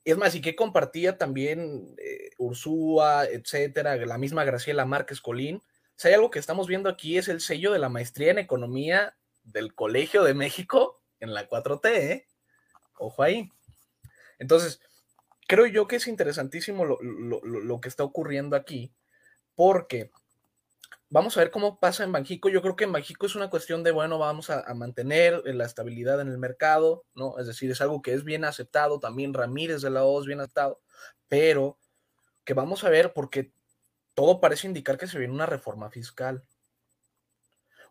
Es 0.07 0.15
más, 0.15 0.33
y 0.35 0.41
qué 0.41 0.55
compartía 0.55 1.17
también 1.17 1.93
eh, 1.97 2.29
Ursúa, 2.37 3.25
etcétera, 3.25 3.97
la 3.97 4.17
misma 4.17 4.45
Graciela 4.45 4.85
Márquez 4.85 5.19
Colín. 5.19 5.61
Si 5.97 6.07
hay 6.07 6.13
algo 6.13 6.31
que 6.31 6.39
estamos 6.39 6.65
viendo 6.65 6.87
aquí 6.89 7.17
es 7.17 7.27
el 7.27 7.41
sello 7.41 7.73
de 7.73 7.79
la 7.79 7.89
maestría 7.89 8.31
en 8.31 8.37
economía 8.37 9.17
del 9.43 9.75
Colegio 9.75 10.23
de 10.23 10.33
México 10.33 11.03
en 11.19 11.33
la 11.33 11.49
4T, 11.49 11.89
¿eh? 11.89 12.25
Ojo 12.97 13.21
ahí. 13.21 13.51
Entonces, 14.39 14.79
creo 15.45 15.65
yo 15.65 15.89
que 15.89 15.97
es 15.97 16.07
interesantísimo 16.07 16.85
lo, 16.85 17.81
que 17.81 17.89
está 17.89 18.05
ocurriendo 18.05 18.55
aquí, 18.55 18.93
porque 19.55 20.11
vamos 21.09 21.37
a 21.37 21.39
ver 21.39 21.51
cómo 21.51 21.79
pasa 21.79 22.03
en 22.03 22.11
Banjico. 22.11 22.49
Yo 22.49 22.61
creo 22.61 22.75
que 22.75 22.83
en 22.83 22.91
Banjico 22.91 23.25
es 23.25 23.35
una 23.35 23.49
cuestión 23.49 23.83
de, 23.83 23.91
bueno, 23.91 24.17
vamos 24.17 24.49
a, 24.49 24.73
mantener 24.73 25.41
la 25.45 25.65
estabilidad 25.65 26.21
en 26.21 26.27
el 26.27 26.37
mercado, 26.37 27.05
¿no? 27.15 27.37
Es 27.39 27.47
decir, 27.47 27.71
es 27.71 27.81
algo 27.81 28.01
que 28.01 28.13
es 28.13 28.23
bien 28.23 28.45
aceptado, 28.45 28.99
también 28.99 29.33
Ramírez 29.33 29.81
de 29.81 29.89
la 29.89 30.03
O 30.03 30.23
bien 30.23 30.39
aceptado, 30.39 30.81
pero 31.27 31.77
que 32.43 32.53
vamos 32.53 32.83
a 32.83 32.89
ver 32.89 33.13
porque 33.13 33.51
todo 34.13 34.39
parece 34.39 34.67
indicar 34.67 34.97
que 34.97 35.07
se 35.07 35.19
viene 35.19 35.33
una 35.33 35.45
reforma 35.45 35.89
fiscal. 35.89 36.43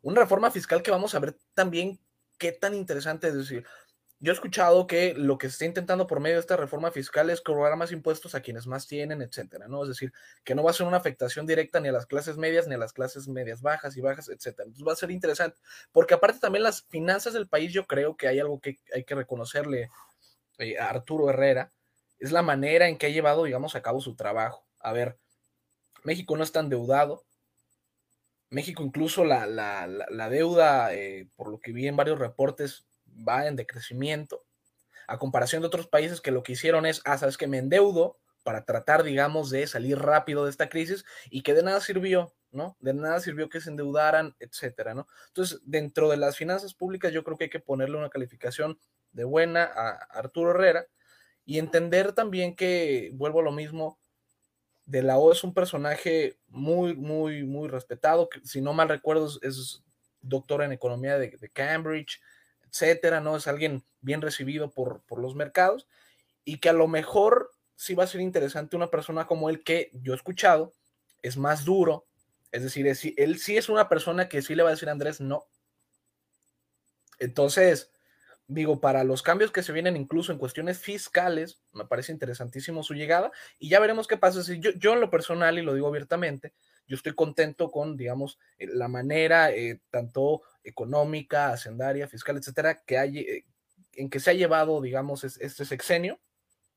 Una 0.03 0.21
reforma 0.21 0.51
fiscal 0.51 0.83
que 0.83 0.91
vamos 0.91 1.15
a 1.15 1.19
ver 1.19 1.37
también 1.55 2.01
qué 2.39 2.53
tan 2.53 2.75
interesante 2.75 3.29
es 3.29 3.35
decir, 3.35 3.67
yo 4.19 4.33
he 4.33 4.35
escuchado 4.35 4.87
que 4.87 5.13
lo 5.15 5.37
que 5.37 5.49
se 5.49 5.53
está 5.53 5.65
intentando 5.67 6.07
por 6.07 6.21
medio 6.21 6.37
de 6.37 6.41
esta 6.41 6.57
reforma 6.57 6.91
fiscal 6.91 7.29
es 7.29 7.43
cobrar 7.43 7.77
más 7.77 7.93
impuestos 7.93 8.35
a 8.35 8.41
quienes 8.41 8.67
más 8.67 8.87
tienen, 8.87 9.21
etcétera, 9.21 9.69
¿no? 9.69 9.83
Es 9.83 9.91
decir, 9.91 10.13
que 10.43 10.55
no 10.55 10.63
va 10.63 10.71
a 10.71 10.75
ser 10.75 10.87
una 10.87 10.97
afectación 10.97 11.47
directa 11.47 11.81
ni 11.81 11.89
a 11.89 11.93
las 11.93 12.07
clases 12.07 12.39
medias 12.39 12.67
ni 12.67 12.75
a 12.75 12.79
las 12.79 12.95
clases 12.95 13.29
medias 13.29 13.61
bajas 13.61 13.97
y 13.97 14.01
bajas, 14.01 14.29
etcétera. 14.29 14.65
Entonces 14.65 14.87
va 14.87 14.93
a 14.93 14.97
ser 14.97 15.11
interesante, 15.11 15.59
porque 15.93 16.15
aparte 16.15 16.41
también 16.41 16.63
las 16.63 16.85
finanzas 16.85 17.35
del 17.35 17.49
país, 17.49 17.73
yo 17.73 17.87
creo 17.87 18.17
que 18.17 18.27
hay 18.29 18.41
algo 18.41 18.59
que 18.59 18.79
hay 18.95 19.05
que 19.05 19.15
reconocerle 19.15 19.91
eh, 20.59 20.79
a 20.79 20.89
Arturo 20.89 21.29
Herrera, 21.29 21.73
es 22.19 22.33
la 22.33 22.43
manera 22.43 22.89
en 22.89 22.97
que 22.97 23.07
ha 23.07 23.11
llevado, 23.11 23.45
digamos, 23.45 23.75
a 23.75 23.83
cabo 23.83 24.01
su 24.01 24.17
trabajo. 24.17 24.67
A 24.81 24.93
ver, 24.93 25.19
México 26.05 26.37
no 26.37 26.43
está 26.43 26.61
endeudado. 26.61 27.25
México 28.49 28.83
incluso 28.83 29.25
la, 29.25 29.49
deuda, 30.31 30.95
eh, 30.95 31.29
por 31.37 31.49
lo 31.51 31.59
que 31.59 31.73
vi 31.73 31.89
en 31.89 31.97
varios 31.97 32.19
reportes, 32.19 32.87
va 33.17 33.47
en 33.47 33.57
decrecimiento, 33.57 34.45
a 35.07 35.19
comparación 35.19 35.63
de 35.63 35.69
otros 35.69 35.87
países 35.87 36.21
que 36.21 36.31
lo 36.31 36.43
que 36.43 36.53
hicieron 36.53 36.87
es, 36.87 37.01
ah, 37.05 37.19
sabes 37.19 37.37
que 37.37 37.47
me 37.47 37.59
endeudo 37.59 38.19
para 38.43 38.65
tratar, 38.65 39.03
digamos, 39.03 39.51
de 39.51 39.67
salir 39.67 39.99
rápido 39.99 40.45
de 40.45 40.51
esta 40.51 40.69
crisis 40.69 41.05
y 41.31 41.43
que 41.43 41.55
de 41.55 41.63
nada 41.63 41.81
sirvió, 41.81 42.33
¿no? 42.53 42.77
De 42.81 42.95
nada 42.95 43.21
sirvió 43.21 43.49
que 43.49 43.61
se 43.61 43.71
endeudaran, 43.71 44.37
etcétera, 44.39 44.95
¿no? 44.95 45.09
Entonces, 45.29 45.61
dentro 45.65 46.09
de 46.09 46.17
las 46.17 46.37
finanzas 46.37 46.75
públicas, 46.75 47.13
yo 47.13 47.25
creo 47.25 47.37
que 47.37 47.45
hay 47.45 47.51
que 47.51 47.61
ponerle 47.61 47.99
una 47.99 48.11
calificación 48.11 48.79
de 49.13 49.25
buena 49.25 49.65
a 49.65 49.91
Arturo 50.11 50.51
Herrera 50.53 50.87
y 51.45 51.59
entender 51.59 52.13
también 52.13 52.55
que, 52.55 53.11
vuelvo 53.15 53.41
a 53.41 53.45
lo 53.45 53.53
mismo, 53.53 53.99
de 54.85 55.03
la 55.03 55.19
O 55.19 55.33
es 55.33 55.43
un 55.43 55.53
personaje 55.53 56.39
muy, 56.47 56.95
muy, 56.95 57.43
muy 57.43 57.69
respetado, 57.69 58.29
que, 58.29 58.41
si 58.45 58.61
no 58.61 58.73
mal 58.73 58.89
recuerdo 58.89 59.29
es, 59.43 59.83
doctor 60.21 60.63
en 60.63 60.73
economía 60.73 61.19
de, 61.19 61.31
de 61.31 61.49
Cambridge, 61.51 62.21
etcétera, 62.83 63.21
¿no? 63.21 63.37
Es 63.37 63.47
alguien 63.47 63.85
bien 64.01 64.21
recibido 64.21 64.71
por, 64.71 65.03
los 65.19 65.35
mercados 65.35 65.87
y 66.45 66.59
que 66.59 66.69
a 66.69 66.75
lo 66.75 66.89
mejor 66.89 67.51
sí 67.75 67.95
va 67.95 68.05
a 68.05 68.09
ser 68.09 68.21
interesante 68.21 68.77
una 68.77 68.91
persona 68.91 69.27
como 69.27 69.49
él 69.49 69.65
que 69.65 69.91
yo 69.95 70.12
he 70.12 70.17
escuchado, 70.17 70.73
es 71.23 71.37
más 71.37 71.65
duro, 71.65 72.07
es 72.53 72.62
decir, 72.62 72.87
él 73.17 73.39
sí 73.39 73.57
es 73.57 73.69
una 73.69 73.89
persona 73.89 74.29
que 74.29 74.43
sí 74.43 74.55
le 74.55 74.62
va 74.62 74.71
a 74.71 74.73
decir 74.73 74.89
a 74.89 74.93
Andrés 74.93 75.21
no. 75.21 75.45
Entonces, 77.19 77.91
digo, 78.47 78.81
para 78.81 79.03
los 79.05 79.23
cambios 79.23 79.51
que 79.51 79.62
se 79.62 79.73
vienen 79.73 79.97
incluso 79.97 80.33
en 80.33 80.39
cuestiones 80.39 80.79
fiscales, 80.79 81.61
me 81.73 81.87
parece 81.87 82.12
interesantísimo 82.12 82.83
su 82.83 82.95
llegada 82.95 83.33
y 83.59 83.69
ya 83.69 83.81
veremos 83.81 84.07
qué 84.07 84.17
pasa. 84.17 84.43
Si 84.43 84.61
yo, 84.61 84.71
yo 84.73 84.93
en 84.93 85.01
lo 85.01 85.11
personal, 85.11 85.59
y 85.59 85.62
lo 85.62 85.75
digo 85.75 85.89
abiertamente, 85.89 86.53
yo 86.87 86.97
estoy 86.97 87.15
contento 87.15 87.71
con, 87.71 87.97
digamos, 87.97 88.39
eh, 88.59 88.69
la 88.69 88.89
manera 88.89 89.51
eh, 89.51 89.81
tanto 89.91 90.43
económica, 90.67 91.53
hacendaria, 91.53 92.09
fiscal, 92.09 92.37
etcétera, 92.37 92.83
que 92.85 92.99
hay, 92.99 93.19
eh, 93.19 93.45
en 93.93 94.11
que 94.11 94.21
se 94.21 94.31
ha 94.31 94.35
llevado, 94.35 94.81
digamos, 94.81 95.25
este 95.25 95.65
sexenio, 95.65 96.21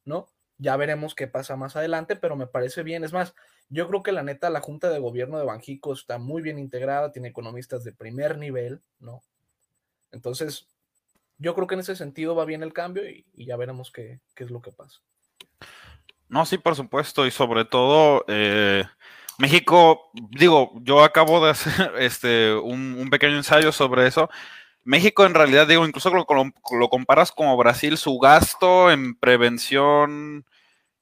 ¿no? 0.05 0.27
Ya 0.57 0.75
veremos 0.77 1.15
qué 1.15 1.27
pasa 1.27 1.55
más 1.55 1.75
adelante, 1.75 2.15
pero 2.15 2.35
me 2.35 2.47
parece 2.47 2.83
bien. 2.83 3.03
Es 3.03 3.13
más, 3.13 3.33
yo 3.69 3.87
creo 3.87 4.03
que 4.03 4.11
la 4.11 4.23
neta, 4.23 4.49
la 4.49 4.61
Junta 4.61 4.89
de 4.89 4.99
Gobierno 4.99 5.37
de 5.37 5.45
Banjico 5.45 5.93
está 5.93 6.17
muy 6.17 6.41
bien 6.41 6.59
integrada, 6.59 7.11
tiene 7.11 7.29
economistas 7.29 7.83
de 7.83 7.93
primer 7.93 8.37
nivel, 8.37 8.81
¿no? 8.99 9.21
Entonces, 10.11 10.67
yo 11.37 11.55
creo 11.55 11.67
que 11.67 11.75
en 11.75 11.81
ese 11.81 11.95
sentido 11.95 12.35
va 12.35 12.45
bien 12.45 12.63
el 12.63 12.73
cambio 12.73 13.09
y, 13.09 13.25
ya 13.33 13.55
veremos 13.55 13.91
qué, 13.91 14.19
es 14.35 14.51
lo 14.51 14.61
que 14.61 14.71
pasa. 14.71 14.99
No, 16.27 16.45
sí, 16.45 16.57
por 16.57 16.75
supuesto, 16.75 17.25
y 17.25 17.31
sobre 17.31 17.65
todo, 17.65 18.25
eh, 18.27 18.83
México, 19.39 20.11
digo, 20.13 20.73
yo 20.83 21.01
acabo 21.01 21.43
de 21.43 21.51
hacer 21.51 21.93
este, 21.99 22.53
un, 22.53 23.07
pequeño 23.09 23.37
ensayo 23.37 23.71
sobre 23.71 24.05
eso. 24.05 24.29
México 24.83 25.25
en 25.25 25.33
realidad, 25.33 25.65
digo, 25.65 25.85
incluso 25.85 26.09
lo, 26.09 26.25
lo, 26.27 26.89
comparas 26.89 27.31
como 27.31 27.55
Brasil, 27.55 27.97
su 27.97 28.19
gasto 28.19 28.91
en 28.91 29.15
prevención, 29.15 30.45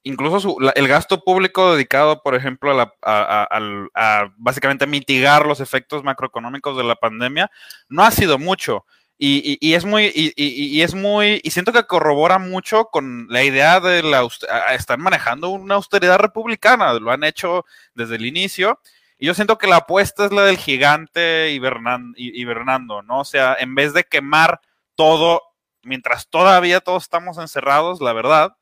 incluso 0.03 0.57
el 0.75 0.87
gasto 0.87 1.23
público 1.23 1.73
dedicado, 1.73 2.21
por 2.21 2.35
ejemplo, 2.35 2.79
a, 2.79 2.93
a, 3.01 3.47
a, 3.95 4.33
básicamente 4.37 4.85
mitigar 4.85 5.47
los 5.47 5.59
efectos 5.59 6.03
macroeconómicos 6.03 6.77
de 6.77 6.83
la 6.83 6.95
pandemia, 6.95 7.49
no 7.89 8.03
ha 8.03 8.11
sido 8.11 8.37
mucho. 8.37 8.85
Y, 9.19 9.73
es 9.73 9.83
muy, 9.83 10.11
y, 10.13 10.81
es 10.81 10.93
muy, 10.93 11.41
y 11.43 11.49
siento 11.49 11.73
que 11.73 11.87
corrobora 11.87 12.37
mucho 12.37 12.85
con 12.85 13.25
la 13.29 13.43
idea 13.43 13.79
de 13.79 14.03
la, 14.03 14.27
están 14.75 15.01
manejando 15.01 15.49
una 15.49 15.75
austeridad 15.75 16.19
republicana, 16.19 16.93
lo 16.93 17.11
han 17.11 17.23
hecho 17.23 17.65
desde 17.95 18.17
el 18.17 18.27
inicio, 18.27 18.79
y 19.17 19.25
yo 19.25 19.33
siento 19.33 19.57
que 19.57 19.65
la 19.65 19.77
apuesta 19.77 20.25
es 20.25 20.31
la 20.31 20.43
del 20.43 20.57
gigante 20.57 21.51
hibernando, 21.51 23.01
¿no? 23.01 23.21
O 23.21 23.25
sea, 23.25 23.57
en 23.59 23.73
vez 23.73 23.93
de 23.93 24.03
quemar 24.03 24.61
todo, 24.93 25.41
mientras 25.81 26.27
todavía 26.27 26.79
todos 26.79 27.01
estamos 27.01 27.39
encerrados, 27.39 27.99
la 28.01 28.13
verdad, 28.13 28.55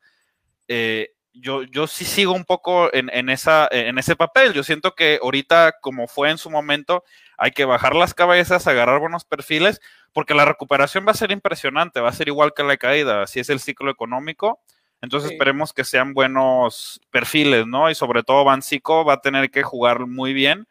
eh, 0.68 1.15
yo, 1.40 1.62
yo 1.64 1.86
sí 1.86 2.04
sigo 2.04 2.32
un 2.32 2.44
poco 2.44 2.92
en, 2.94 3.10
en, 3.12 3.28
esa, 3.28 3.68
en 3.70 3.98
ese 3.98 4.16
papel. 4.16 4.52
Yo 4.52 4.62
siento 4.62 4.94
que 4.94 5.18
ahorita, 5.22 5.76
como 5.80 6.08
fue 6.08 6.30
en 6.30 6.38
su 6.38 6.50
momento, 6.50 7.04
hay 7.36 7.50
que 7.50 7.64
bajar 7.64 7.94
las 7.94 8.14
cabezas, 8.14 8.66
agarrar 8.66 9.00
buenos 9.00 9.24
perfiles, 9.24 9.80
porque 10.12 10.34
la 10.34 10.44
recuperación 10.44 11.06
va 11.06 11.12
a 11.12 11.16
ser 11.16 11.30
impresionante, 11.30 12.00
va 12.00 12.08
a 12.08 12.12
ser 12.12 12.28
igual 12.28 12.52
que 12.54 12.62
la 12.62 12.76
caída, 12.76 13.22
así 13.22 13.40
es 13.40 13.50
el 13.50 13.60
ciclo 13.60 13.90
económico. 13.90 14.60
Entonces 15.02 15.32
esperemos 15.32 15.72
que 15.72 15.84
sean 15.84 16.14
buenos 16.14 17.00
perfiles, 17.10 17.66
¿no? 17.66 17.90
Y 17.90 17.94
sobre 17.94 18.22
todo 18.22 18.44
Bancico 18.44 19.04
va 19.04 19.14
a 19.14 19.20
tener 19.20 19.50
que 19.50 19.62
jugar 19.62 20.06
muy 20.06 20.32
bien, 20.32 20.66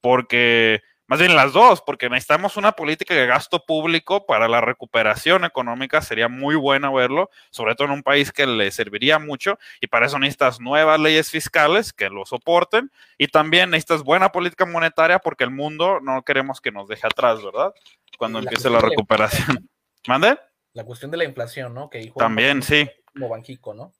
porque 0.00 0.82
más 1.06 1.18
bien 1.20 1.36
las 1.36 1.52
dos, 1.52 1.82
porque 1.82 2.08
necesitamos 2.08 2.56
una 2.56 2.72
política 2.72 3.14
de 3.14 3.26
gasto 3.26 3.64
público 3.64 4.26
para 4.26 4.48
la 4.48 4.60
recuperación 4.60 5.44
económica, 5.44 6.02
sería 6.02 6.28
muy 6.28 6.56
bueno 6.56 6.92
verlo, 6.92 7.30
sobre 7.50 7.74
todo 7.74 7.86
en 7.86 7.94
un 7.94 8.02
país 8.02 8.32
que 8.32 8.46
le 8.46 8.70
serviría 8.70 9.18
mucho, 9.18 9.58
y 9.80 9.86
para 9.86 10.06
eso 10.06 10.18
necesitas 10.18 10.60
nuevas 10.60 10.98
leyes 10.98 11.30
fiscales 11.30 11.92
que 11.92 12.10
lo 12.10 12.26
soporten, 12.26 12.90
y 13.18 13.28
también 13.28 13.70
necesitas 13.70 14.02
buena 14.02 14.30
política 14.30 14.66
monetaria 14.66 15.18
porque 15.18 15.44
el 15.44 15.50
mundo 15.50 16.00
no 16.00 16.22
queremos 16.22 16.60
que 16.60 16.72
nos 16.72 16.88
deje 16.88 17.06
atrás, 17.06 17.42
¿verdad? 17.42 17.72
Cuando 18.18 18.38
empiece 18.38 18.70
la 18.70 18.80
recuperación. 18.80 19.68
¿Mande? 20.06 20.38
La 20.72 20.84
cuestión 20.84 21.10
de 21.10 21.16
la 21.16 21.24
inflación, 21.24 21.74
¿no? 21.74 21.88
Que 21.88 22.12
también, 22.16 22.62
sí. 22.62 22.88
Como 23.12 23.28
Banjico, 23.28 23.74
¿no? 23.74 23.92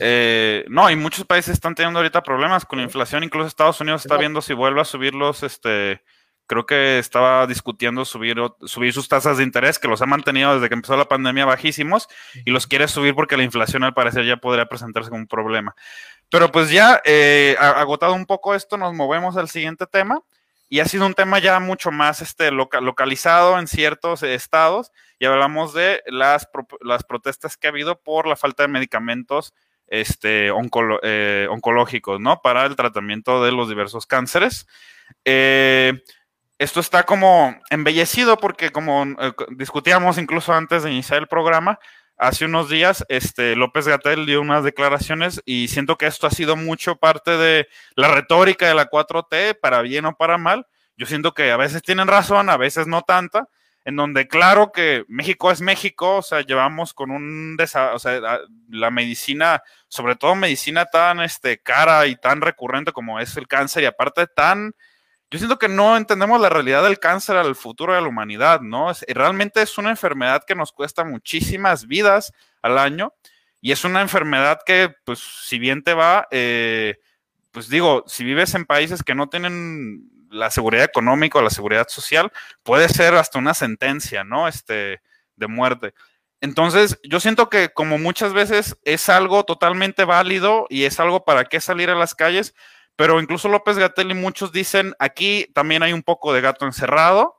Eh, 0.00 0.64
no, 0.68 0.90
y 0.90 0.96
muchos 0.96 1.24
países 1.24 1.54
están 1.54 1.74
teniendo 1.74 1.98
ahorita 1.98 2.22
problemas 2.22 2.64
con 2.64 2.78
la 2.78 2.84
inflación, 2.84 3.24
incluso 3.24 3.48
Estados 3.48 3.80
Unidos 3.80 4.04
está 4.04 4.16
viendo 4.16 4.42
si 4.42 4.54
vuelve 4.54 4.80
a 4.80 4.84
subirlos, 4.84 5.42
este, 5.42 6.02
creo 6.46 6.66
que 6.66 6.98
estaba 6.98 7.46
discutiendo 7.46 8.04
subir, 8.04 8.36
subir 8.64 8.92
sus 8.92 9.08
tasas 9.08 9.38
de 9.38 9.44
interés, 9.44 9.78
que 9.78 9.88
los 9.88 10.02
ha 10.02 10.06
mantenido 10.06 10.54
desde 10.54 10.68
que 10.68 10.74
empezó 10.74 10.96
la 10.96 11.08
pandemia 11.08 11.46
bajísimos, 11.46 12.08
y 12.44 12.50
los 12.50 12.66
quiere 12.66 12.88
subir 12.88 13.14
porque 13.14 13.36
la 13.36 13.44
inflación 13.44 13.84
al 13.84 13.94
parecer 13.94 14.26
ya 14.26 14.36
podría 14.36 14.66
presentarse 14.66 15.10
como 15.10 15.22
un 15.22 15.28
problema. 15.28 15.74
Pero 16.28 16.52
pues 16.52 16.70
ya, 16.70 17.00
eh, 17.04 17.56
agotado 17.58 18.14
un 18.14 18.26
poco 18.26 18.54
esto, 18.54 18.76
nos 18.76 18.94
movemos 18.94 19.36
al 19.36 19.48
siguiente 19.48 19.86
tema, 19.86 20.20
y 20.72 20.80
ha 20.80 20.86
sido 20.86 21.04
un 21.04 21.12
tema 21.12 21.38
ya 21.38 21.60
mucho 21.60 21.90
más 21.90 22.22
este, 22.22 22.50
localizado 22.50 23.58
en 23.58 23.66
ciertos 23.66 24.22
estados, 24.22 24.90
y 25.18 25.26
hablamos 25.26 25.74
de 25.74 26.02
las, 26.06 26.48
las 26.80 27.04
protestas 27.04 27.58
que 27.58 27.66
ha 27.66 27.70
habido 27.70 28.00
por 28.00 28.26
la 28.26 28.36
falta 28.36 28.62
de 28.62 28.70
medicamentos 28.70 29.52
este, 29.86 30.46
eh, 31.02 31.46
oncológicos, 31.50 32.20
¿no? 32.20 32.40
Para 32.40 32.64
el 32.64 32.74
tratamiento 32.74 33.44
de 33.44 33.52
los 33.52 33.68
diversos 33.68 34.06
cánceres. 34.06 34.66
Eh, 35.26 36.02
esto 36.56 36.80
está 36.80 37.02
como 37.02 37.54
embellecido 37.68 38.38
porque 38.38 38.70
como 38.70 39.04
eh, 39.20 39.32
discutíamos 39.50 40.16
incluso 40.16 40.54
antes 40.54 40.84
de 40.84 40.90
iniciar 40.90 41.20
el 41.20 41.28
programa, 41.28 41.78
hace 42.16 42.44
unos 42.44 42.68
días 42.68 43.04
este, 43.08 43.56
López 43.56 43.88
Gatel 43.88 44.26
dio 44.26 44.40
unas 44.40 44.64
declaraciones 44.64 45.42
y 45.44 45.68
siento 45.68 45.96
que 45.96 46.06
esto 46.06 46.26
ha 46.26 46.30
sido 46.30 46.56
mucho 46.56 46.96
parte 46.96 47.32
de 47.36 47.68
la 47.94 48.08
retórica 48.08 48.68
de 48.68 48.74
la 48.74 48.88
4T, 48.88 49.58
para 49.60 49.82
bien 49.82 50.04
o 50.04 50.16
para 50.16 50.38
mal. 50.38 50.66
Yo 50.96 51.06
siento 51.06 51.34
que 51.34 51.50
a 51.50 51.56
veces 51.56 51.82
tienen 51.82 52.08
razón, 52.08 52.50
a 52.50 52.56
veces 52.56 52.86
no 52.86 53.02
tanta, 53.02 53.48
en 53.84 53.96
donde 53.96 54.28
claro 54.28 54.70
que 54.72 55.04
México 55.08 55.50
es 55.50 55.60
México, 55.60 56.18
o 56.18 56.22
sea, 56.22 56.42
llevamos 56.42 56.94
con 56.94 57.10
un, 57.10 57.56
o 57.58 57.98
sea, 57.98 58.38
la 58.68 58.90
medicina, 58.90 59.62
sobre 59.88 60.16
todo 60.16 60.34
medicina 60.34 60.86
tan 60.86 61.20
este, 61.20 61.58
cara 61.58 62.06
y 62.06 62.16
tan 62.16 62.40
recurrente 62.40 62.92
como 62.92 63.18
es 63.18 63.36
el 63.36 63.48
cáncer 63.48 63.82
y 63.82 63.86
aparte 63.86 64.26
tan, 64.26 64.74
yo 65.32 65.38
siento 65.38 65.58
que 65.58 65.68
no 65.68 65.96
entendemos 65.96 66.38
la 66.42 66.50
realidad 66.50 66.82
del 66.82 66.98
cáncer 66.98 67.38
al 67.38 67.56
futuro 67.56 67.94
de 67.94 68.02
la 68.02 68.06
humanidad, 68.06 68.60
¿no? 68.60 68.90
Es, 68.90 69.02
realmente 69.08 69.62
es 69.62 69.78
una 69.78 69.88
enfermedad 69.88 70.44
que 70.46 70.54
nos 70.54 70.72
cuesta 70.72 71.04
muchísimas 71.04 71.86
vidas 71.86 72.34
al 72.60 72.76
año 72.76 73.14
y 73.62 73.72
es 73.72 73.82
una 73.84 74.02
enfermedad 74.02 74.60
que, 74.66 74.94
pues, 75.04 75.20
si 75.20 75.58
bien 75.58 75.82
te 75.82 75.94
va, 75.94 76.28
eh, 76.30 76.98
pues 77.50 77.70
digo, 77.70 78.04
si 78.06 78.24
vives 78.24 78.54
en 78.54 78.66
países 78.66 79.02
que 79.02 79.14
no 79.14 79.30
tienen 79.30 80.10
la 80.28 80.50
seguridad 80.50 80.84
económica 80.84 81.38
o 81.38 81.42
la 81.42 81.48
seguridad 81.48 81.88
social, 81.88 82.30
puede 82.62 82.90
ser 82.90 83.14
hasta 83.14 83.38
una 83.38 83.54
sentencia, 83.54 84.24
¿no? 84.24 84.48
Este, 84.48 85.00
de 85.36 85.46
muerte. 85.46 85.94
Entonces, 86.42 87.00
yo 87.04 87.20
siento 87.20 87.48
que 87.48 87.70
como 87.70 87.96
muchas 87.96 88.34
veces 88.34 88.76
es 88.84 89.08
algo 89.08 89.44
totalmente 89.44 90.04
válido 90.04 90.66
y 90.68 90.84
es 90.84 91.00
algo 91.00 91.24
para 91.24 91.46
qué 91.46 91.58
salir 91.58 91.88
a 91.88 91.94
las 91.94 92.14
calles, 92.14 92.54
pero 92.96 93.20
incluso 93.20 93.48
López 93.48 93.78
Gatel 93.78 94.10
y 94.10 94.14
muchos 94.14 94.52
dicen, 94.52 94.94
aquí 94.98 95.46
también 95.54 95.82
hay 95.82 95.92
un 95.92 96.02
poco 96.02 96.32
de 96.32 96.40
gato 96.40 96.66
encerrado, 96.66 97.36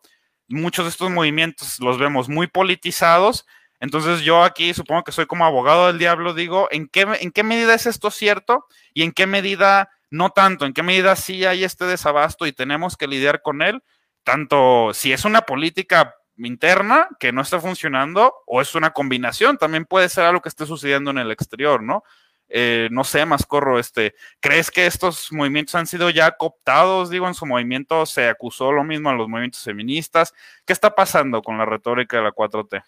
muchos 0.48 0.86
de 0.86 0.90
estos 0.90 1.10
movimientos 1.10 1.80
los 1.80 1.98
vemos 1.98 2.30
muy 2.30 2.48
politizados, 2.48 3.46
entonces 3.80 4.22
yo 4.22 4.44
aquí 4.44 4.74
supongo 4.74 5.04
que 5.04 5.12
soy 5.12 5.26
como 5.26 5.46
abogado 5.46 5.88
del 5.88 5.98
diablo, 5.98 6.34
digo, 6.34 6.68
¿en 6.72 6.88
qué, 6.88 7.08
en 7.20 7.32
qué 7.32 7.44
medida 7.44 7.74
es 7.74 7.86
esto 7.86 8.12
cierto 8.12 8.66
y 8.94 9.04
en 9.04 9.12
qué 9.12 9.28
medida 9.28 9.90
no 10.14 10.30
tanto 10.30 10.66
en 10.66 10.74
qué 10.74 10.84
medida 10.84 11.16
sí 11.16 11.44
hay 11.44 11.64
este 11.64 11.86
desabasto 11.86 12.46
y 12.46 12.54
tenemos 12.54 12.98
que 12.98 13.08
lidiar 13.08 13.42
con 13.42 13.64
él, 13.64 13.84
tanto 14.24 14.94
si 14.94 15.12
es 15.12 15.26
una 15.26 15.42
política 15.42 16.14
interna 16.38 17.10
que 17.20 17.32
no 17.32 17.42
está 17.42 17.60
funcionando 17.60 18.36
o 18.46 18.62
es 18.62 18.76
una 18.76 18.92
combinación, 18.92 19.58
también 19.58 19.86
puede 19.86 20.10
ser 20.10 20.26
algo 20.26 20.42
que 20.42 20.50
esté 20.50 20.68
sucediendo 20.68 21.10
en 21.10 21.18
el 21.18 21.32
exterior, 21.32 21.82
¿no? 21.82 22.04
Eh, 22.50 22.88
no 22.92 23.04
sé, 23.04 23.26
más 23.26 23.46
corro, 23.46 23.80
este, 23.80 24.14
¿crees 24.40 24.70
que 24.70 24.86
estos 24.86 25.32
movimientos 25.32 25.76
han 25.76 25.88
sido 25.88 26.10
ya 26.10 26.32
cooptados? 26.32 27.10
Digo, 27.10 27.28
en 27.28 27.34
su 27.34 27.46
movimiento 27.46 28.06
se 28.06 28.28
acusó 28.28 28.72
lo 28.72 28.84
mismo 28.84 29.10
a 29.10 29.14
los 29.14 29.28
movimientos 29.28 29.64
feministas. 29.64 30.34
¿Qué 30.66 30.74
está 30.74 30.94
pasando 30.94 31.42
con 31.42 31.58
la 31.58 31.66
retórica 31.66 32.18
de 32.18 32.24
la 32.24 32.32
4T? 32.32 32.84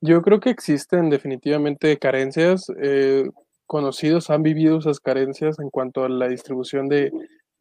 Yo 0.00 0.20
creo 0.22 0.40
que 0.40 0.50
existen 0.50 1.10
definitivamente 1.10 1.96
carencias. 1.98 2.66
Eh, 2.82 3.30
conocidos 3.66 4.30
han 4.30 4.42
vivido 4.42 4.78
esas 4.78 4.98
carencias 4.98 5.60
en 5.60 5.70
cuanto 5.70 6.04
a 6.04 6.08
la 6.08 6.26
distribución 6.26 6.88
de, 6.88 7.12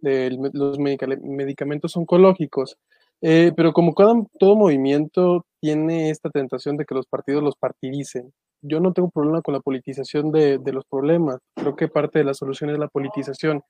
los 0.01 0.79
medicamentos 0.79 1.95
oncológicos. 1.95 2.77
Eh, 3.21 3.53
pero 3.55 3.71
como 3.71 3.93
cada, 3.93 4.15
todo 4.39 4.55
movimiento 4.55 5.45
tiene 5.59 6.09
esta 6.09 6.31
tentación 6.31 6.75
de 6.77 6.85
que 6.85 6.95
los 6.95 7.05
partidos 7.05 7.43
los 7.43 7.55
partidicen. 7.55 8.33
Yo 8.61 8.79
no 8.79 8.93
tengo 8.93 9.09
problema 9.09 9.41
con 9.41 9.53
la 9.53 9.59
politización 9.59 10.31
de, 10.31 10.57
de 10.57 10.73
los 10.73 10.85
problemas. 10.85 11.39
Creo 11.55 11.75
que 11.75 11.87
parte 11.87 12.19
de 12.19 12.25
la 12.25 12.33
solución 12.33 12.69
es 12.69 12.79
la 12.79 12.87
politización. 12.87 13.63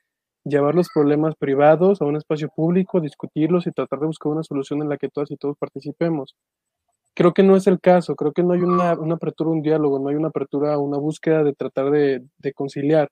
Llevar 0.44 0.76
los 0.76 0.90
problemas 0.94 1.36
privados 1.36 2.02
a 2.02 2.06
un 2.06 2.16
espacio 2.18 2.50
público, 2.50 3.00
discutirlos 3.00 3.68
y 3.68 3.72
tratar 3.72 4.00
de 4.00 4.08
buscar 4.08 4.32
una 4.32 4.44
solución 4.44 4.82
en 4.82 4.90
la 4.90 4.98
que 4.98 5.10
todas 5.10 5.32
y 5.32 5.38
todos 5.38 5.58
participemos 5.58 6.36
creo 7.14 7.34
que 7.34 7.44
no 7.44 7.56
es 7.56 7.68
el 7.68 7.80
caso, 7.80 8.16
creo 8.16 8.32
que 8.34 8.44
no 8.44 8.54
hay 8.54 8.62
una, 8.62 8.92
apertura 8.92 9.50
un 9.50 9.62
diálogo, 9.62 10.00
no 10.00 10.10
hay 10.10 10.16
una 10.16 10.30
apertura 10.30 10.78
una 10.78 10.98
búsqueda 10.98 11.44
de 11.44 11.54
tratar 11.54 11.92
de, 11.92 12.24
conciliar. 12.56 13.10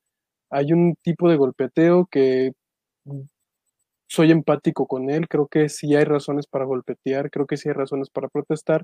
Hay 0.49 0.73
un 0.73 0.95
tipo 1.03 1.29
de 1.29 1.37
golpeteo 1.37 2.07
que 2.09 2.51
soy 4.07 4.31
empático 4.31 4.87
con 4.87 5.09
él, 5.09 5.27
creo 5.27 5.47
que 5.47 5.69
sí 5.69 5.95
hay 5.95 6.03
razones 6.03 6.47
para 6.47 6.65
golpetear, 6.65 7.29
creo 7.29 7.45
que 7.45 7.57
sí 7.57 7.69
hay 7.69 7.73
razones 7.73 8.09
para 8.09 8.27
protestar, 8.29 8.83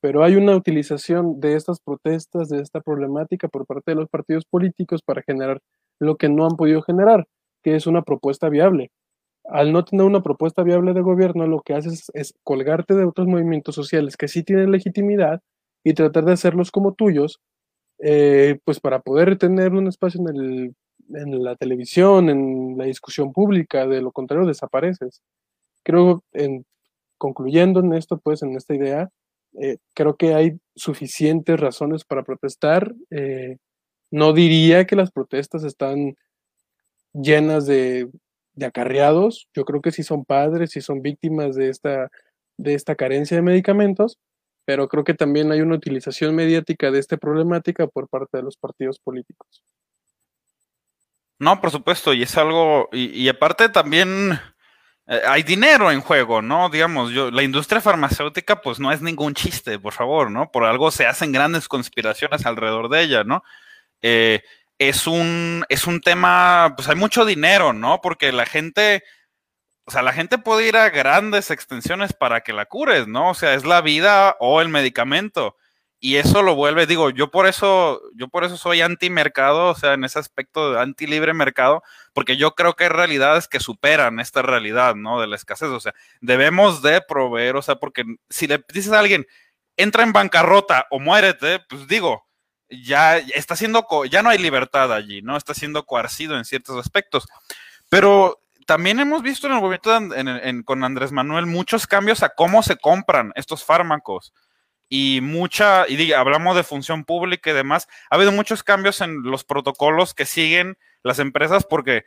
pero 0.00 0.24
hay 0.24 0.36
una 0.36 0.56
utilización 0.56 1.40
de 1.40 1.54
estas 1.56 1.80
protestas, 1.80 2.48
de 2.48 2.60
esta 2.60 2.80
problemática 2.80 3.48
por 3.48 3.66
parte 3.66 3.92
de 3.92 3.96
los 3.96 4.08
partidos 4.08 4.44
políticos 4.44 5.02
para 5.02 5.22
generar 5.22 5.60
lo 5.98 6.16
que 6.16 6.28
no 6.28 6.44
han 6.44 6.56
podido 6.56 6.82
generar, 6.82 7.26
que 7.62 7.76
es 7.76 7.86
una 7.86 8.02
propuesta 8.02 8.48
viable. 8.48 8.90
Al 9.44 9.72
no 9.72 9.84
tener 9.84 10.04
una 10.04 10.22
propuesta 10.22 10.62
viable 10.62 10.92
de 10.92 11.00
gobierno, 11.00 11.46
lo 11.46 11.60
que 11.60 11.74
haces 11.74 12.10
es, 12.14 12.34
colgarte 12.42 12.94
de 12.94 13.04
otros 13.04 13.26
movimientos 13.26 13.74
sociales 13.74 14.16
que 14.16 14.28
sí 14.28 14.42
tienen 14.42 14.72
legitimidad 14.72 15.40
y 15.84 15.94
tratar 15.94 16.24
de 16.24 16.32
hacerlos 16.32 16.70
como 16.70 16.94
tuyos, 16.94 17.40
eh, 18.00 18.58
pues 18.64 18.80
para 18.80 19.00
poder 19.00 19.38
tener 19.38 19.72
un 19.72 19.86
espacio 19.86 20.20
en, 20.28 20.74
la 21.44 21.56
televisión, 21.56 22.28
en 22.28 22.76
la 22.76 22.84
discusión 22.84 23.32
pública, 23.32 23.86
de 23.86 24.02
lo 24.02 24.12
contrario 24.12 24.46
desapareces. 24.46 25.22
Creo, 25.84 26.24
en, 26.32 26.66
concluyendo 27.18 27.80
en 27.80 27.94
esto, 27.94 28.18
pues 28.18 28.42
en 28.42 28.56
esta 28.56 28.74
idea, 28.74 29.10
eh, 29.60 29.78
creo 29.94 30.16
que 30.16 30.34
hay 30.34 30.58
suficientes 30.74 31.58
razones 31.58 32.04
para 32.04 32.22
protestar. 32.22 32.94
Eh, 33.10 33.56
no 34.10 34.32
diría 34.32 34.86
que 34.86 34.96
las 34.96 35.10
protestas 35.10 35.64
están 35.64 36.16
llenas 37.12 37.66
de, 37.66 38.08
acarreados. 38.60 39.48
Yo 39.54 39.64
creo 39.64 39.80
que 39.80 39.92
sí 39.92 40.02
son 40.02 40.24
padres, 40.24 40.70
sí 40.70 40.80
son 40.80 41.02
víctimas 41.02 41.56
de 41.56 41.70
esta, 41.70 42.10
de 42.56 42.74
esta 42.74 42.94
carencia 42.94 43.36
de 43.36 43.42
medicamentos, 43.42 44.18
pero 44.64 44.88
creo 44.88 45.04
que 45.04 45.14
también 45.14 45.52
hay 45.52 45.60
una 45.60 45.76
utilización 45.76 46.34
mediática 46.34 46.90
de 46.90 46.98
esta 46.98 47.16
problemática 47.16 47.86
por 47.86 48.08
parte 48.08 48.38
de 48.38 48.42
los 48.42 48.56
partidos 48.56 48.98
políticos. 48.98 49.64
No, 51.38 51.60
por 51.60 51.70
supuesto, 51.70 52.14
y 52.14 52.22
es 52.22 52.36
algo, 52.38 52.88
y 52.92 53.28
aparte 53.28 53.68
también 53.68 54.38
hay 55.06 55.42
dinero 55.44 55.92
en 55.92 56.00
juego, 56.00 56.42
¿no? 56.42 56.68
Digamos, 56.68 57.12
yo, 57.12 57.30
la 57.30 57.44
industria 57.44 57.80
farmacéutica, 57.80 58.60
pues 58.60 58.80
no 58.80 58.90
es 58.90 59.00
ningún 59.02 59.34
chiste, 59.34 59.78
por 59.78 59.92
favor, 59.92 60.30
¿no? 60.30 60.50
Por 60.50 60.64
algo 60.64 60.90
se 60.90 61.06
hacen 61.06 61.32
grandes 61.32 61.68
conspiraciones 61.68 62.44
alrededor 62.44 62.88
de 62.88 63.02
ella, 63.02 63.24
¿no? 63.24 63.44
Eh, 64.02 64.42
es 64.78 65.06
un, 65.06 65.64
es 65.68 65.86
un 65.86 66.00
tema, 66.00 66.74
pues 66.76 66.88
hay 66.88 66.96
mucho 66.96 67.24
dinero, 67.24 67.72
¿no? 67.72 68.00
Porque 68.00 68.32
la 68.32 68.46
gente, 68.46 69.04
o 69.84 69.92
sea, 69.92 70.02
la 70.02 70.12
gente 70.12 70.38
puede 70.38 70.68
ir 70.68 70.76
a 70.76 70.90
grandes 70.90 71.50
extensiones 71.50 72.12
para 72.12 72.40
que 72.40 72.52
la 72.52 72.66
cures, 72.66 73.06
¿no? 73.06 73.30
O 73.30 73.34
sea, 73.34 73.54
es 73.54 73.64
la 73.64 73.80
vida 73.82 74.36
o 74.40 74.60
el 74.60 74.68
medicamento 74.68 75.56
y 75.98 76.16
eso 76.16 76.42
lo 76.42 76.54
vuelve, 76.54 76.86
digo, 76.86 77.10
yo 77.10 77.30
por 77.30 77.46
eso, 77.46 78.02
yo 78.14 78.28
por 78.28 78.44
eso 78.44 78.56
soy 78.56 78.82
anti 78.82 79.08
mercado, 79.08 79.70
o 79.70 79.74
sea, 79.74 79.94
en 79.94 80.04
ese 80.04 80.18
aspecto 80.18 80.72
de 80.72 80.80
anti 80.80 81.06
libre 81.06 81.32
mercado, 81.32 81.82
porque 82.12 82.36
yo 82.36 82.54
creo 82.54 82.74
que 82.74 82.84
hay 82.84 82.90
realidades 82.90 83.48
que 83.48 83.60
superan 83.60 84.20
esta 84.20 84.42
realidad, 84.42 84.94
¿no? 84.94 85.20
De 85.20 85.26
la 85.26 85.36
escasez, 85.36 85.68
o 85.68 85.80
sea, 85.80 85.94
debemos 86.20 86.82
de 86.82 87.00
proveer, 87.00 87.56
o 87.56 87.62
sea, 87.62 87.76
porque 87.76 88.04
si 88.28 88.46
le 88.46 88.62
dices 88.72 88.92
a 88.92 88.98
alguien, 88.98 89.26
entra 89.76 90.02
en 90.02 90.12
bancarrota 90.12 90.86
o 90.90 91.00
muérete, 91.00 91.60
pues 91.68 91.88
digo, 91.88 92.26
ya 92.68 93.18
está 93.18 93.56
siendo, 93.56 93.86
ya 94.10 94.22
no 94.22 94.28
hay 94.28 94.38
libertad 94.38 94.92
allí, 94.92 95.22
¿no? 95.22 95.36
Está 95.36 95.54
siendo 95.54 95.86
coercido 95.86 96.36
en 96.36 96.44
ciertos 96.44 96.78
aspectos. 96.78 97.26
Pero 97.88 98.42
también 98.66 99.00
hemos 99.00 99.22
visto 99.22 99.46
en 99.46 99.54
el 99.54 99.60
movimiento 99.60 100.64
con 100.64 100.84
Andrés 100.84 101.12
Manuel 101.12 101.46
muchos 101.46 101.86
cambios 101.86 102.22
a 102.22 102.30
cómo 102.30 102.62
se 102.62 102.76
compran 102.76 103.32
estos 103.36 103.64
fármacos 103.64 104.32
y 104.88 105.20
mucha, 105.22 105.88
y 105.88 106.12
hablamos 106.12 106.56
de 106.56 106.62
función 106.62 107.04
pública 107.04 107.50
y 107.50 107.54
demás, 107.54 107.88
ha 108.10 108.16
habido 108.16 108.32
muchos 108.32 108.62
cambios 108.62 109.00
en 109.00 109.22
los 109.22 109.44
protocolos 109.44 110.14
que 110.14 110.26
siguen 110.26 110.78
las 111.02 111.18
empresas 111.18 111.64
porque, 111.64 112.04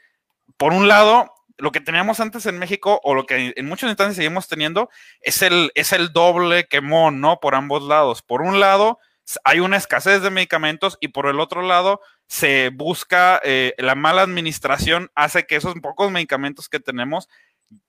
por 0.58 0.74
un 0.74 0.88
lado, 0.88 1.34
lo 1.58 1.72
que 1.72 1.82
teníamos 1.82 2.20
antes 2.20 2.46
en 2.46 2.58
México 2.58 3.02
o 3.04 3.14
lo 3.14 3.26
que 3.26 3.54
en 3.56 3.66
muchas 3.66 3.90
instancias 3.90 4.16
seguimos 4.16 4.48
teniendo 4.48 4.90
es 5.22 5.42
el, 5.42 5.72
es 5.76 5.92
el 5.92 6.14
doble 6.14 6.68
quemón, 6.68 7.20
¿no? 7.20 7.40
Por 7.40 7.54
ambos 7.54 7.84
lados. 7.84 8.22
Por 8.22 8.42
un 8.42 8.62
lado, 8.62 9.00
hay 9.44 9.60
una 9.60 9.78
escasez 9.78 10.22
de 10.22 10.30
medicamentos 10.30 10.98
y 11.02 11.10
por 11.10 11.28
el 11.28 11.40
otro 11.40 11.62
lado, 11.62 12.02
se 12.28 12.70
busca, 12.70 13.42
eh, 13.44 13.74
la 13.78 13.96
mala 13.96 14.22
administración 14.22 15.12
hace 15.16 15.46
que 15.46 15.56
esos 15.56 15.76
pocos 15.82 16.12
medicamentos 16.12 16.70
que 16.70 16.80
tenemos 16.80 17.28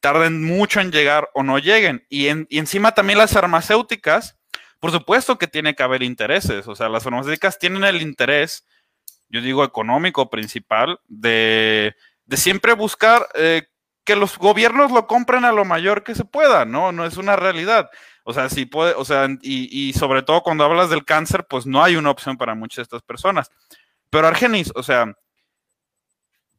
tarden 0.01 0.45
mucho 0.45 0.81
en 0.81 0.91
llegar 0.91 1.31
o 1.35 1.43
no 1.43 1.59
lleguen. 1.59 2.05
Y, 2.09 2.27
y 2.49 2.59
encima 2.59 2.93
también 2.93 3.19
las 3.19 3.33
farmacéuticas 3.33 4.40
por 4.81 4.91
supuesto 4.91 5.39
que 5.39 5.47
tiene 5.47 5.75
que 5.75 5.83
haber 5.83 6.03
intereses, 6.03 6.67
o 6.67 6.75
sea, 6.75 6.89
las 6.89 7.05
farmacéuticas 7.05 7.59
tienen 7.59 7.85
el 7.85 8.01
interés, 8.01 8.67
yo 9.29 9.43
digo 9.43 9.63
económico 9.63 10.31
principal, 10.31 10.99
de, 11.07 11.95
siempre 12.33 12.73
buscar 12.73 13.29
eh, 13.35 13.69
que 14.05 14.17
los 14.17 14.39
gobiernos 14.39 14.91
lo 14.91 15.07
compren 15.07 15.45
a 15.45 15.53
lo 15.53 15.67
mayor 15.67 16.03
que 16.03 16.15
se 16.15 16.25
pueda, 16.25 16.65
¿no? 16.65 16.93
No 16.93 17.05
es 17.05 17.19
una 17.19 17.37
realidad. 17.37 17.91
O 18.25 18.33
sea, 18.33 18.49
si 18.49 18.65
puede, 18.65 18.95
o 18.95 19.05
sea, 19.05 19.29
y, 19.43 19.93
sobre 19.93 20.23
todo 20.23 20.43
cuando 20.43 20.65
hablas 20.65 20.89
del 20.89 21.05
cáncer, 21.05 21.47
pues 21.49 21.67
no 21.67 21.83
hay 21.85 21.97
una 21.97 22.11
opción 22.11 22.39
para 22.39 22.55
muchas 22.55 22.77
de 22.79 22.83
estas 22.85 23.03
personas. 23.03 23.51
Pero 24.09 24.27
Argenis, 24.27 24.73
o 24.75 24.83
sea, 24.83 25.15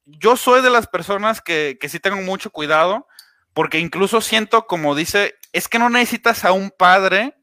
yo 0.05 0.37
soy 0.37 0.61
de 0.61 0.69
las 0.69 0.87
personas 0.87 1.41
que, 1.41 1.77
que 1.79 1.89
sí 1.89 1.99
tengo 1.99 2.21
mucho 2.21 2.51
cuidado, 2.51 3.07
porque 3.53 3.79
incluso 3.79 4.21
siento, 4.21 4.67
como 4.67 4.95
dice, 4.95 5.35
es 5.53 5.67
que 5.67 5.79
no 5.79 5.89
necesitas 5.89 6.45
a 6.45 6.51
un 6.51 6.71
padre 6.71 7.35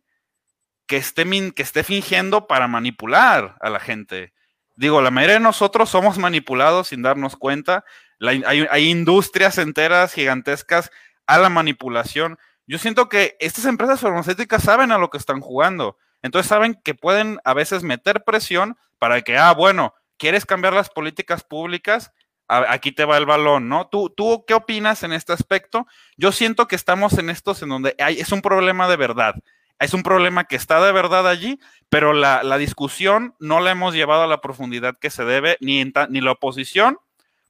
que 0.88 0.96
esté, 0.96 1.24
que 1.55 1.62
esté 1.62 1.85
fingiendo 1.85 2.48
para 2.48 2.66
manipular 2.66 3.57
a 3.61 3.70
la 3.70 3.79
gente. 3.79 4.33
Digo, 4.74 5.03
la 5.03 5.11
mayoría 5.11 5.35
de 5.35 5.40
nosotros 5.40 5.90
somos 5.90 6.18
manipulados 6.18 6.88
sin 6.88 7.03
darnos 7.03 7.37
cuenta. 7.37 7.85
hay, 8.20 8.88
industrias 8.88 9.59
enteras 9.59 10.14
gigantescas 10.14 10.90
a 11.27 11.38
la 11.38 11.51
manipulación. 11.51 12.38
Yo 12.66 12.79
siento 12.79 13.09
que 13.09 13.37
estas 13.38 13.66
empresas 13.66 14.01
farmacéuticas 14.01 14.62
saben 14.62 14.90
a 14.90 14.98
lo 14.98 15.11
que 15.11 15.18
están 15.18 15.40
jugando. 15.40 15.98
Entonces 16.22 16.48
saben 16.48 16.74
que 16.83 16.94
pueden 16.94 17.38
a 17.44 17.55
veces 17.55 17.83
meter 17.83 18.24
presión 18.24 18.77
para 18.98 19.20
que, 19.22 19.37
ah, 19.37 19.53
bueno, 19.53 19.94
¿quieres 20.16 20.46
cambiar 20.46 20.72
las 20.72 20.90
políticas 20.90 21.44
públicas? 21.44 22.12
aquí 22.48 22.92
te 22.92 23.05
va 23.05 23.18
el 23.18 23.27
balón, 23.27 23.68
¿no? 23.68 23.88
¿Tú, 23.88 24.09
¿Tú 24.09 24.44
qué 24.46 24.55
opinas 24.55 25.03
en 25.03 25.12
este 25.12 25.35
aspecto? 25.35 25.87
Yo 26.16 26.33
siento 26.33 26.66
que 26.66 26.77
estamos 26.77 27.18
en 27.18 27.29
estos 27.29 27.62
en 27.62 27.68
donde 27.68 27.94
hay, 27.98 28.20
es 28.20 28.33
un 28.33 28.40
problema 28.40 28.88
de 28.88 28.96
verdad. 28.96 29.35
Es 29.79 29.95
un 29.95 30.03
problema 30.03 30.45
que 30.45 30.57
está 30.57 30.85
de 30.85 30.93
verdad 30.93 31.29
allí, 31.29 31.61
pero 31.88 32.12
la, 32.12 32.59
discusión 32.59 33.35
no 33.38 33.61
la 33.61 33.71
hemos 33.71 33.95
llevado 33.95 34.23
a 34.23 34.27
la 34.27 34.41
profundidad 34.41 34.99
que 34.99 35.11
se 35.11 35.25
debe, 35.25 35.57
ni, 35.61 35.85
ni 36.09 36.21
la 36.21 36.33
oposición, 36.33 36.99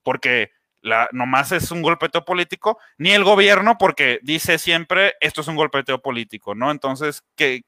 porque 0.02 0.52
la, 0.82 1.08
nomás 1.12 1.52
es 1.52 1.70
un 1.70 1.82
golpeteo 1.82 2.24
político, 2.24 2.78
ni 2.98 3.12
el 3.12 3.24
gobierno, 3.24 3.76
porque 3.78 4.20
dice 4.22 4.58
siempre 4.58 5.14
esto 5.20 5.40
es 5.40 5.48
un 5.48 5.56
golpeteo 5.56 6.00
político, 6.00 6.54
¿no? 6.54 6.70
Entonces, 6.70 7.22
¿qué, 7.34 7.62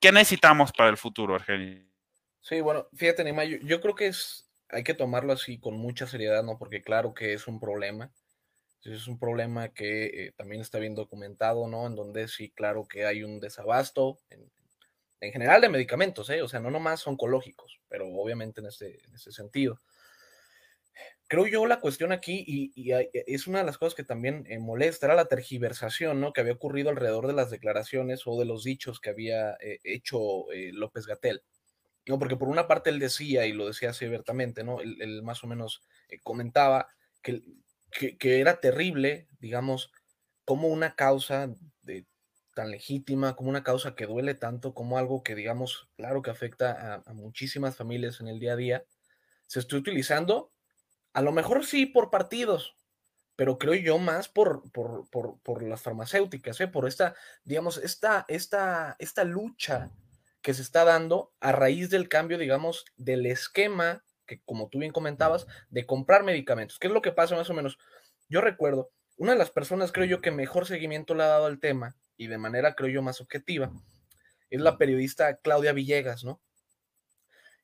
qué 0.00 0.12
necesitamos 0.12 0.72
para 0.72 0.90
el 0.90 0.96
futuro, 0.96 1.34
Argenio? 1.34 1.84
Sí, 2.40 2.60
bueno, 2.60 2.86
fíjate, 2.94 3.24
Nima, 3.24 3.44
yo 3.44 3.80
creo 3.80 3.96
que 3.96 4.06
es, 4.06 4.48
hay 4.68 4.84
que 4.84 4.94
tomarlo 4.94 5.32
así 5.32 5.58
con 5.58 5.76
mucha 5.76 6.06
seriedad, 6.06 6.44
¿no? 6.44 6.58
Porque 6.58 6.80
claro 6.80 7.12
que 7.12 7.32
es 7.32 7.48
un 7.48 7.58
problema 7.58 8.10
es 8.94 9.08
un 9.08 9.18
problema 9.18 9.72
que 9.72 10.06
eh, 10.06 10.32
también 10.36 10.60
está 10.60 10.78
bien 10.78 10.94
documentado, 10.94 11.66
¿no? 11.66 11.86
En 11.86 11.96
donde 11.96 12.28
sí, 12.28 12.50
claro 12.50 12.86
que 12.86 13.06
hay 13.06 13.22
un 13.22 13.40
desabasto 13.40 14.18
en, 14.30 14.50
general 15.32 15.60
de 15.60 15.68
medicamentos, 15.68 16.30
¿eh? 16.30 16.42
O 16.42 16.48
sea, 16.48 16.60
no 16.60 16.70
nomás 16.70 17.04
oncológicos, 17.06 17.80
pero 17.88 18.06
obviamente 18.06 18.60
en 18.60 18.68
ese, 18.68 19.00
en 19.04 19.14
ese 19.14 19.32
sentido. 19.32 19.80
Creo 21.28 21.48
yo 21.48 21.66
la 21.66 21.80
cuestión 21.80 22.12
aquí, 22.12 22.44
y, 22.46 22.92
es 23.12 23.48
una 23.48 23.58
de 23.58 23.64
las 23.64 23.78
cosas 23.78 23.96
que 23.96 24.04
también 24.04 24.46
eh, 24.48 24.60
molesta, 24.60 25.06
era 25.06 25.16
la 25.16 25.26
tergiversación, 25.26 26.20
¿no? 26.20 26.32
Que 26.32 26.42
había 26.42 26.52
ocurrido 26.52 26.90
alrededor 26.90 27.26
de 27.26 27.32
las 27.32 27.50
declaraciones 27.50 28.22
o 28.26 28.38
de 28.38 28.44
los 28.44 28.62
dichos 28.62 29.00
que 29.00 29.10
había 29.10 29.54
eh, 29.54 29.80
hecho 29.82 30.44
López 30.72 31.06
Gatel. 31.06 31.42
No, 32.06 32.20
porque 32.20 32.36
por 32.36 32.48
una 32.48 32.68
parte 32.68 32.90
él 32.90 33.00
decía, 33.00 33.46
y 33.46 33.52
lo 33.52 33.66
decía 33.66 33.90
así 33.90 34.04
abiertamente, 34.04 34.62
¿no? 34.62 34.80
Él, 34.80 35.22
más 35.24 35.42
o 35.42 35.48
menos 35.48 35.82
comentaba 36.22 36.88
que 37.20 37.42
que, 37.90 38.40
era 38.40 38.60
terrible, 38.60 39.28
digamos, 39.40 39.92
como 40.44 40.68
una 40.68 40.94
causa 40.94 41.48
de, 41.82 42.06
tan 42.54 42.70
legítima, 42.70 43.36
como 43.36 43.50
una 43.50 43.62
causa 43.62 43.94
que 43.94 44.06
duele 44.06 44.34
tanto, 44.34 44.74
como 44.74 44.98
algo 44.98 45.22
que, 45.22 45.34
digamos, 45.34 45.88
claro 45.96 46.22
que 46.22 46.30
afecta 46.30 47.02
a, 47.06 47.12
muchísimas 47.12 47.76
familias 47.76 48.20
en 48.20 48.28
el 48.28 48.38
día 48.38 48.52
a 48.52 48.56
día, 48.56 48.84
se 49.46 49.60
está 49.60 49.76
utilizando, 49.76 50.52
a 51.12 51.22
lo 51.22 51.32
mejor 51.32 51.64
sí 51.64 51.86
por 51.86 52.10
partidos, 52.10 52.76
pero 53.36 53.58
creo 53.58 53.74
yo 53.74 53.98
más 53.98 54.28
por, 54.28 54.70
por, 54.72 55.08
por, 55.10 55.38
por 55.40 55.62
las 55.62 55.82
farmacéuticas, 55.82 56.60
¿eh? 56.60 56.68
por 56.68 56.88
esta, 56.88 57.14
digamos, 57.44 57.76
esta, 57.78 58.24
esta, 58.28 58.96
esta 58.98 59.24
lucha 59.24 59.90
que 60.40 60.54
se 60.54 60.62
está 60.62 60.84
dando 60.84 61.34
a 61.40 61.52
raíz 61.52 61.90
del 61.90 62.08
cambio, 62.08 62.38
digamos, 62.38 62.84
del 62.96 63.26
esquema 63.26 64.04
que 64.26 64.40
como 64.44 64.68
tú 64.68 64.78
bien 64.78 64.92
comentabas, 64.92 65.46
de 65.70 65.86
comprar 65.86 66.24
medicamentos. 66.24 66.78
¿Qué 66.78 66.88
es 66.88 66.92
lo 66.92 67.02
que 67.02 67.12
pasa 67.12 67.36
más 67.36 67.50
o 67.50 67.54
menos? 67.54 67.78
Yo 68.28 68.40
recuerdo, 68.40 68.90
una 69.16 69.32
de 69.32 69.38
las 69.38 69.50
personas 69.50 69.92
creo 69.92 70.06
yo 70.06 70.20
que 70.20 70.30
mejor 70.30 70.66
seguimiento 70.66 71.14
le 71.14 71.22
ha 71.22 71.28
dado 71.28 71.46
al 71.46 71.60
tema 71.60 71.96
y 72.16 72.26
de 72.26 72.38
manera 72.38 72.74
creo 72.74 72.90
yo 72.90 73.02
más 73.02 73.20
objetiva 73.20 73.70
es 74.50 74.60
la 74.60 74.78
periodista 74.78 75.36
Claudia 75.36 75.72
Villegas, 75.72 76.24
¿no? 76.24 76.40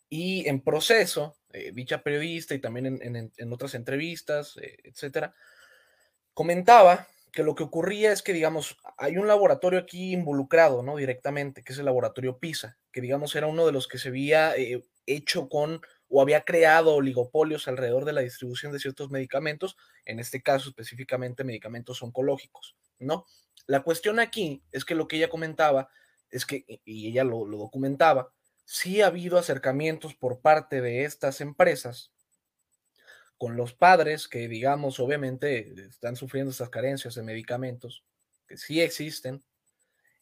Y 0.09 0.47
en 0.49 0.61
proceso, 0.61 1.37
eh, 1.53 1.73
dicha 1.73 2.03
periodista 2.03 2.55
y 2.55 2.61
también 2.61 3.01
en, 3.03 3.53
otras 3.53 3.75
entrevistas, 3.75 4.59
eh, 4.59 4.77
etcétera, 4.85 5.35
comentaba 6.35 7.07
que 7.33 7.43
lo 7.43 7.55
que 7.55 7.63
ocurría 7.63 8.13
es 8.13 8.23
que, 8.23 8.35
digamos, 8.35 8.77
hay 8.99 9.17
un 9.17 9.27
laboratorio 9.27 9.81
aquí 9.81 10.13
involucrado, 10.13 10.83
¿no? 10.83 10.97
Directamente, 10.97 11.63
que 11.63 11.73
es 11.73 11.79
el 11.79 11.87
laboratorio 11.87 12.39
PISA, 12.39 12.77
que, 12.93 13.01
digamos, 13.01 13.35
era 13.35 13.47
uno 13.47 13.65
de 13.65 13.73
los 13.73 13.89
que 13.89 13.97
se 13.97 14.09
había 14.09 14.55
eh, 14.55 14.85
hecho 15.07 15.49
con 15.49 15.81
o 16.15 16.21
había 16.21 16.45
creado 16.45 16.95
oligopolios 16.95 17.67
alrededor 17.69 18.05
de 18.05 18.13
la 18.13 18.21
distribución 18.21 18.71
de 18.71 18.79
ciertos 18.79 19.11
medicamentos, 19.11 19.79
en 20.05 20.21
este 20.21 20.43
caso 20.43 20.69
específicamente 20.69 21.43
medicamentos 21.43 22.03
oncológicos, 22.03 22.77
¿no? 22.99 23.25
La 23.67 23.83
cuestión 23.83 24.21
aquí 24.21 24.63
es 24.73 24.85
que 24.85 24.95
lo 24.95 25.09
que 25.09 25.17
ella 25.17 25.31
comentaba 25.31 25.89
es 26.31 26.45
que, 26.45 26.67
y 26.85 27.09
ella 27.09 27.25
lo, 27.25 27.47
documentaba, 27.47 28.31
sí 28.67 29.01
ha 29.01 29.07
habido 29.07 29.39
acercamientos 29.39 30.15
por 30.15 30.41
parte 30.41 30.83
de 30.83 31.05
estas 31.05 31.41
empresas 31.41 32.13
con 33.39 33.57
los 33.57 33.73
padres 33.73 34.29
que, 34.29 34.49
digamos, 34.49 35.01
obviamente 35.01 35.73
están 35.89 36.17
sufriendo 36.17 36.51
estas 36.51 36.69
carencias 36.69 37.15
de 37.15 37.23
medicamentos, 37.23 38.05
que 38.47 38.59
sí 38.59 38.83
existen, 38.83 39.43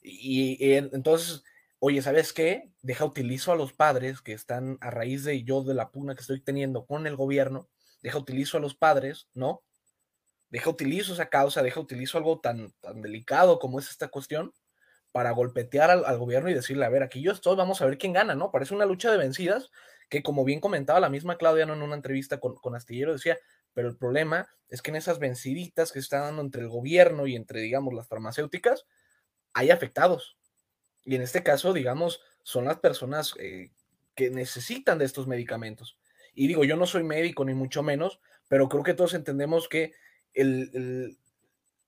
y, 0.03 0.73
entonces, 0.73 1.43
oye, 1.81 2.03
¿sabes 2.03 2.33
qué? 2.33 2.71
Deja 2.83 3.05
utilizo 3.05 3.53
a 3.53 3.57
los 3.57 3.73
padres 3.73 4.21
que 4.21 4.33
están 4.33 4.79
a 4.81 4.91
raíz 4.91 5.25
de 5.25 5.43
yo 5.43 5.63
de 5.65 5.75
la 5.75 5.91
pugna 5.91 6.15
que 6.15 6.21
estoy 6.21 6.41
teniendo 6.41 6.87
con 6.87 7.07
el 7.07 7.17
gobierno, 7.17 7.69
deja 8.03 8.19
utilizo 8.19 8.59
a 8.59 8.61
los 8.61 8.77
padres, 8.77 9.29
¿no? 9.35 9.63
Deja 10.51 10.71
utilizo 10.71 11.15
esa 11.15 11.29
causa, 11.31 11.63
deja 11.63 11.81
utilizo 11.81 12.19
algo 12.19 12.41
tan, 12.41 12.73
tan 12.81 13.03
delicado 13.03 13.59
como 13.59 13.79
es 13.79 13.89
esta 13.91 14.09
cuestión 14.09 14.53
para 15.13 15.33
golpetear 15.33 15.91
al, 15.91 16.05
al, 16.05 16.19
gobierno 16.19 16.51
y 16.51 16.55
decirle, 16.55 16.85
a 16.85 16.89
ver, 16.89 17.03
aquí 17.03 17.23
yo 17.23 17.33
estoy, 17.33 17.57
vamos 17.57 17.81
a 17.81 17.87
ver 17.87 17.99
quién 17.99 18.13
gana, 18.13 18.35
¿no? 18.35 18.51
Parece 18.53 18.75
una 18.75 18.87
lucha 18.87 19.11
de 19.11 19.19
vencidas 19.19 19.71
que 20.09 20.23
como 20.23 20.45
bien 20.45 20.61
comentaba 20.61 21.01
la 21.01 21.09
misma 21.09 21.37
Claudia 21.37 21.65
en 21.65 21.71
una 21.71 21.95
entrevista 21.95 22.39
con, 22.39 22.57
con 22.57 22.75
Astillero, 22.75 23.13
decía, 23.13 23.39
pero 23.73 23.89
el 23.89 23.97
problema 23.97 24.49
es 24.69 24.83
que 24.83 24.91
en 24.91 24.97
esas 24.97 25.19
venciditas 25.19 25.93
que 25.93 26.01
están 26.01 26.23
dando 26.23 26.43
entre 26.43 26.63
el 26.63 26.69
gobierno 26.69 27.27
y 27.27 27.37
entre, 27.37 27.61
digamos, 27.61 27.95
las 27.95 28.09
farmacéuticas, 28.09 28.87
hay 29.53 29.71
afectados. 29.71 30.37
Y 31.05 31.15
en 31.15 31.23
este 31.23 31.43
caso, 31.43 31.73
digamos, 31.73 32.21
son 32.43 32.65
las 32.65 32.79
personas 32.79 33.35
eh, 33.39 33.71
que 34.15 34.31
necesitan 34.31 34.99
de 34.99 35.05
estos 35.05 35.27
medicamentos. 35.27 35.97
Y 36.35 36.47
digo, 36.47 36.65
yo 36.65 36.77
no 36.77 36.87
soy 36.87 37.03
médico 37.03 37.45
ni 37.45 37.55
mucho 37.55 37.83
menos, 37.83 38.21
pero 38.49 38.69
creo 38.69 38.83
que 38.83 38.95
todos 38.95 39.15
entendemos 39.15 39.69
que 39.69 39.93
el, 40.35 41.19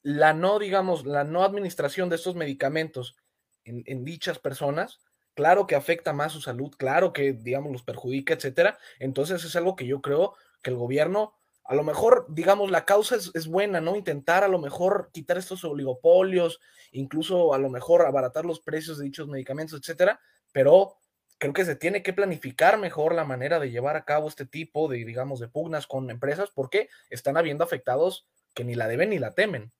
la 0.02 0.32
no, 0.32 0.58
digamos, 0.58 1.06
la 1.06 1.24
no 1.24 1.44
administración 1.44 2.08
de 2.08 2.16
estos 2.16 2.34
medicamentos 2.34 3.16
en, 3.64 3.82
en 3.86 4.04
dichas 4.04 4.38
personas 4.38 5.00
claro 5.34 5.66
que 5.66 5.74
afecta 5.74 6.12
más 6.12 6.32
su 6.32 6.40
salud, 6.40 6.72
claro 6.76 7.12
que, 7.12 7.32
digamos, 7.32 7.72
los 7.72 7.82
perjudica, 7.82 8.34
etcétera. 8.34 8.78
Entonces 8.98 9.44
es 9.44 9.56
algo 9.56 9.76
que 9.76 9.86
yo 9.86 10.00
creo 10.00 10.34
que 10.62 10.70
el 10.70 10.76
gobierno, 10.76 11.34
a 11.64 11.74
lo 11.74 11.84
mejor, 11.84 12.26
digamos, 12.28 12.70
la 12.70 12.84
causa 12.84 13.16
es, 13.16 13.46
buena, 13.46 13.80
¿no? 13.80 13.94
Intentar 13.94 14.42
a 14.42 14.48
lo 14.48 14.58
mejor 14.58 15.10
quitar 15.12 15.38
estos 15.38 15.64
oligopolios, 15.64 16.60
incluso 16.90 17.54
a 17.54 17.58
lo 17.58 17.70
mejor 17.70 18.02
abaratar 18.02 18.44
los 18.44 18.60
precios 18.60 18.98
de 18.98 19.04
dichos 19.04 19.28
medicamentos, 19.28 19.78
etcétera, 19.78 20.20
pero 20.52 20.96
creo 21.38 21.52
que 21.52 21.64
se 21.64 21.76
tiene 21.76 22.02
que 22.02 22.12
planificar 22.12 22.78
mejor 22.78 23.14
la 23.14 23.24
manera 23.24 23.60
de 23.60 23.70
llevar 23.70 23.96
a 23.96 24.04
cabo 24.04 24.28
este 24.28 24.44
tipo 24.44 24.88
de, 24.88 25.04
digamos, 25.04 25.40
de 25.40 25.48
pugnas 25.48 25.86
con 25.86 26.10
empresas, 26.10 26.50
porque 26.52 26.88
están 27.10 27.36
habiendo 27.36 27.64
afectados 27.64 28.26
que 28.54 28.64
ni 28.64 28.74
la 28.74 28.88
deben 28.88 29.10
ni 29.10 29.18
la 29.18 29.32
temen, 29.32 29.72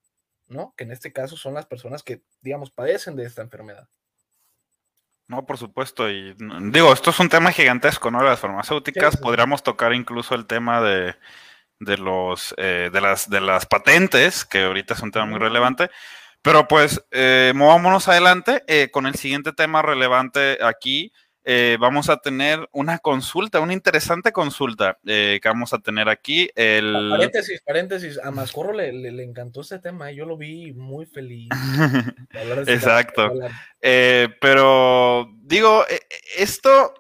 ¿no? 0.47 0.75
Que 0.77 0.85
en 0.85 0.93
este 0.93 1.13
caso 1.13 1.37
son 1.37 1.55
las 1.55 1.67
personas 1.67 2.03
que, 2.03 2.23
digamos, 2.41 2.71
padecen 2.71 3.17
de 3.17 3.27
esta 3.27 3.43
enfermedad. 3.43 3.89
No, 5.27 5.47
por 5.47 5.57
supuesto. 5.59 6.11
Y 6.11 6.35
digo, 6.71 6.93
esto 6.93 7.11
es 7.11 7.19
un 7.19 7.29
tema 7.29 7.53
gigantesco, 7.53 8.11
¿no? 8.11 8.23
Las 8.23 8.41
farmacéuticas. 8.41 9.17
Podríamos 9.17 9.63
tocar 9.63 9.95
incluso 9.95 10.35
el 10.35 10.47
tema 10.47 10.83
de, 10.83 11.15
de 11.85 11.99
los 11.99 12.55
eh, 12.57 12.91
de 12.93 13.01
las 13.01 13.29
de 13.29 13.41
las 13.41 13.67
patentes, 13.67 14.45
que 14.45 14.63
ahorita 14.63 14.95
es 14.95 15.01
un 15.01 15.11
tema 15.11 15.27
muy 15.27 15.39
relevante. 15.39 15.91
Pero 16.43 16.67
pues 16.67 17.05
eh, 17.13 17.53
movámonos 17.55 18.09
adelante 18.09 18.65
eh, 18.67 18.91
con 18.91 19.07
el 19.07 19.15
siguiente 19.15 19.53
tema 19.53 19.81
relevante 19.81 20.59
aquí, 20.63 21.13
vamos 21.79 22.09
a 22.09 22.17
tener 22.19 22.69
una 22.73 22.99
consulta, 22.99 23.61
una 23.61 23.73
interesante 23.73 24.33
consulta 24.33 24.99
que 25.05 25.41
vamos 25.45 25.73
a 25.73 25.79
tener 25.79 26.09
aquí. 26.09 26.49
El... 26.55 27.11
Paréntesis, 27.11 27.61
paréntesis, 27.63 28.19
a 28.23 28.31
Mascorro 28.31 28.73
le, 28.73 28.93
le, 28.93 29.25
encantó 29.25 29.63
ese 29.63 29.81
tema, 29.81 30.13
yo 30.13 30.25
lo 30.25 30.37
vi 30.37 30.73
muy 30.73 31.07
feliz. 31.07 31.49
Exacto. 32.67 33.33
Pero 33.81 35.33
digo, 35.43 35.85
esto 36.37 36.95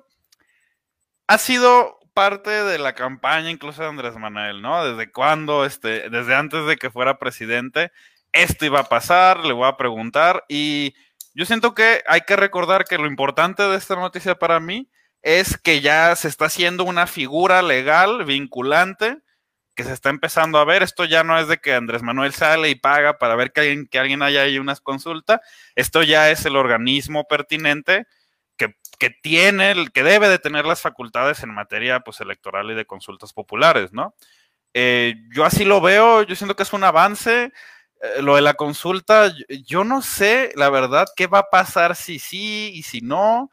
ha 1.28 1.38
sido 1.38 2.01
parte 2.14 2.50
de 2.50 2.78
la 2.78 2.94
campaña 2.94 3.50
incluso 3.50 3.82
de 3.82 3.88
Andrés 3.88 4.16
Manuel, 4.16 4.62
¿no? 4.62 4.84
Desde 4.84 5.10
cuándo, 5.10 5.64
este, 5.64 6.10
desde 6.10 6.34
antes 6.34 6.66
de 6.66 6.76
que 6.76 6.90
fuera 6.90 7.18
presidente, 7.18 7.92
esto 8.32 8.64
iba 8.66 8.80
a 8.80 8.88
pasar, 8.88 9.44
le 9.44 9.52
voy 9.52 9.68
a 9.68 9.76
preguntar 9.76 10.44
y 10.48 10.94
yo 11.34 11.46
siento 11.46 11.74
que 11.74 12.02
hay 12.06 12.22
que 12.22 12.36
recordar 12.36 12.84
que 12.84 12.98
lo 12.98 13.06
importante 13.06 13.62
de 13.62 13.76
esta 13.76 13.96
noticia 13.96 14.34
para 14.38 14.60
mí 14.60 14.90
es 15.22 15.56
que 15.56 15.80
ya 15.80 16.14
se 16.16 16.28
está 16.28 16.46
haciendo 16.46 16.84
una 16.84 17.06
figura 17.06 17.62
legal 17.62 18.24
vinculante 18.24 19.18
que 19.74 19.84
se 19.84 19.92
está 19.92 20.10
empezando 20.10 20.58
a 20.58 20.64
ver. 20.64 20.82
Esto 20.82 21.04
ya 21.04 21.24
no 21.24 21.38
es 21.38 21.48
de 21.48 21.58
que 21.58 21.74
Andrés 21.74 22.02
Manuel 22.02 22.34
sale 22.34 22.68
y 22.68 22.74
paga 22.74 23.18
para 23.18 23.36
ver 23.36 23.52
que 23.52 23.60
alguien, 23.60 23.86
que 23.86 23.98
alguien 23.98 24.22
haya 24.22 24.42
ahí 24.42 24.58
unas 24.58 24.80
consultas. 24.80 25.40
Esto 25.74 26.02
ya 26.02 26.30
es 26.30 26.44
el 26.44 26.56
organismo 26.56 27.24
pertinente 27.24 28.06
que, 28.62 28.76
que 28.98 29.10
tiene, 29.10 29.88
que 29.92 30.02
debe 30.02 30.28
de 30.28 30.38
tener 30.38 30.64
las 30.64 30.80
facultades 30.80 31.42
en 31.42 31.52
materia 31.52 32.00
pues, 32.00 32.20
electoral 32.20 32.70
y 32.70 32.74
de 32.74 32.86
consultas 32.86 33.32
populares, 33.32 33.92
¿no? 33.92 34.14
Eh, 34.74 35.14
yo 35.34 35.44
así 35.44 35.64
lo 35.64 35.80
veo, 35.80 36.22
yo 36.22 36.34
siento 36.36 36.54
que 36.56 36.62
es 36.62 36.72
un 36.72 36.84
avance. 36.84 37.52
Eh, 38.00 38.22
lo 38.22 38.36
de 38.36 38.42
la 38.42 38.54
consulta, 38.54 39.32
yo 39.66 39.84
no 39.84 40.02
sé, 40.02 40.52
la 40.54 40.70
verdad, 40.70 41.06
qué 41.16 41.26
va 41.26 41.40
a 41.40 41.50
pasar 41.50 41.96
si 41.96 42.18
sí 42.18 42.70
y 42.74 42.82
si 42.84 43.00
no. 43.00 43.50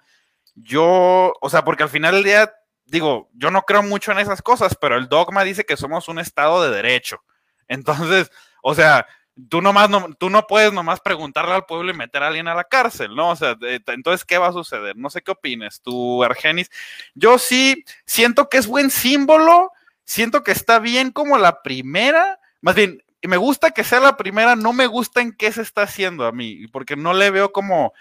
Yo, 0.56 1.34
o 1.42 1.50
sea, 1.50 1.64
porque 1.64 1.84
al 1.84 1.90
final 1.90 2.16
del 2.16 2.24
día, 2.24 2.54
digo, 2.86 3.30
yo 3.34 3.50
no 3.52 3.64
creo 3.64 3.82
mucho 3.82 4.12
en 4.12 4.20
esas 4.20 4.42
cosas, 4.42 4.78
pero 4.80 4.98
el 4.98 5.10
dogma 5.10 5.44
dice 5.44 5.66
que 5.66 5.78
somos 5.78 6.08
un 6.08 6.20
Estado 6.20 6.64
de 6.64 6.76
derecho. 6.76 7.24
Entonces, 7.68 8.32
o 8.62 8.76
sea, 8.76 9.08
tú 9.48 9.62
nomás 9.62 9.90
no, 9.90 10.14
tú 10.16 10.30
no 10.30 10.48
puedes 10.48 10.74
nomás 10.74 11.00
preguntarle 11.00 11.54
al 11.54 11.66
pueblo 11.66 11.92
y 11.92 11.96
meter 11.96 12.24
a 12.24 12.28
alguien 12.28 12.48
a 12.48 12.56
la 12.56 12.64
cárcel, 12.64 13.16
¿no? 13.16 13.30
O 13.30 13.36
sea, 13.36 13.56
entonces, 13.88 14.26
¿qué 14.26 14.38
va 14.38 14.48
a 14.48 14.54
suceder? 14.54 14.98
No 14.98 15.10
sé 15.10 15.22
qué 15.22 15.32
opines 15.32 15.82
tú, 15.82 16.24
Argenis. 16.24 16.70
Yo 17.16 17.38
sí 17.38 17.84
siento 18.06 18.50
que 18.50 18.58
es 18.58 18.68
buen 18.68 18.90
símbolo, 18.90 19.72
siento 20.04 20.44
que 20.44 20.52
está 20.52 20.80
bien 20.80 21.12
como 21.12 21.38
la 21.38 21.62
primera, 21.62 22.40
más 22.62 22.76
bien, 22.76 23.04
me 23.22 23.38
gusta 23.38 23.72
que 23.72 23.84
sea 23.84 24.00
la 24.00 24.18
primera, 24.18 24.56
no 24.56 24.74
me 24.74 24.88
gusta 24.88 25.22
en 25.22 25.34
qué 25.34 25.52
se 25.52 25.62
está 25.62 25.84
haciendo 25.84 26.26
a 26.26 26.32
mí, 26.32 26.68
porque 26.68 26.96
no 26.96 27.14
le 27.14 27.30
veo 27.30 27.52
como, 27.52 27.94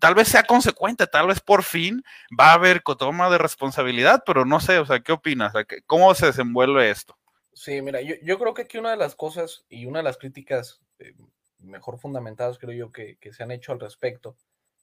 tal 0.00 0.14
vez 0.14 0.28
sea 0.28 0.42
consecuente, 0.44 1.06
tal 1.06 1.28
vez 1.28 1.40
por 1.40 1.62
fin 1.62 2.02
va 2.38 2.50
a 2.50 2.54
haber 2.54 2.82
toma 2.82 3.30
de 3.30 3.38
responsabilidad, 3.38 4.22
pero 4.26 4.44
no 4.44 4.60
sé, 4.60 4.78
o 4.78 4.86
sea, 4.86 5.00
¿qué 5.00 5.12
opinas? 5.12 5.52
¿Cómo 5.86 6.14
se 6.14 6.26
desenvuelve 6.26 6.90
esto? 6.90 7.16
Sí, 7.54 7.80
mira, 7.82 8.00
yo, 8.00 8.16
yo, 8.22 8.38
creo 8.38 8.52
que 8.52 8.62
aquí 8.62 8.78
una 8.78 8.90
de 8.90 8.96
las 8.96 9.14
cosas 9.14 9.64
y 9.68 9.86
una 9.86 10.00
de 10.00 10.04
las 10.04 10.18
críticas 10.18 10.82
eh, 10.98 11.14
mejor 11.58 11.98
fundamentadas, 11.98 12.58
creo 12.58 12.72
yo, 12.72 12.92
que, 12.92 13.16
que, 13.18 13.32
se 13.32 13.42
han 13.42 13.52
hecho 13.52 13.72
al 13.72 13.80
respecto, 13.80 14.36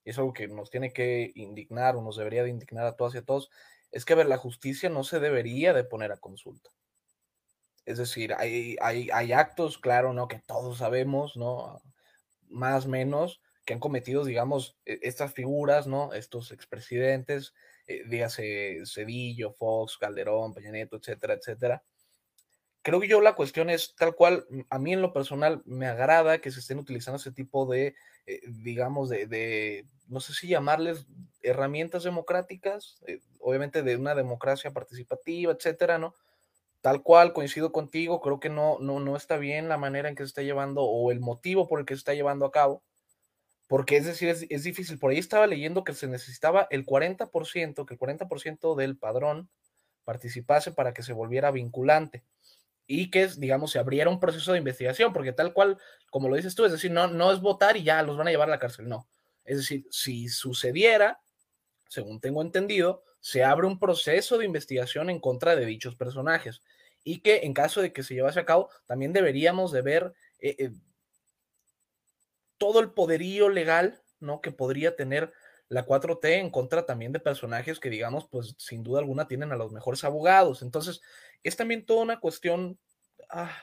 y 0.03 0.11
es 0.11 0.17
algo 0.17 0.33
que 0.33 0.47
nos 0.47 0.69
tiene 0.69 0.93
que 0.93 1.31
indignar 1.35 1.95
o 1.95 2.01
nos 2.01 2.17
debería 2.17 2.43
de 2.43 2.49
indignar 2.49 2.85
a 2.85 2.95
todas 2.95 3.13
y 3.15 3.19
a 3.19 3.25
todos, 3.25 3.51
es 3.91 4.05
que, 4.05 4.13
a 4.13 4.15
ver, 4.15 4.27
la 4.27 4.37
justicia 4.37 4.89
no 4.89 5.03
se 5.03 5.19
debería 5.19 5.73
de 5.73 5.83
poner 5.83 6.11
a 6.11 6.17
consulta. 6.17 6.71
Es 7.85 7.97
decir, 7.97 8.33
hay, 8.37 8.77
hay, 8.81 9.09
hay 9.11 9.33
actos, 9.33 9.77
claro, 9.77 10.13
¿no? 10.13 10.27
Que 10.27 10.39
todos 10.39 10.77
sabemos, 10.77 11.35
¿no? 11.35 11.81
Más 12.47 12.85
o 12.85 12.89
menos, 12.89 13.41
que 13.65 13.73
han 13.73 13.79
cometido, 13.79 14.23
digamos, 14.23 14.77
e, 14.85 14.99
estas 15.03 15.33
figuras, 15.33 15.87
¿no? 15.87 16.13
Estos 16.13 16.51
expresidentes, 16.51 17.53
eh, 17.87 18.03
dígase 18.07 18.83
Cedillo, 18.85 19.53
Fox, 19.53 19.97
Calderón, 19.97 20.53
Peña 20.53 20.71
Nieto, 20.71 20.97
etcétera, 20.97 21.33
etcétera. 21.33 21.83
Creo 22.83 22.99
que 22.99 23.07
yo 23.07 23.21
la 23.21 23.35
cuestión 23.35 23.69
es 23.69 23.95
tal 23.95 24.15
cual, 24.15 24.45
a 24.69 24.79
mí 24.79 24.93
en 24.93 25.01
lo 25.01 25.13
personal 25.13 25.61
me 25.65 25.87
agrada 25.87 26.39
que 26.39 26.51
se 26.51 26.59
estén 26.59 26.79
utilizando 26.79 27.17
ese 27.17 27.31
tipo 27.31 27.65
de, 27.65 27.95
eh, 28.25 28.41
digamos, 28.47 29.09
de, 29.09 29.27
de, 29.27 29.85
no 30.07 30.19
sé 30.19 30.33
si 30.33 30.47
llamarles 30.47 31.05
herramientas 31.43 32.03
democráticas, 32.03 32.99
eh, 33.07 33.19
obviamente 33.39 33.83
de 33.83 33.95
una 33.95 34.15
democracia 34.15 34.71
participativa, 34.71 35.53
etcétera, 35.53 35.97
¿no? 35.99 36.15
Tal 36.81 37.03
cual, 37.03 37.33
coincido 37.33 37.71
contigo, 37.71 38.21
creo 38.21 38.39
que 38.39 38.49
no, 38.49 38.79
no, 38.79 38.99
no 38.99 39.15
está 39.15 39.37
bien 39.37 39.69
la 39.69 39.77
manera 39.77 40.09
en 40.09 40.15
que 40.15 40.23
se 40.23 40.27
está 40.27 40.41
llevando 40.41 40.83
o 40.83 41.11
el 41.11 41.19
motivo 41.19 41.67
por 41.67 41.79
el 41.79 41.85
que 41.85 41.93
se 41.93 41.99
está 41.99 42.15
llevando 42.15 42.45
a 42.45 42.51
cabo, 42.51 42.83
porque 43.67 43.95
es 43.97 44.05
decir, 44.05 44.27
es, 44.27 44.63
difícil. 44.63 44.99
Por 44.99 45.11
ahí 45.11 45.17
estaba 45.17 45.47
leyendo 45.47 45.83
que 45.83 45.93
se 45.93 46.07
necesitaba 46.07 46.67
el 46.71 46.85
40%, 46.85 47.85
que 47.85 47.93
el 47.93 47.99
40% 47.99 48.75
del 48.75 48.97
padrón 48.97 49.49
participase 50.03 50.71
para 50.73 50.93
que 50.93 51.03
se 51.03 51.13
volviera 51.13 51.51
vinculante 51.51 52.23
y 52.93 53.09
que, 53.09 53.27
digamos, 53.37 53.71
se 53.71 53.79
abriera 53.79 54.09
un 54.09 54.19
proceso 54.19 54.51
de 54.51 54.57
investigación, 54.57 55.13
porque 55.13 55.31
tal 55.31 55.53
cual, 55.53 55.77
como 56.09 56.27
lo 56.27 56.35
dices 56.35 56.55
tú, 56.55 56.65
es 56.65 56.71
decir, 56.71 56.91
no, 56.91 57.07
no 57.07 57.31
es 57.31 57.39
votar 57.39 57.77
y 57.77 57.83
ya 57.83 58.03
los 58.03 58.17
van 58.17 58.27
a 58.27 58.31
llevar 58.31 58.49
a 58.49 58.51
la 58.51 58.59
cárcel, 58.59 58.89
no. 58.89 59.07
Es 59.45 59.57
decir, 59.57 59.85
si 59.89 60.27
sucediera, 60.27 61.21
según 61.87 62.19
tengo 62.19 62.41
entendido, 62.41 63.03
se 63.21 63.43
abre 63.43 63.67
un 63.67 63.79
proceso 63.79 64.37
de 64.37 64.45
investigación 64.45 65.09
en 65.09 65.19
contra 65.19 65.55
de 65.55 65.65
dichos 65.65 65.95
personajes 65.95 66.61
y 67.03 67.21
que 67.21 67.41
en 67.43 67.53
caso 67.53 67.81
de 67.81 67.93
que 67.93 68.03
se 68.03 68.13
llevase 68.13 68.39
a 68.39 68.45
cabo, 68.45 68.69
también 68.85 69.13
deberíamos 69.13 69.71
de 69.71 69.81
ver, 69.81 70.13
eh, 70.39 70.55
eh, 70.59 70.71
todo 72.57 72.79
el 72.79 72.91
poderío 72.91 73.49
legal, 73.49 74.01
¿no? 74.19 74.41
Que 74.41 74.51
podría 74.51 74.95
tener 74.95 75.33
la 75.71 75.85
4T 75.85 76.37
en 76.37 76.49
contra 76.49 76.85
también 76.85 77.13
de 77.13 77.21
personajes 77.21 77.79
que, 77.79 77.89
digamos, 77.89 78.27
pues 78.27 78.55
sin 78.57 78.83
duda 78.83 78.99
alguna 78.99 79.25
tienen 79.25 79.53
a 79.53 79.55
los 79.55 79.71
mejores 79.71 80.03
abogados. 80.03 80.61
Entonces, 80.63 81.01
es 81.43 81.55
también 81.55 81.85
toda 81.85 82.01
una 82.01 82.19
cuestión 82.19 82.77
ah, 83.29 83.55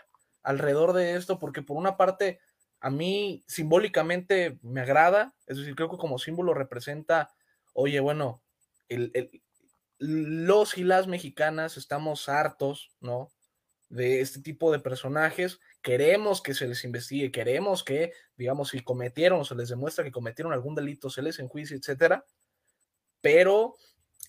alrededor 0.42 0.94
de 0.94 1.16
esto, 1.16 1.38
porque 1.38 1.60
por 1.60 1.76
una 1.76 1.98
parte, 1.98 2.40
a 2.80 2.88
mí 2.88 3.44
simbólicamente 3.46 4.58
me 4.62 4.80
agrada, 4.80 5.34
es 5.46 5.58
decir, 5.58 5.76
creo 5.76 5.90
que 5.90 5.98
como 5.98 6.18
símbolo 6.18 6.54
representa, 6.54 7.30
oye, 7.74 8.00
bueno, 8.00 8.42
los 9.98 10.78
y 10.78 10.84
las 10.84 11.08
mexicanas 11.08 11.76
estamos 11.76 12.30
hartos, 12.30 12.90
¿no? 13.00 13.28
De 13.90 14.22
este 14.22 14.40
tipo 14.40 14.72
de 14.72 14.78
personajes, 14.78 15.60
queremos 15.88 16.42
que 16.42 16.52
se 16.52 16.68
les 16.68 16.84
investigue, 16.84 17.32
queremos 17.32 17.82
que, 17.82 18.12
digamos, 18.36 18.68
si 18.68 18.80
cometieron 18.80 19.40
o 19.40 19.44
se 19.46 19.54
les 19.54 19.70
demuestra 19.70 20.04
que 20.04 20.12
cometieron 20.12 20.52
algún 20.52 20.74
delito, 20.74 21.08
se 21.08 21.22
les 21.22 21.38
enjuicie, 21.38 21.78
etcétera, 21.78 22.26
pero 23.22 23.74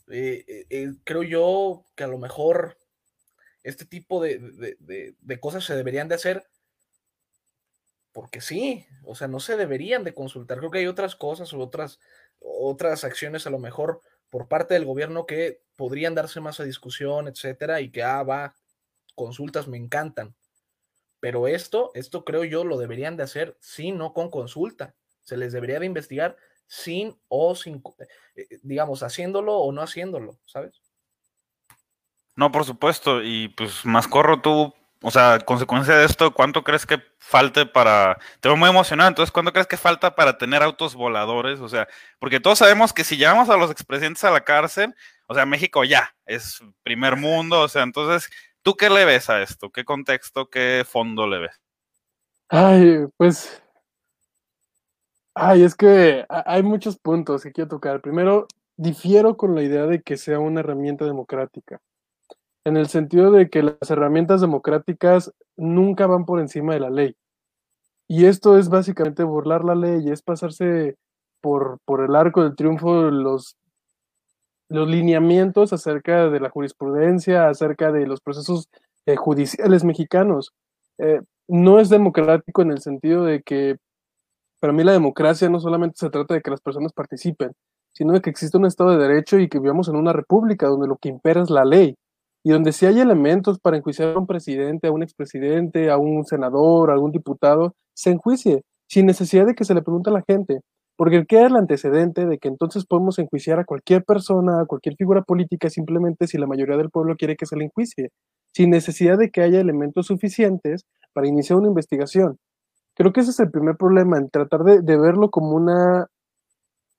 eh, 0.09 0.45
eh, 0.47 0.65
eh, 0.69 0.93
creo 1.03 1.23
yo 1.23 1.83
que 1.95 2.05
a 2.05 2.07
lo 2.07 2.17
mejor 2.17 2.77
este 3.61 3.83
tipo 3.83 4.23
de, 4.23 4.39
de, 5.19 5.39
cosas 5.41 5.65
se 5.65 5.75
deberían 5.75 6.07
de 6.07 6.15
hacer 6.15 6.47
porque 8.13 8.39
sí, 8.39 8.85
o 9.03 9.13
sea, 9.13 9.27
no 9.27 9.41
se 9.41 9.57
deberían 9.57 10.05
de 10.05 10.13
consultar. 10.13 10.59
Creo 10.59 10.71
que 10.71 10.79
hay 10.79 10.87
otras 10.87 11.17
cosas 11.17 11.51
o 11.51 11.59
otras, 11.59 11.99
otras 12.39 13.03
acciones 13.03 13.45
a 13.47 13.49
lo 13.49 13.59
mejor 13.59 13.99
por 14.29 14.47
parte 14.47 14.75
del 14.75 14.85
gobierno 14.85 15.25
que 15.25 15.61
podrían 15.75 16.15
darse 16.15 16.39
más 16.39 16.61
a 16.61 16.63
discusión, 16.63 17.27
etcétera, 17.27 17.81
y 17.81 17.91
que, 17.91 18.01
ah, 18.01 18.23
va, 18.23 18.55
consultas 19.13 19.67
me 19.67 19.75
encantan. 19.75 20.37
Pero 21.19 21.47
esto, 21.47 21.91
esto 21.93 22.23
creo 22.23 22.43
yo 22.43 22.63
lo 22.63 22.77
deberían 22.77 23.17
de 23.17 23.23
hacer 23.23 23.57
sin 23.59 23.97
no 23.97 24.13
con 24.13 24.29
consulta. 24.29 24.95
Se 25.21 25.37
les 25.37 25.53
debería 25.53 25.79
de 25.79 25.85
investigar 25.85 26.37
sin 26.67 27.19
o 27.27 27.55
sin, 27.55 27.81
eh, 28.35 28.47
digamos, 28.61 29.03
haciéndolo 29.03 29.57
o 29.57 29.71
no 29.71 29.81
haciéndolo, 29.81 30.39
¿sabes? 30.45 30.81
No, 32.35 32.51
por 32.51 32.63
supuesto. 32.63 33.21
Y 33.21 33.49
pues 33.49 33.85
más 33.85 34.07
corro 34.07 34.41
tú, 34.41 34.73
o 35.01 35.11
sea, 35.11 35.39
consecuencia 35.39 35.95
de 35.95 36.05
esto, 36.05 36.33
¿cuánto 36.33 36.63
crees 36.63 36.85
que 36.85 37.01
falte 37.17 37.65
para... 37.65 38.17
Te 38.39 38.49
veo 38.49 38.57
muy 38.57 38.69
emocionado, 38.69 39.09
entonces, 39.09 39.31
¿cuánto 39.31 39.51
crees 39.51 39.67
que 39.67 39.77
falta 39.77 40.15
para 40.15 40.37
tener 40.37 40.61
autos 40.61 40.93
voladores? 40.93 41.59
O 41.59 41.69
sea, 41.69 41.87
porque 42.19 42.39
todos 42.39 42.59
sabemos 42.59 42.93
que 42.93 43.03
si 43.03 43.17
llevamos 43.17 43.49
a 43.49 43.57
los 43.57 43.71
expresidentes 43.71 44.23
a 44.23 44.31
la 44.31 44.41
cárcel, 44.41 44.93
o 45.27 45.35
sea, 45.35 45.45
México 45.45 45.83
ya 45.83 46.15
es 46.25 46.61
primer 46.83 47.15
mundo, 47.15 47.61
o 47.61 47.67
sea, 47.67 47.83
entonces, 47.83 48.29
¿tú 48.61 48.75
qué 48.75 48.89
le 48.89 49.05
ves 49.05 49.29
a 49.29 49.41
esto? 49.41 49.71
¿Qué 49.71 49.85
contexto, 49.85 50.49
qué 50.49 50.83
fondo 50.87 51.27
le 51.27 51.39
ves? 51.39 51.61
Ay, 52.49 53.05
pues... 53.17 53.61
Ay, 55.35 55.63
es 55.63 55.75
que 55.75 56.25
hay 56.27 56.63
muchos 56.63 56.97
puntos 56.97 57.43
que 57.43 57.51
quiero 57.51 57.69
tocar. 57.69 58.01
Primero, 58.01 58.47
difiero 58.75 59.37
con 59.37 59.55
la 59.55 59.63
idea 59.63 59.85
de 59.85 60.01
que 60.01 60.17
sea 60.17 60.39
una 60.39 60.59
herramienta 60.59 61.05
democrática 61.05 61.79
en 62.65 62.77
el 62.77 62.87
sentido 62.87 63.31
de 63.31 63.49
que 63.49 63.63
las 63.63 63.89
herramientas 63.89 64.41
democráticas 64.41 65.33
nunca 65.57 66.07
van 66.07 66.25
por 66.25 66.39
encima 66.39 66.73
de 66.73 66.79
la 66.79 66.89
ley. 66.89 67.15
Y 68.07 68.25
esto 68.25 68.57
es 68.57 68.69
básicamente 68.69 69.23
burlar 69.23 69.63
la 69.63 69.75
ley, 69.75 70.09
es 70.09 70.21
pasarse 70.21 70.97
por, 71.41 71.79
por 71.85 72.03
el 72.03 72.15
arco 72.15 72.43
del 72.43 72.55
triunfo 72.55 73.11
los, 73.11 73.55
los 74.69 74.87
lineamientos 74.87 75.73
acerca 75.73 76.29
de 76.29 76.39
la 76.39 76.49
jurisprudencia, 76.49 77.49
acerca 77.49 77.91
de 77.91 78.07
los 78.07 78.21
procesos 78.21 78.69
eh, 79.05 79.15
judiciales 79.15 79.83
mexicanos. 79.83 80.53
Eh, 80.99 81.21
no 81.47 81.79
es 81.79 81.89
democrático 81.89 82.61
en 82.61 82.71
el 82.71 82.79
sentido 82.79 83.25
de 83.25 83.41
que 83.41 83.77
para 84.59 84.73
mí 84.73 84.83
la 84.83 84.91
democracia 84.91 85.49
no 85.49 85.59
solamente 85.59 85.97
se 85.97 86.09
trata 86.09 86.35
de 86.35 86.41
que 86.41 86.51
las 86.51 86.61
personas 86.61 86.93
participen, 86.93 87.51
sino 87.93 88.13
de 88.13 88.21
que 88.21 88.29
existe 88.29 88.57
un 88.57 88.65
Estado 88.65 88.91
de 88.91 89.07
Derecho 89.07 89.39
y 89.39 89.49
que 89.49 89.59
vivamos 89.59 89.87
en 89.87 89.95
una 89.95 90.13
república 90.13 90.67
donde 90.67 90.87
lo 90.87 90.97
que 90.97 91.09
impera 91.09 91.41
es 91.41 91.49
la 91.49 91.65
ley 91.65 91.95
y 92.43 92.51
donde 92.51 92.71
si 92.71 92.85
hay 92.85 92.99
elementos 92.99 93.59
para 93.59 93.77
enjuiciar 93.77 94.15
a 94.15 94.19
un 94.19 94.27
presidente, 94.27 94.87
a 94.87 94.91
un 94.91 95.03
expresidente, 95.03 95.89
a 95.89 95.97
un 95.97 96.25
senador, 96.25 96.89
a 96.89 96.93
algún 96.93 97.11
diputado, 97.11 97.75
se 97.93 98.11
enjuicie, 98.11 98.63
sin 98.87 99.05
necesidad 99.05 99.45
de 99.45 99.55
que 99.55 99.65
se 99.65 99.73
le 99.73 99.81
pregunte 99.81 100.09
a 100.09 100.13
la 100.13 100.23
gente, 100.27 100.61
porque 100.99 101.25
queda 101.25 101.47
el 101.47 101.55
antecedente 101.55 102.25
de 102.25 102.39
que 102.39 102.49
entonces 102.49 102.85
podemos 102.85 103.19
enjuiciar 103.19 103.57
a 103.57 103.63
cualquier 103.63 104.03
persona, 104.03 104.59
a 104.59 104.65
cualquier 104.65 104.97
figura 104.97 105.21
política, 105.21 105.69
simplemente 105.69 106.27
si 106.27 106.37
la 106.37 106.45
mayoría 106.45 106.75
del 106.75 106.89
pueblo 106.89 107.15
quiere 107.15 107.37
que 107.37 107.45
se 107.45 107.55
le 107.55 107.63
enjuicie, 107.63 108.09
sin 108.51 108.69
necesidad 108.69 109.17
de 109.17 109.29
que 109.29 109.41
haya 109.41 109.61
elementos 109.61 110.07
suficientes 110.07 110.83
para 111.13 111.29
iniciar 111.29 111.57
una 111.57 111.69
investigación. 111.69 112.37
Creo 112.95 113.13
que 113.13 113.21
ese 113.21 113.31
es 113.31 113.39
el 113.39 113.49
primer 113.49 113.77
problema, 113.77 114.17
en 114.17 114.29
tratar 114.29 114.65
de, 114.65 114.97
verlo 114.97 115.29
como 115.29 115.51
una 115.55 116.07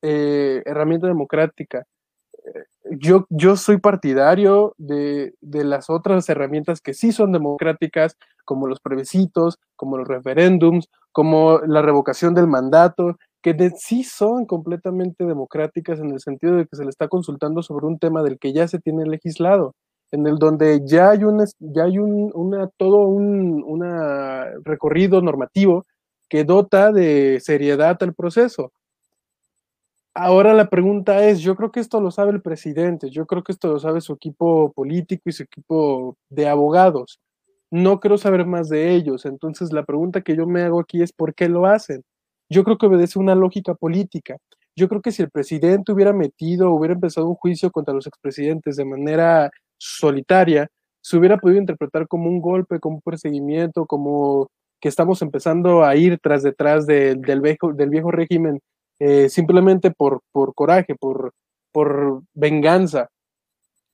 eh, 0.00 0.62
herramienta 0.64 1.06
democrática 1.06 1.84
yo, 2.90 3.26
yo 3.28 3.56
soy 3.56 3.78
partidario 3.78 4.74
de, 4.78 5.32
las 5.40 5.90
otras 5.90 6.28
herramientas 6.28 6.80
que 6.80 6.94
sí 6.94 7.12
son 7.12 7.32
democráticas, 7.32 8.16
como 8.44 8.66
los 8.66 8.80
plebiscitos, 8.80 9.58
como 9.76 9.98
los 9.98 10.08
referéndums, 10.08 10.88
como 11.12 11.60
la 11.60 11.82
revocación 11.82 12.34
del 12.34 12.46
mandato, 12.46 13.16
que 13.42 13.70
sí 13.76 14.04
son 14.04 14.46
completamente 14.46 15.24
democráticas 15.24 16.00
en 16.00 16.10
el 16.10 16.20
sentido 16.20 16.56
de 16.56 16.66
que 16.66 16.76
se 16.76 16.84
le 16.84 16.90
está 16.90 17.08
consultando 17.08 17.62
sobre 17.62 17.86
un 17.86 17.98
tema 17.98 18.22
del 18.22 18.38
que 18.38 18.52
ya 18.52 18.68
se 18.68 18.78
tiene 18.80 19.06
legislado, 19.06 19.74
en 20.12 20.26
el 20.26 20.38
donde 20.38 20.82
ya 20.84 21.10
hay 21.10 21.24
un, 21.24 21.44
ya 21.58 21.84
hay 21.84 21.98
un, 21.98 22.30
una, 22.34 22.68
todo 22.76 23.08
un 23.08 23.62
una 23.66 24.46
recorrido 24.64 25.22
normativo 25.22 25.86
que 26.28 26.44
dota 26.44 26.92
de 26.92 27.40
seriedad 27.40 27.98
al 28.02 28.14
proceso. 28.14 28.72
Ahora 30.14 30.54
la 30.54 30.68
pregunta 30.68 31.24
es, 31.26 31.40
yo 31.40 31.56
creo 31.56 31.70
que 31.70 31.80
esto 31.80 32.00
lo 32.00 32.10
sabe 32.10 32.32
el 32.32 32.42
presidente, 32.42 33.10
yo 33.10 33.26
creo 33.26 33.44
que 33.44 33.52
esto 33.52 33.68
lo 33.68 33.78
sabe 33.78 34.00
su 34.00 34.12
equipo 34.14 34.72
político 34.72 35.22
y 35.26 35.32
su 35.32 35.44
equipo 35.44 36.16
de 36.28 36.48
abogados. 36.48 37.20
No 37.70 38.00
quiero 38.00 38.18
saber 38.18 38.44
más 38.46 38.68
de 38.68 38.92
ellos. 38.94 39.24
Entonces 39.26 39.72
la 39.72 39.84
pregunta 39.84 40.22
que 40.22 40.36
yo 40.36 40.46
me 40.46 40.62
hago 40.62 40.80
aquí 40.80 41.02
es, 41.02 41.12
¿por 41.12 41.34
qué 41.34 41.48
lo 41.48 41.66
hacen? 41.66 42.02
Yo 42.50 42.64
creo 42.64 42.76
que 42.76 42.86
obedece 42.86 43.18
una 43.18 43.34
lógica 43.34 43.74
política. 43.74 44.36
Yo 44.76 44.88
creo 44.88 45.00
que 45.00 45.12
si 45.12 45.22
el 45.22 45.30
presidente 45.30 45.92
hubiera 45.92 46.12
metido, 46.12 46.72
hubiera 46.72 46.94
empezado 46.94 47.28
un 47.28 47.36
juicio 47.36 47.70
contra 47.70 47.94
los 47.94 48.06
expresidentes 48.06 48.76
de 48.76 48.84
manera 48.84 49.50
solitaria, 49.78 50.68
se 51.00 51.16
hubiera 51.16 51.38
podido 51.38 51.60
interpretar 51.60 52.08
como 52.08 52.28
un 52.28 52.40
golpe, 52.40 52.80
como 52.80 52.96
un 52.96 53.02
perseguimiento, 53.02 53.86
como 53.86 54.50
que 54.80 54.88
estamos 54.88 55.22
empezando 55.22 55.84
a 55.84 55.94
ir 55.96 56.18
tras 56.20 56.42
detrás 56.42 56.86
del, 56.86 57.20
viejo, 57.40 57.72
del 57.72 57.90
viejo 57.90 58.10
régimen 58.10 58.60
eh, 58.98 59.28
simplemente 59.28 59.90
por, 59.90 60.22
coraje, 60.54 60.94
por, 60.94 61.32
por 61.72 62.22
venganza. 62.34 63.08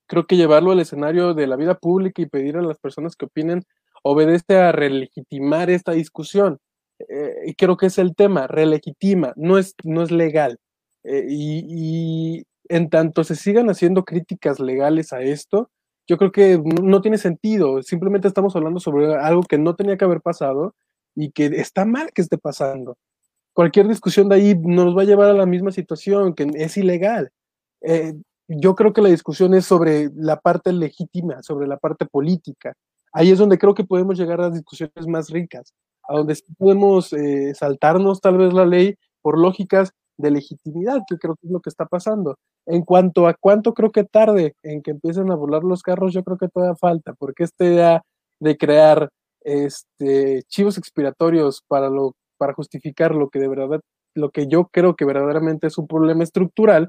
Creo 0.06 0.26
que 0.26 0.36
llevarlo 0.36 0.72
al 0.72 0.80
escenario 0.80 1.34
de 1.34 1.46
la 1.46 1.56
vida 1.56 1.74
pública 1.74 2.22
y 2.22 2.26
pedir 2.26 2.56
a 2.56 2.62
las 2.62 2.78
personas 2.78 3.16
que 3.16 3.26
opinen 3.26 3.64
obedece 4.02 4.56
a 4.56 4.72
relegitimar 4.72 5.68
esta 5.68 5.92
discusión. 5.92 6.58
Eh, 6.98 7.34
y 7.46 7.54
creo 7.54 7.76
que 7.76 7.86
es 7.86 7.98
el 7.98 8.14
tema, 8.14 8.46
relegitima, 8.46 9.32
no 9.36 9.58
es, 9.58 9.74
no 9.84 10.02
es 10.02 10.10
legal. 10.10 10.58
Eh, 11.04 11.26
y, 11.28 12.44
en 12.68 12.90
tanto 12.90 13.22
se 13.22 13.36
sigan 13.36 13.70
haciendo 13.70 14.04
críticas 14.04 14.58
legales 14.58 15.12
a 15.12 15.20
esto, 15.22 15.70
yo 16.08 16.18
creo 16.18 16.32
que 16.32 16.58
no, 16.58 17.00
tiene 17.00 17.18
sentido. 17.18 17.82
Simplemente 17.82 18.28
estamos 18.28 18.56
hablando 18.56 18.80
sobre 18.80 19.14
algo 19.14 19.42
que 19.42 19.58
no 19.58 19.76
tenía 19.76 19.96
que 19.96 20.04
haber 20.04 20.20
pasado 20.20 20.74
y 21.14 21.30
que 21.30 21.46
está 21.46 21.84
mal 21.84 22.10
que 22.12 22.22
esté 22.22 22.38
pasando 22.38 22.96
cualquier 23.56 23.88
discusión 23.88 24.28
de 24.28 24.34
ahí 24.36 24.54
nos 24.54 24.94
va 24.94 25.00
a 25.00 25.06
llevar 25.06 25.30
a 25.30 25.32
la 25.32 25.46
misma 25.46 25.72
situación, 25.72 26.34
que 26.34 26.46
es 26.56 26.76
ilegal. 26.76 27.30
Eh, 27.80 28.12
yo 28.48 28.74
creo 28.74 28.92
que 28.92 29.00
la 29.00 29.08
discusión 29.08 29.54
es 29.54 29.64
sobre 29.64 30.10
la 30.14 30.38
parte 30.38 30.74
legítima, 30.74 31.42
sobre 31.42 31.66
la 31.66 31.78
parte 31.78 32.04
política. 32.04 32.74
Ahí 33.14 33.30
es 33.30 33.38
donde 33.38 33.56
creo 33.56 33.72
que 33.72 33.82
podemos 33.82 34.18
llegar 34.18 34.42
a 34.42 34.50
discusiones 34.50 35.06
más 35.06 35.30
ricas, 35.30 35.72
a 36.08 36.16
donde 36.16 36.36
podemos 36.58 37.12
eh, 37.12 37.54
saltarnos 37.54 38.20
tal 38.20 38.38
vez 38.38 38.52
la 38.52 38.66
ley 38.66 38.94
por 39.22 39.38
lógicas 39.38 39.92
de 40.18 40.30
legitimidad, 40.30 41.00
que 41.08 41.18
creo 41.18 41.34
que 41.36 41.46
es 41.46 41.52
lo 41.52 41.60
que 41.60 41.70
está 41.70 41.86
pasando. 41.86 42.36
En 42.66 42.82
cuanto 42.82 43.26
a 43.26 43.34
cuánto 43.34 43.74
creo 43.74 43.92
que 43.92 44.04
tarde 44.04 44.54
en 44.62 44.82
que 44.82 44.92
empiecen 44.92 45.30
a 45.30 45.36
volar 45.36 45.62
los 45.62 45.82
carros, 45.82 46.12
yo 46.12 46.22
creo 46.24 46.38
que 46.38 46.48
todavía 46.48 46.76
falta, 46.76 47.14
porque 47.14 47.44
esta 47.44 47.64
idea 47.64 48.02
de 48.40 48.56
crear 48.56 49.08
este, 49.42 50.42
chivos 50.48 50.78
expiratorios 50.78 51.62
para 51.68 51.88
lo 51.88 52.14
para 52.38 52.54
justificar 52.54 53.14
lo 53.14 53.28
que 53.28 53.38
de 53.38 53.48
verdad, 53.48 53.80
lo 54.14 54.30
que 54.30 54.46
yo 54.46 54.66
creo 54.66 54.94
que 54.96 55.04
verdaderamente 55.04 55.66
es 55.66 55.78
un 55.78 55.86
problema 55.86 56.22
estructural, 56.22 56.88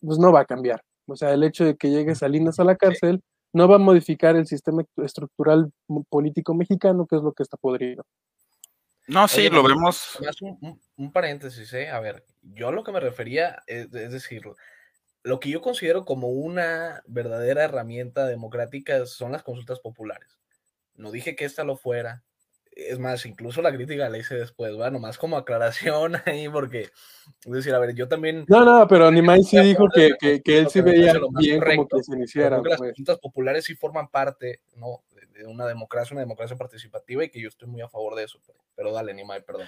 pues 0.00 0.18
no 0.18 0.32
va 0.32 0.40
a 0.40 0.44
cambiar. 0.44 0.82
O 1.08 1.16
sea, 1.16 1.32
el 1.32 1.42
hecho 1.44 1.64
de 1.64 1.76
que 1.76 1.90
llegue 1.90 2.14
Salinas 2.14 2.58
a 2.60 2.64
la 2.64 2.76
cárcel 2.76 3.20
no 3.52 3.68
va 3.68 3.76
a 3.76 3.78
modificar 3.78 4.36
el 4.36 4.46
sistema 4.46 4.82
estructural 4.96 5.70
político 6.08 6.54
mexicano, 6.54 7.06
que 7.06 7.16
es 7.16 7.22
lo 7.22 7.32
que 7.32 7.42
está 7.42 7.56
podrido. 7.56 8.04
No, 9.08 9.28
sí, 9.28 9.48
lo 9.48 9.62
vemos. 9.62 10.18
Un, 10.96 11.12
paréntesis, 11.12 11.72
¿eh? 11.72 11.88
A 11.88 12.00
ver, 12.00 12.24
yo 12.42 12.72
lo 12.72 12.84
que 12.84 12.92
me 12.92 13.00
refería, 13.00 13.62
es, 13.66 13.92
es 13.92 14.12
decir, 14.12 14.42
lo 15.22 15.40
que 15.40 15.50
yo 15.50 15.60
considero 15.60 16.04
como 16.04 16.28
una 16.28 17.02
verdadera 17.06 17.64
herramienta 17.64 18.26
democrática 18.26 19.04
son 19.06 19.32
las 19.32 19.42
consultas 19.42 19.80
populares. 19.80 20.38
No 20.94 21.10
dije 21.10 21.36
que 21.36 21.44
esta 21.44 21.64
lo 21.64 21.76
fuera, 21.76 22.22
es 22.74 22.98
más, 22.98 23.26
incluso 23.26 23.60
la 23.60 23.72
crítica 23.72 24.08
la 24.08 24.18
hice 24.18 24.34
después, 24.34 24.74
bueno, 24.74 24.98
más 24.98 25.18
como 25.18 25.36
aclaración 25.36 26.14
ahí, 26.26 26.48
porque, 26.48 26.90
es 27.44 27.52
decir, 27.52 27.74
a 27.74 27.78
ver, 27.78 27.94
yo 27.94 28.08
también... 28.08 28.44
No, 28.48 28.64
no, 28.64 28.86
pero 28.88 29.10
Nimai 29.10 29.42
sí 29.42 29.58
dijo 29.60 29.88
que, 29.94 30.12
que, 30.18 30.42
que 30.42 30.58
él 30.58 30.68
sí 30.68 30.80
veía 30.80 31.14
bien 31.38 31.60
como 31.60 31.86
que 31.88 32.02
se 32.02 32.14
iniciara. 32.14 32.56
Las 32.56 32.78
pues. 32.78 32.90
consultas 32.90 33.18
populares 33.18 33.64
sí 33.64 33.74
forman 33.74 34.08
parte, 34.08 34.60
¿no? 34.76 35.02
De 35.32 35.46
una 35.46 35.66
democracia, 35.66 36.14
una 36.14 36.22
democracia 36.22 36.56
participativa 36.56 37.24
y 37.24 37.30
que 37.30 37.40
yo 37.40 37.48
estoy 37.48 37.68
muy 37.68 37.80
a 37.80 37.88
favor 37.88 38.14
de 38.14 38.24
eso, 38.24 38.38
pero, 38.76 38.92
dale, 38.92 39.14
Nimai, 39.14 39.44
perdón. 39.44 39.66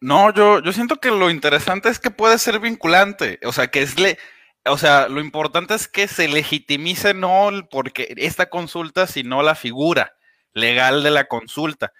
No, 0.00 0.32
yo, 0.32 0.60
yo 0.60 0.72
siento 0.72 0.96
que 0.96 1.10
lo 1.10 1.30
interesante 1.30 1.88
es 1.88 1.98
que 1.98 2.10
puede 2.10 2.38
ser 2.38 2.58
vinculante, 2.58 3.38
o 3.44 3.52
sea, 3.52 3.68
que 3.68 3.82
es 3.82 3.98
le, 3.98 4.18
o 4.64 4.78
sea, 4.78 5.08
lo 5.08 5.20
importante 5.20 5.74
es 5.74 5.88
que 5.88 6.06
se 6.06 6.28
legitimice 6.28 7.14
no 7.14 7.50
porque 7.70 8.14
esta 8.16 8.48
consulta, 8.48 9.06
sino 9.06 9.42
la 9.42 9.54
figura 9.54 10.14
legal 10.52 11.02
de 11.02 11.10
la 11.10 11.24
consulta. 11.24 11.92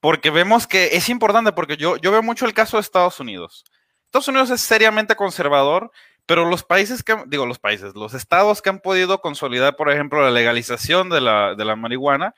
Porque 0.00 0.30
vemos 0.30 0.66
que 0.66 0.96
es 0.96 1.08
importante, 1.08 1.52
porque 1.52 1.76
yo, 1.76 1.96
yo 1.96 2.10
veo 2.12 2.22
mucho 2.22 2.46
el 2.46 2.54
caso 2.54 2.76
de 2.76 2.82
Estados 2.82 3.20
Unidos. 3.20 3.64
Estados 4.06 4.28
Unidos 4.28 4.50
es 4.50 4.60
seriamente 4.60 5.16
conservador, 5.16 5.90
pero 6.26 6.48
los 6.48 6.62
países 6.62 7.02
que, 7.02 7.16
digo 7.26 7.44
los 7.44 7.58
países, 7.58 7.94
los 7.94 8.14
estados 8.14 8.62
que 8.62 8.70
han 8.70 8.80
podido 8.80 9.20
consolidar, 9.20 9.76
por 9.76 9.90
ejemplo, 9.90 10.22
la 10.22 10.30
legalización 10.30 11.10
de 11.10 11.20
la, 11.20 11.54
de 11.54 11.64
la 11.64 11.76
marihuana, 11.76 12.34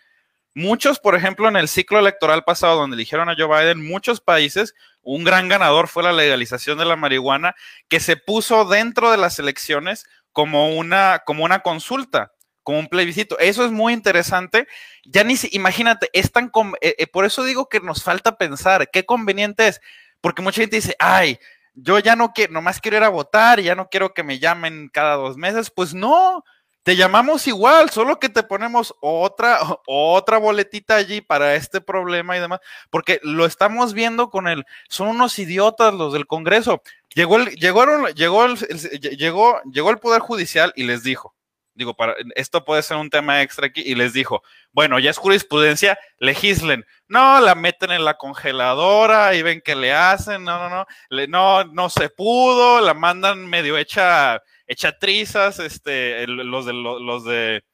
Muchos, 0.54 0.98
por 0.98 1.14
ejemplo, 1.14 1.48
en 1.48 1.56
el 1.56 1.68
ciclo 1.68 1.98
electoral 1.98 2.44
pasado, 2.44 2.80
donde 2.80 2.96
eligieron 2.96 3.28
a 3.28 3.36
Joe 3.36 3.46
Biden, 3.46 3.86
muchos 3.86 4.20
países, 4.20 4.74
un 5.02 5.24
gran 5.24 5.48
ganador 5.48 5.88
fue 5.88 6.02
la 6.02 6.12
legalización 6.12 6.78
de 6.78 6.84
la 6.84 6.96
marihuana, 6.96 7.54
que 7.88 8.00
se 8.00 8.16
puso 8.16 8.64
dentro 8.64 9.10
de 9.10 9.16
las 9.16 9.38
elecciones 9.38 10.04
como 10.32 10.76
una, 10.76 11.22
como 11.24 11.44
una 11.44 11.60
consulta, 11.60 12.32
como 12.62 12.78
un 12.78 12.88
plebiscito. 12.88 13.38
Eso 13.38 13.64
es 13.64 13.70
muy 13.70 13.92
interesante. 13.92 14.66
Ya 15.04 15.24
ni 15.24 15.36
si, 15.36 15.48
imagínate, 15.52 16.10
es 16.12 16.32
tan, 16.32 16.50
eh, 16.80 16.94
eh, 16.98 17.06
por 17.06 17.24
eso 17.24 17.44
digo 17.44 17.68
que 17.68 17.80
nos 17.80 18.02
falta 18.02 18.36
pensar 18.36 18.90
qué 18.90 19.06
conveniente 19.06 19.68
es, 19.68 19.80
porque 20.20 20.42
mucha 20.42 20.60
gente 20.60 20.76
dice, 20.76 20.96
ay, 20.98 21.38
yo 21.74 21.98
ya 22.00 22.16
no 22.16 22.32
quiero, 22.32 22.52
nomás 22.52 22.80
quiero 22.80 22.96
ir 22.96 23.04
a 23.04 23.08
votar, 23.08 23.60
ya 23.60 23.74
no 23.74 23.88
quiero 23.88 24.12
que 24.12 24.24
me 24.24 24.38
llamen 24.38 24.90
cada 24.92 25.14
dos 25.14 25.36
meses. 25.36 25.70
Pues 25.70 25.94
no, 25.94 26.42
te 26.82 26.96
llamamos 26.96 27.46
igual, 27.46 27.90
solo 27.90 28.18
que 28.18 28.28
te 28.28 28.42
ponemos 28.42 28.94
otra, 29.00 29.58
otra 29.86 30.38
boletita 30.38 30.96
allí 30.96 31.20
para 31.20 31.54
este 31.54 31.80
problema 31.80 32.36
y 32.36 32.40
demás, 32.40 32.60
porque 32.90 33.20
lo 33.22 33.44
estamos 33.44 33.92
viendo 33.92 34.30
con 34.30 34.48
el, 34.48 34.64
son 34.88 35.08
unos 35.08 35.38
idiotas 35.38 35.94
los 35.94 36.12
del 36.12 36.26
Congreso. 36.26 36.82
Llegó 37.14 37.36
el, 37.36 37.50
llegó, 37.56 38.08
llegó 38.08 38.44
el, 38.44 38.56
llegó, 38.56 39.60
llegó 39.70 39.90
el 39.90 39.98
Poder 39.98 40.20
Judicial 40.20 40.72
y 40.76 40.84
les 40.84 41.02
dijo, 41.02 41.34
digo, 41.74 41.94
para, 41.94 42.14
esto 42.34 42.64
puede 42.64 42.82
ser 42.82 42.96
un 42.96 43.08
tema 43.08 43.40
extra 43.40 43.66
aquí, 43.66 43.82
y 43.84 43.94
les 43.94 44.12
dijo, 44.12 44.42
bueno, 44.72 44.98
ya 44.98 45.10
es 45.10 45.16
jurisprudencia, 45.16 45.98
legislen. 46.18 46.84
No, 47.06 47.40
la 47.40 47.54
meten 47.54 47.92
en 47.92 48.04
la 48.04 48.14
congeladora 48.14 49.34
y 49.34 49.42
ven 49.42 49.62
que 49.62 49.76
le 49.76 49.92
hacen, 49.92 50.44
no, 50.44 50.68
no, 50.68 50.86
no, 51.10 51.26
no, 51.28 51.64
no 51.64 51.88
se 51.88 52.10
pudo, 52.10 52.80
la 52.80 52.94
mandan 52.94 53.46
medio 53.46 53.78
hecha 53.78 54.42
echa 54.68 54.96
trizas, 54.96 55.58
este, 55.58 56.26
los, 56.26 56.66
de, 56.66 56.72
los 56.74 57.24
de 57.24 57.64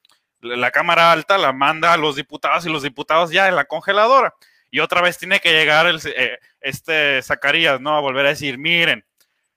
la 0.40 0.70
Cámara 0.70 1.12
Alta 1.12 1.36
la 1.36 1.52
manda 1.52 1.92
a 1.92 1.96
los 1.96 2.16
diputados 2.16 2.64
y 2.64 2.70
los 2.70 2.82
diputados 2.82 3.30
ya 3.30 3.48
en 3.48 3.56
la 3.56 3.64
congeladora. 3.64 4.32
Y 4.70 4.80
otra 4.80 5.02
vez 5.02 5.18
tiene 5.18 5.40
que 5.40 5.52
llegar 5.52 5.86
el, 5.86 6.00
eh, 6.04 6.38
este 6.60 7.20
Zacarías, 7.22 7.80
¿no? 7.80 7.96
A 7.96 8.00
volver 8.00 8.26
a 8.26 8.30
decir, 8.30 8.58
miren, 8.58 9.04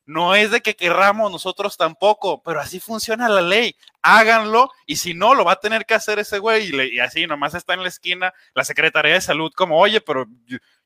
no 0.07 0.35
es 0.35 0.51
de 0.51 0.61
que 0.61 0.77
querramos 0.77 1.29
nosotros 1.31 1.75
tampoco, 1.75 2.41
pero 2.41 2.61
así 2.61 2.79
funciona 2.79 3.27
la 3.27 3.41
ley. 3.41 3.75
Háganlo 4.01 4.71
y 4.85 4.95
si 4.95 5.13
no, 5.13 5.35
lo 5.35 5.43
va 5.43 5.51
a 5.51 5.59
tener 5.59 5.85
que 5.85 5.95
hacer 5.95 6.17
ese 6.17 6.39
güey. 6.39 6.73
Y, 6.73 6.95
y 6.95 6.99
así 6.99 7.27
nomás 7.27 7.53
está 7.53 7.73
en 7.73 7.83
la 7.83 7.89
esquina 7.89 8.33
la 8.55 8.63
Secretaría 8.63 9.13
de 9.13 9.21
Salud 9.21 9.51
como, 9.53 9.77
oye, 9.77 9.99
pero 9.99 10.25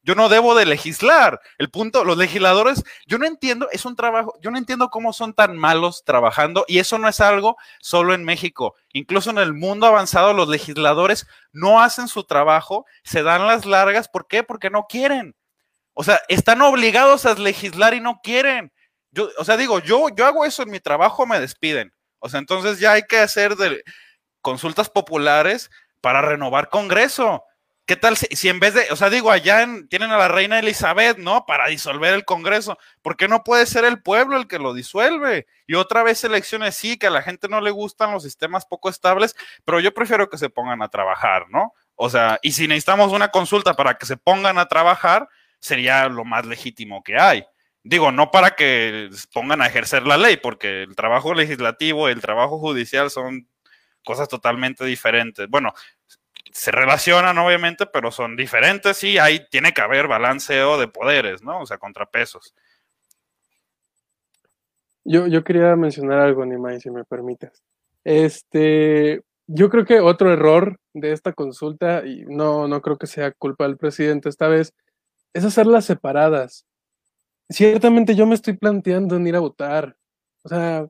yo 0.02 0.16
no 0.16 0.28
debo 0.28 0.56
de 0.56 0.66
legislar. 0.66 1.40
El 1.60 1.70
punto, 1.70 2.04
los 2.04 2.18
legisladores, 2.18 2.84
yo 3.06 3.20
no 3.20 3.28
entiendo, 3.28 3.70
es 3.72 3.86
un 3.86 3.96
trabajo, 3.96 4.34
yo 4.42 4.50
no 4.50 4.58
entiendo 4.58 4.90
cómo 4.90 5.14
son 5.14 5.34
tan 5.36 5.56
malos 5.56 6.04
trabajando 6.04 6.66
y 6.68 6.80
eso 6.80 6.98
no 6.98 7.08
es 7.08 7.20
algo 7.20 7.58
solo 7.80 8.16
en 8.16 8.24
México. 8.24 8.74
Incluso 8.92 9.30
en 9.30 9.38
el 9.38 9.54
mundo 9.54 9.86
avanzado 9.86 10.34
los 10.34 10.50
legisladores 10.50 11.28
no 11.52 11.80
hacen 11.80 12.08
su 12.08 12.24
trabajo, 12.24 12.86
se 13.04 13.22
dan 13.22 13.46
las 13.46 13.68
largas. 13.68 14.08
¿Por 14.08 14.28
qué? 14.28 14.42
Porque 14.42 14.72
no 14.72 14.88
quieren. 14.90 15.36
O 15.94 16.04
sea, 16.04 16.22
están 16.28 16.62
obligados 16.64 17.28
a 17.28 17.36
legislar 17.36 17.94
y 17.94 18.00
no 18.00 18.22
quieren. 18.24 18.72
Yo, 19.12 19.30
o 19.38 19.46
sea, 19.46 19.58
digo, 19.58 19.80
yo, 19.80 20.10
yo 20.10 20.26
hago 20.26 20.46
eso 20.46 20.64
en 20.64 20.72
mi 20.72 20.80
trabajo, 20.80 21.26
me 21.26 21.40
despiden. 21.40 21.94
O 22.20 22.30
sea, 22.30 22.40
entonces 22.40 22.80
ya 22.80 22.94
hay 22.94 23.04
que 23.04 23.18
hacer 23.18 23.56
de 23.56 23.84
consultas 24.42 24.90
populares 24.90 25.70
para 26.02 26.22
renovar 26.22 26.70
Congreso. 26.70 27.44
¿Qué 27.86 27.96
tal 27.98 28.16
si, 28.16 28.48
en 28.48 28.60
vez 28.60 28.74
de, 28.74 28.88
o 28.92 28.96
sea, 28.96 29.10
digo, 29.10 29.32
allá 29.32 29.68
tienen 29.90 30.12
a 30.12 30.18
la 30.18 30.28
reina 30.28 30.60
Elizabeth, 30.60 31.18
¿no? 31.18 31.46
Para 31.46 31.68
disolver 31.68 32.14
el 32.14 32.24
Congreso. 32.24 32.78
¿Por 33.02 33.18
qué 33.18 33.28
no 33.28 33.44
puede 33.44 33.66
ser 33.66 33.84
el 33.84 34.02
pueblo 34.02 34.38
el 34.38 34.48
que 34.48 34.60
lo 34.60 34.74
disuelve? 34.74 35.48
Y 35.68 35.76
otra 35.76 36.04
vez 36.04 36.24
elecciones 36.24 36.76
sí, 36.76 36.98
que 36.98 37.08
a 37.08 37.10
la 37.10 37.22
gente 37.22 37.50
no 37.50 37.60
le 37.60 37.72
gustan 37.72 38.14
los 38.14 38.24
sistemas 38.24 38.66
poco 38.66 38.88
estables, 38.88 39.36
pero 39.66 39.80
yo 39.80 39.94
prefiero 39.94 40.30
que 40.30 40.38
se 40.38 40.50
pongan 40.50 40.82
a 40.82 40.90
trabajar, 40.90 41.48
¿no? 41.50 41.74
O 41.96 42.10
sea, 42.10 42.40
y 42.42 42.54
si 42.54 42.68
necesitamos 42.68 43.12
una 43.12 43.30
consulta 43.30 43.74
para 43.74 43.96
que 43.96 44.06
se 44.06 44.16
pongan 44.16 44.58
a 44.58 44.68
trabajar, 44.68 45.28
sería 45.60 46.08
lo 46.08 46.24
más 46.24 46.46
legítimo 46.46 47.04
que 47.04 47.18
hay. 47.20 47.46
Digo, 47.84 48.12
no 48.12 48.30
para 48.30 48.52
que 48.52 49.10
pongan 49.34 49.62
a 49.62 49.68
ejercer 49.68 50.06
la 50.06 50.18
ley, 50.18 50.38
porque 50.38 50.84
el 50.84 50.96
trabajo 50.96 51.34
legislativo 51.34 52.10
y 52.10 52.12
el 52.12 52.22
trabajo 52.22 52.60
judicial 52.60 53.10
son 53.10 53.48
cosas 54.04 54.28
totalmente 54.28 54.86
diferentes. 54.86 55.48
Bueno, 55.50 55.74
se 56.52 56.72
relacionan 56.72 57.38
obviamente, 57.38 57.86
pero 57.86 58.12
son 58.12 58.36
diferentes 58.36 59.04
y 59.04 59.18
ahí 59.18 59.48
tiene 59.50 59.74
que 59.74 59.82
haber 59.82 60.08
balanceo 60.08 60.80
de 60.80 60.88
poderes, 60.88 61.42
¿no? 61.44 61.62
O 61.62 61.66
sea, 61.66 61.78
contrapesos. 61.78 62.54
Yo, 65.04 65.28
yo 65.28 65.44
quería 65.44 65.76
mencionar 65.76 66.20
algo, 66.20 66.46
Nimai, 66.46 66.80
si 66.80 66.92
me 66.92 67.04
permites. 67.04 67.64
Este, 68.04 69.24
yo 69.48 69.70
creo 69.70 69.86
que 69.86 70.00
otro 70.00 70.32
error 70.32 70.80
de 70.94 71.12
esta 71.12 71.34
consulta, 71.34 72.06
y 72.06 72.26
no, 72.28 72.68
no 72.68 72.82
creo 72.82 72.98
que 72.98 73.08
sea 73.08 73.32
culpa 73.32 73.66
del 73.66 73.78
presidente 73.78 74.30
esta 74.30 74.48
vez, 74.48 74.74
es 75.34 75.46
hacerlas 75.46 75.86
separadas. 75.86 76.66
Ciertamente 77.52 78.16
yo 78.16 78.26
me 78.26 78.36
estoy 78.36 78.54
planteando 78.54 79.16
en 79.18 79.28
ir 79.28 79.36
a 79.36 79.40
votar. 79.40 79.96
O 80.44 80.50
sea, 80.50 80.88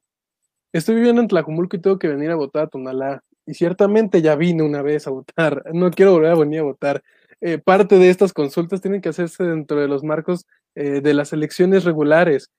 estoy 0.72 0.96
viviendo 0.96 1.22
en 1.22 1.28
Tlajumulco 1.28 1.76
y 1.76 1.82
tengo 1.82 2.00
que 2.00 2.08
venir 2.08 2.32
a 2.32 2.36
votar 2.36 2.64
a 2.64 2.68
Tonalá 2.68 3.24
y 3.46 3.54
ciertamente 3.54 4.22
ya 4.22 4.36
vine 4.36 4.64
una 4.64 4.82
vez 4.82 5.08
a 5.08 5.12
votar, 5.12 5.64
no 5.74 5.92
quiero 5.92 6.14
volver 6.14 6.32
a 6.32 6.36
venir 6.36 6.60
a 6.62 6.64
votar. 6.64 7.04
Eh, 7.42 7.58
parte 7.58 7.98
de 7.98 8.10
estas 8.10 8.34
consultas 8.34 8.82
tienen 8.82 9.02
que 9.02 9.10
hacerse 9.10 9.44
dentro 9.44 9.82
de 9.82 9.88
los 9.88 10.04
marcos 10.04 10.46
eh, 10.76 11.02
de 11.02 11.14
las 11.14 11.34
elecciones 11.34 11.84
regulares. 11.84 12.52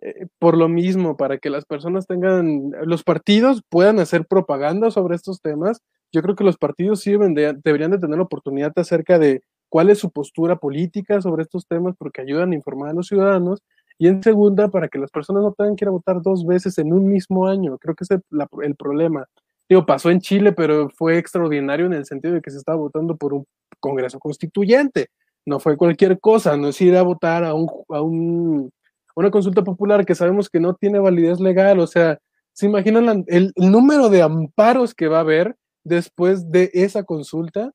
Eh, 0.00 0.26
por 0.38 0.56
lo 0.56 0.68
mismo, 0.68 1.16
para 1.16 1.38
que 1.38 1.50
las 1.50 1.64
personas 1.64 2.06
tengan, 2.06 2.70
los 2.84 3.02
partidos 3.02 3.62
puedan 3.68 3.98
hacer 3.98 4.26
propaganda 4.26 4.92
sobre 4.92 5.16
estos 5.16 5.40
temas, 5.40 5.80
yo 6.12 6.22
creo 6.22 6.36
que 6.36 6.44
los 6.44 6.56
partidos 6.56 7.00
sí 7.00 7.10
deberían 7.12 7.90
de 7.90 7.98
tener 7.98 8.20
oportunidad 8.20 8.72
acerca 8.76 9.18
de 9.18 9.42
cuál 9.68 9.90
es 9.90 9.98
su 9.98 10.10
postura 10.10 10.56
política 10.56 11.20
sobre 11.20 11.42
estos 11.42 11.66
temas, 11.66 11.94
porque 11.98 12.20
ayudan 12.20 12.52
a 12.52 12.54
informar 12.54 12.90
a 12.90 12.92
los 12.94 13.06
ciudadanos. 13.06 13.62
Y 13.98 14.06
en 14.08 14.22
segunda, 14.22 14.68
para 14.68 14.88
que 14.88 14.98
las 14.98 15.10
personas 15.10 15.42
no 15.42 15.52
tengan 15.52 15.76
que 15.76 15.84
ir 15.84 15.88
a 15.88 15.92
votar 15.92 16.22
dos 16.22 16.46
veces 16.46 16.78
en 16.78 16.92
un 16.92 17.08
mismo 17.08 17.46
año. 17.46 17.78
Creo 17.78 17.94
que 17.94 18.04
ese 18.04 18.14
es 18.16 18.20
el 18.62 18.76
problema. 18.76 19.26
Digo, 19.68 19.84
pasó 19.84 20.10
en 20.10 20.20
Chile, 20.20 20.52
pero 20.52 20.88
fue 20.88 21.18
extraordinario 21.18 21.86
en 21.86 21.92
el 21.92 22.06
sentido 22.06 22.34
de 22.34 22.40
que 22.40 22.50
se 22.50 22.58
estaba 22.58 22.78
votando 22.78 23.16
por 23.16 23.34
un 23.34 23.44
Congreso 23.80 24.18
Constituyente. 24.18 25.08
No 25.44 25.60
fue 25.60 25.76
cualquier 25.76 26.20
cosa, 26.20 26.56
no 26.56 26.68
es 26.68 26.80
ir 26.80 26.96
a 26.96 27.02
votar 27.02 27.44
a, 27.44 27.54
un, 27.54 27.68
a 27.88 28.00
un, 28.00 28.70
una 29.18 29.30
consulta 29.30 29.64
popular 29.64 30.06
que 30.06 30.14
sabemos 30.14 30.48
que 30.48 30.60
no 30.60 30.74
tiene 30.74 31.00
validez 31.00 31.40
legal. 31.40 31.80
O 31.80 31.86
sea, 31.86 32.18
¿se 32.52 32.66
imaginan 32.66 33.24
el, 33.26 33.52
número 33.56 34.08
de 34.08 34.22
amparos 34.22 34.94
que 34.94 35.08
va 35.08 35.18
a 35.18 35.22
haber 35.22 35.56
después 35.84 36.50
de 36.50 36.70
esa 36.72 37.02
consulta? 37.02 37.72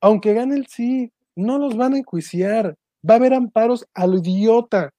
Aunque 0.00 0.34
gane 0.34 0.56
el 0.56 0.66
sí, 0.66 1.12
no 1.36 1.58
los 1.58 1.76
van 1.76 1.94
a 1.94 1.98
enjuiciar. 1.98 2.76
Va 3.08 3.14
a 3.14 3.16
haber 3.16 3.34
amparos 3.34 3.86
al 3.94 4.14
idiota. 4.16 4.90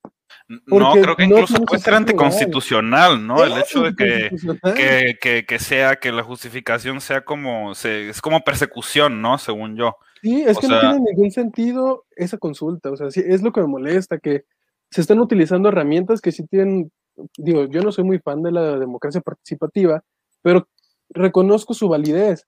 No, 0.48 0.94
creo 0.94 1.16
que 1.16 1.26
incluso 1.26 1.62
puede 1.64 1.82
ser 1.82 1.94
anticonstitucional, 1.94 3.26
¿no? 3.26 3.44
El 3.44 3.58
hecho 3.58 3.84
de 3.84 3.96
que, 3.96 5.46
que, 5.46 5.60
sea, 5.60 5.98
que 5.98 6.12
la 6.12 6.24
justificación 6.24 7.02
sea 7.02 7.22
como, 7.22 7.76
se, 7.76 8.10
es 8.10 8.22
como 8.22 8.42
persecución, 8.42 9.22
¿no? 9.22 9.38
Según 9.38 9.76
yo. 9.76 9.96
Sí, 10.22 10.42
es 10.42 10.58
que 10.58 10.68
no 10.68 10.80
tiene 10.80 11.00
ningún 11.00 11.32
sentido 11.32 12.06
esa 12.16 12.38
consulta, 12.38 12.92
o 12.92 12.98
sea, 12.98 13.10
sí, 13.10 13.22
es 13.26 13.42
lo 13.42 13.54
que 13.54 13.62
me 13.62 13.68
molesta, 13.68 14.18
que 14.18 14.44
se 14.92 15.02
están 15.02 15.20
utilizando 15.20 15.70
herramientas 15.70 16.20
que 16.20 16.32
sí 16.32 16.46
tienen, 16.46 16.92
digo, 17.38 17.66
yo 17.66 17.82
no 17.82 17.92
soy 17.92 18.04
muy 18.04 18.20
fan 18.20 18.42
de 18.44 18.52
la 18.52 18.78
democracia 18.78 19.22
participativa, 19.22 20.04
pero 20.42 20.68
reconozco 21.10 21.74
su 21.74 21.88
validez. 21.88 22.46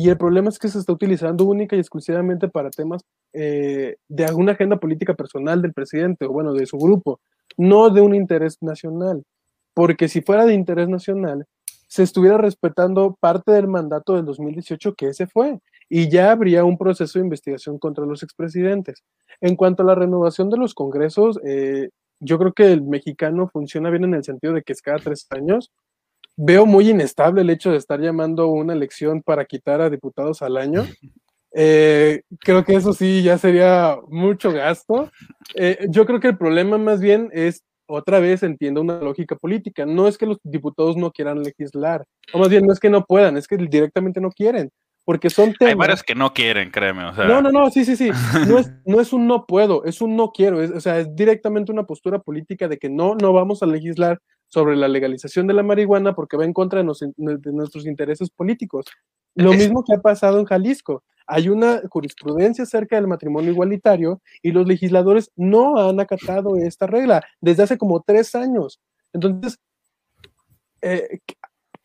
Y 0.00 0.10
el 0.10 0.16
problema 0.16 0.48
es 0.48 0.60
que 0.60 0.68
se 0.68 0.78
está 0.78 0.92
utilizando 0.92 1.44
única 1.44 1.74
y 1.74 1.80
exclusivamente 1.80 2.46
para 2.46 2.70
temas 2.70 3.02
eh, 3.32 3.96
de 4.06 4.24
alguna 4.24 4.52
agenda 4.52 4.76
política 4.76 5.14
personal 5.14 5.60
del 5.60 5.72
presidente 5.72 6.24
o 6.24 6.32
bueno, 6.32 6.52
de 6.52 6.66
su 6.66 6.78
grupo 6.78 7.18
no 7.56 7.90
de 7.90 8.00
un 8.00 8.14
interés 8.14 8.58
nacional, 8.60 9.24
porque 9.74 10.06
si 10.06 10.20
fuera 10.22 10.46
de 10.46 10.54
interés 10.54 10.88
nacional, 10.88 11.46
se 11.88 12.04
estuviera 12.04 12.38
respetando 12.38 13.16
parte 13.18 13.50
del 13.50 13.66
mandato 13.66 14.14
del 14.14 14.24
2018 14.24 14.94
que 14.94 15.08
ese 15.08 15.26
fue. 15.26 15.58
y 15.88 16.08
ya 16.08 16.30
habría 16.30 16.64
un 16.64 16.78
proceso 16.78 17.18
de 17.18 17.24
investigación 17.24 17.80
contra 17.80 18.06
los 18.06 18.22
expresidentes. 18.22 19.02
En 19.40 19.56
cuanto 19.56 19.82
a 19.82 19.86
la 19.86 19.96
renovación 19.96 20.48
de 20.48 20.58
los 20.58 20.74
congresos, 20.74 21.40
eh, 21.44 21.88
yo 22.20 22.38
creo 22.38 22.52
que 22.52 22.72
el 22.72 22.82
mexicano 22.82 23.48
funciona 23.48 23.90
bien 23.90 24.04
en 24.04 24.14
el 24.14 24.22
sentido 24.22 24.52
de 24.52 24.62
que 24.62 24.74
es 24.74 24.80
cada 24.80 24.98
tres 24.98 25.26
años. 25.30 25.72
Veo 26.40 26.66
muy 26.66 26.90
inestable 26.90 27.40
el 27.40 27.50
hecho 27.50 27.72
de 27.72 27.78
estar 27.78 28.00
llamando 28.00 28.46
una 28.46 28.72
elección 28.72 29.22
para 29.22 29.44
quitar 29.44 29.80
a 29.80 29.90
diputados 29.90 30.40
al 30.42 30.56
año. 30.56 30.84
Eh, 31.60 32.24
creo 32.40 32.62
que 32.62 32.74
eso 32.74 32.92
sí 32.92 33.22
ya 33.22 33.38
sería 33.38 33.96
mucho 34.08 34.52
gasto. 34.52 35.10
Eh, 35.54 35.86
yo 35.88 36.04
creo 36.04 36.20
que 36.20 36.28
el 36.28 36.36
problema 36.36 36.76
más 36.76 37.00
bien 37.00 37.30
es, 37.32 37.64
otra 37.86 38.20
vez 38.20 38.42
entiendo 38.42 38.82
una 38.82 39.00
lógica 39.00 39.34
política. 39.34 39.86
No 39.86 40.06
es 40.06 40.18
que 40.18 40.26
los 40.26 40.38
diputados 40.44 40.98
no 40.98 41.10
quieran 41.10 41.42
legislar, 41.42 42.04
o 42.34 42.38
más 42.38 42.50
bien 42.50 42.66
no 42.66 42.72
es 42.74 42.78
que 42.78 42.90
no 42.90 43.06
puedan, 43.06 43.38
es 43.38 43.48
que 43.48 43.56
directamente 43.56 44.20
no 44.20 44.30
quieren 44.30 44.70
porque 45.08 45.30
son 45.30 45.54
temas. 45.54 45.72
Hay 45.72 45.74
varios 45.74 46.02
que 46.02 46.14
no 46.14 46.34
quieren, 46.34 46.70
créeme. 46.70 47.02
O 47.06 47.14
sea... 47.14 47.24
No, 47.24 47.40
no, 47.40 47.50
no, 47.50 47.70
sí, 47.70 47.86
sí, 47.86 47.96
sí. 47.96 48.10
No 48.46 48.58
es, 48.58 48.70
no 48.84 49.00
es 49.00 49.14
un 49.14 49.26
no 49.26 49.46
puedo, 49.46 49.82
es 49.86 50.02
un 50.02 50.16
no 50.16 50.32
quiero. 50.32 50.60
Es, 50.60 50.70
o 50.70 50.82
sea, 50.82 50.98
es 50.98 51.16
directamente 51.16 51.72
una 51.72 51.84
postura 51.84 52.18
política 52.18 52.68
de 52.68 52.76
que 52.76 52.90
no, 52.90 53.14
no 53.14 53.32
vamos 53.32 53.62
a 53.62 53.66
legislar 53.66 54.20
sobre 54.48 54.76
la 54.76 54.88
legalización 54.88 55.46
de 55.46 55.54
la 55.54 55.62
marihuana 55.62 56.14
porque 56.14 56.36
va 56.36 56.44
en 56.44 56.52
contra 56.52 56.80
de, 56.80 56.84
nos, 56.84 57.00
de 57.00 57.52
nuestros 57.52 57.86
intereses 57.86 58.30
políticos. 58.30 58.86
Lo 59.34 59.52
mismo 59.52 59.84
que 59.84 59.94
ha 59.94 60.00
pasado 60.00 60.40
en 60.40 60.46
Jalisco. 60.46 61.04
Hay 61.26 61.48
una 61.48 61.82
jurisprudencia 61.90 62.64
acerca 62.64 62.96
del 62.96 63.06
matrimonio 63.06 63.52
igualitario 63.52 64.20
y 64.42 64.50
los 64.50 64.66
legisladores 64.66 65.30
no 65.36 65.76
han 65.78 66.00
acatado 66.00 66.56
esta 66.56 66.86
regla 66.86 67.22
desde 67.40 67.62
hace 67.62 67.78
como 67.78 68.00
tres 68.00 68.34
años. 68.34 68.80
Entonces, 69.12 69.58
eh, 70.80 71.20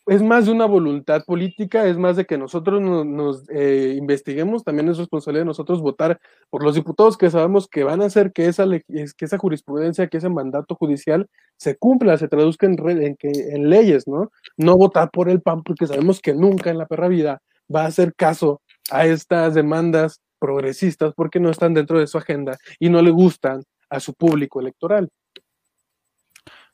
es 0.05 0.21
más 0.21 0.45
de 0.45 0.51
una 0.51 0.65
voluntad 0.65 1.23
política, 1.23 1.85
es 1.87 1.97
más 1.97 2.17
de 2.17 2.25
que 2.25 2.37
nosotros 2.37 2.81
nos, 2.81 3.49
eh, 3.49 3.95
investiguemos, 3.97 4.63
también 4.63 4.89
es 4.89 4.97
responsabilidad 4.97 5.43
de 5.43 5.47
nosotros 5.47 5.81
votar 5.81 6.19
por 6.49 6.63
los 6.63 6.75
diputados 6.75 7.17
que 7.17 7.29
sabemos 7.29 7.67
que 7.67 7.83
van 7.83 8.01
a 8.01 8.05
hacer 8.05 8.33
que 8.33 8.47
esa, 8.47 8.65
que 8.67 9.05
esa 9.17 9.37
jurisprudencia, 9.37 10.07
que 10.07 10.17
ese 10.17 10.29
mandato 10.29 10.75
judicial 10.75 11.27
se 11.57 11.77
cumpla, 11.77 12.17
se 12.17 12.27
traduzca 12.27 12.65
en, 12.65 12.77
en, 12.89 13.17
en 13.21 13.69
leyes, 13.69 14.07
¿no? 14.07 14.31
No 14.57 14.77
votar 14.77 15.09
por 15.09 15.29
el 15.29 15.41
PAN 15.41 15.63
porque 15.63 15.87
sabemos 15.87 16.19
que 16.19 16.33
nunca 16.33 16.69
en 16.69 16.77
la 16.77 16.85
perra 16.85 17.07
vida 17.07 17.41
va 17.73 17.83
a 17.83 17.87
hacer 17.87 18.13
caso 18.15 18.61
a 18.91 19.05
estas 19.05 19.53
demandas 19.53 20.21
progresistas 20.39 21.13
porque 21.15 21.39
no 21.39 21.49
están 21.49 21.73
dentro 21.73 21.99
de 21.99 22.07
su 22.07 22.17
agenda 22.17 22.57
y 22.77 22.89
no 22.89 23.01
le 23.01 23.11
gustan 23.11 23.63
a 23.89 24.01
su 24.01 24.13
público 24.13 24.59
electoral. 24.59 25.09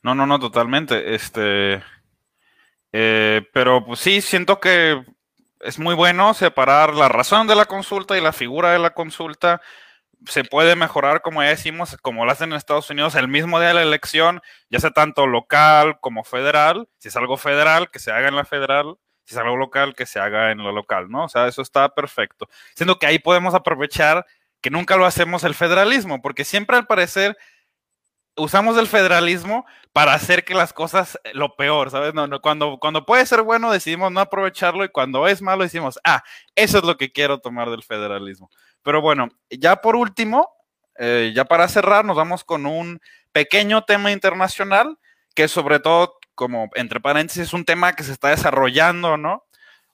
No, 0.01 0.15
no, 0.15 0.25
no, 0.25 0.39
totalmente. 0.39 1.13
Este, 1.13 1.83
eh, 2.91 3.47
pero 3.53 3.85
pues 3.85 3.99
sí, 3.99 4.21
siento 4.21 4.59
que 4.59 5.03
es 5.59 5.79
muy 5.79 5.95
bueno 5.95 6.33
separar 6.33 6.93
la 6.95 7.09
razón 7.09 7.47
de 7.47 7.55
la 7.55 7.65
consulta 7.65 8.17
y 8.17 8.21
la 8.21 8.33
figura 8.33 8.71
de 8.71 8.79
la 8.79 8.93
consulta. 8.93 9.61
Se 10.25 10.43
puede 10.43 10.75
mejorar, 10.75 11.21
como 11.21 11.41
ya 11.43 11.49
decimos, 11.49 11.97
como 12.01 12.25
lo 12.25 12.31
hacen 12.31 12.51
en 12.51 12.57
Estados 12.57 12.89
Unidos, 12.89 13.15
el 13.15 13.27
mismo 13.27 13.59
día 13.59 13.69
de 13.69 13.73
la 13.75 13.83
elección, 13.83 14.41
ya 14.69 14.79
sea 14.79 14.91
tanto 14.91 15.27
local 15.27 15.99
como 16.01 16.23
federal. 16.23 16.89
Si 16.97 17.07
es 17.07 17.15
algo 17.15 17.37
federal, 17.37 17.89
que 17.89 17.99
se 17.99 18.11
haga 18.11 18.27
en 18.27 18.35
la 18.35 18.45
federal. 18.45 18.97
Si 19.25 19.35
es 19.35 19.39
algo 19.39 19.57
local, 19.57 19.95
que 19.95 20.05
se 20.05 20.19
haga 20.19 20.51
en 20.51 20.57
lo 20.57 20.71
local, 20.71 21.09
¿no? 21.09 21.25
O 21.25 21.29
sea, 21.29 21.47
eso 21.47 21.61
está 21.61 21.89
perfecto. 21.89 22.49
Siendo 22.75 22.97
que 22.97 23.05
ahí 23.05 23.19
podemos 23.19 23.53
aprovechar 23.53 24.25
que 24.61 24.71
nunca 24.71 24.97
lo 24.97 25.05
hacemos 25.05 25.43
el 25.43 25.55
federalismo, 25.55 26.21
porque 26.21 26.43
siempre 26.43 26.75
al 26.75 26.87
parecer 26.87 27.37
usamos 28.39 28.77
el 28.77 28.87
federalismo 28.87 29.65
para 29.93 30.13
hacer 30.13 30.43
que 30.43 30.53
las 30.53 30.73
cosas 30.73 31.19
eh, 31.23 31.31
lo 31.33 31.55
peor, 31.55 31.91
¿sabes? 31.91 32.13
No, 32.13 32.27
no, 32.27 32.41
cuando, 32.41 32.77
cuando 32.79 33.05
puede 33.05 33.25
ser 33.25 33.41
bueno 33.41 33.71
decidimos 33.71 34.11
no 34.11 34.19
aprovecharlo 34.19 34.83
y 34.83 34.89
cuando 34.89 35.27
es 35.27 35.41
malo 35.41 35.63
decimos, 35.63 35.99
ah, 36.03 36.23
eso 36.55 36.79
es 36.79 36.83
lo 36.83 36.97
que 36.97 37.11
quiero 37.11 37.39
tomar 37.39 37.69
del 37.69 37.83
federalismo. 37.83 38.49
Pero 38.83 39.01
bueno, 39.01 39.29
ya 39.49 39.77
por 39.81 39.95
último, 39.95 40.49
eh, 40.97 41.31
ya 41.35 41.45
para 41.45 41.67
cerrar, 41.67 42.05
nos 42.05 42.17
vamos 42.17 42.43
con 42.43 42.65
un 42.65 42.99
pequeño 43.31 43.83
tema 43.83 44.11
internacional 44.11 44.97
que 45.35 45.47
sobre 45.47 45.79
todo, 45.79 46.17
como 46.35 46.69
entre 46.75 46.99
paréntesis, 46.99 47.43
es 47.43 47.53
un 47.53 47.65
tema 47.65 47.93
que 47.93 48.03
se 48.03 48.11
está 48.11 48.29
desarrollando, 48.29 49.17
¿no? 49.17 49.45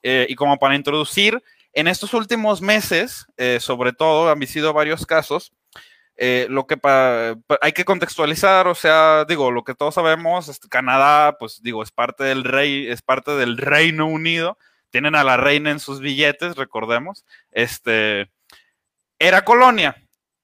Eh, 0.03 0.27
y 0.29 0.35
como 0.35 0.57
para 0.57 0.75
introducir, 0.75 1.43
en 1.73 1.87
estos 1.87 2.13
últimos 2.13 2.61
meses, 2.61 3.25
sobre 3.59 3.91
todo, 3.91 4.31
han 4.31 4.47
sido 4.47 4.71
varios 4.71 5.05
casos 5.05 5.51
eh, 6.18 6.47
lo 6.49 6.66
que 6.66 6.78
hay 7.61 7.74
que 7.74 7.84
contextualizar, 7.84 8.68
o 8.68 8.76
sea, 8.76 9.26
digo, 9.26 9.51
lo 9.51 9.63
que 9.63 9.76
todos 9.76 9.95
sabemos, 9.95 10.59
Canadá, 10.70 11.38
pues 11.38 11.61
digo, 11.61 11.84
es 11.84 11.91
parte 11.91 12.24
del 12.24 12.43
rey, 12.45 12.88
es 12.88 13.01
parte 13.01 13.32
del 13.32 13.57
Reino 13.57 14.07
Unido, 14.07 14.57
tienen 14.91 15.16
a 15.16 15.26
la 15.26 15.36
reina 15.36 15.72
en 15.72 15.80
sus 15.80 15.99
billetes, 15.99 16.55
recordemos, 16.55 17.26
este, 17.51 18.32
era 19.20 19.43
colonia, 19.43 20.01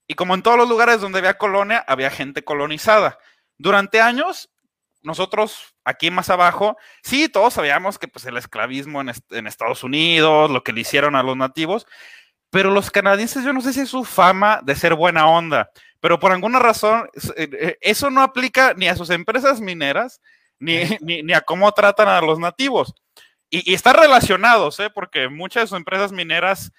y 0.07 0.15
como 0.15 0.35
en 0.35 0.43
todos 0.43 0.57
los 0.57 0.67
lugares 0.67 0.99
donde 0.99 1.19
había 1.19 1.37
colonia, 1.37 1.85
había 1.87 2.09
gente 2.09 2.43
colonizada. 2.43 3.17
Durante 3.57 4.01
años, 4.01 4.49
nosotros 5.03 5.73
aquí 5.85 6.11
más 6.11 6.29
abajo, 6.29 6.77
sí, 7.01 7.29
todos 7.29 7.53
sabíamos 7.53 7.97
que 7.97 8.09
pues 8.09 8.25
el 8.25 8.35
esclavismo 8.35 9.01
en 9.01 9.47
Estados 9.47 9.85
Unidos, 9.85 10.51
lo 10.51 10.63
que 10.63 10.73
le 10.73 10.81
hicieron 10.81 11.15
a 11.15 11.23
los 11.23 11.37
nativos, 11.37 11.87
pero 12.51 12.69
los 12.69 12.91
canadienses, 12.91 13.43
yo 13.43 13.53
no 13.53 13.61
sé 13.61 13.73
si 13.73 13.79
es 13.79 13.89
su 13.89 14.03
fama 14.03 14.59
de 14.63 14.75
ser 14.75 14.93
buena 14.93 15.25
onda, 15.27 15.71
pero 16.01 16.19
por 16.19 16.31
alguna 16.31 16.59
razón 16.59 17.09
eh, 17.37 17.49
eh, 17.53 17.77
eso 17.81 18.09
no 18.09 18.21
aplica 18.21 18.73
ni 18.75 18.87
a 18.87 18.95
sus 18.95 19.09
empresas 19.09 19.61
mineras, 19.61 20.21
ni, 20.59 20.83
ni, 21.01 21.33
a 21.33 21.41
cómo 21.41 21.71
tratan 21.71 22.09
a 22.09 22.21
los 22.21 22.37
nativos. 22.37 22.93
Y, 23.49 23.73
está 23.73 23.93
relacionado, 23.93 24.69
¿eh? 24.77 24.89
porque 24.93 25.29
muchas 25.29 25.63
de 25.63 25.67
sus 25.67 25.77
empresas 25.77 26.11
mineras, 26.11 26.71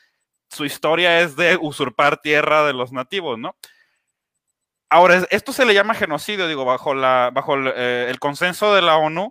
su 0.51 0.65
historia 0.65 1.21
es 1.21 1.37
de 1.37 1.59
usurpar 1.61 2.19
tierra 2.19 2.65
de 2.65 2.75
los 2.75 2.93
nativos, 2.93 3.39
¿no? 3.39 3.57
Ahora, 4.91 5.27
esto 5.31 5.55
se 5.55 5.65
le 5.65 5.73
llama 5.73 5.95
genocidio, 5.95 6.47
digo, 6.47 6.67
bajo, 6.67 6.95
la, 6.95 7.31
bajo 7.33 7.55
el, 7.55 7.73
eh, 7.75 8.07
el 8.11 8.19
consenso 8.19 8.75
de 8.75 8.83
la 8.83 8.99
ONU, 8.99 9.31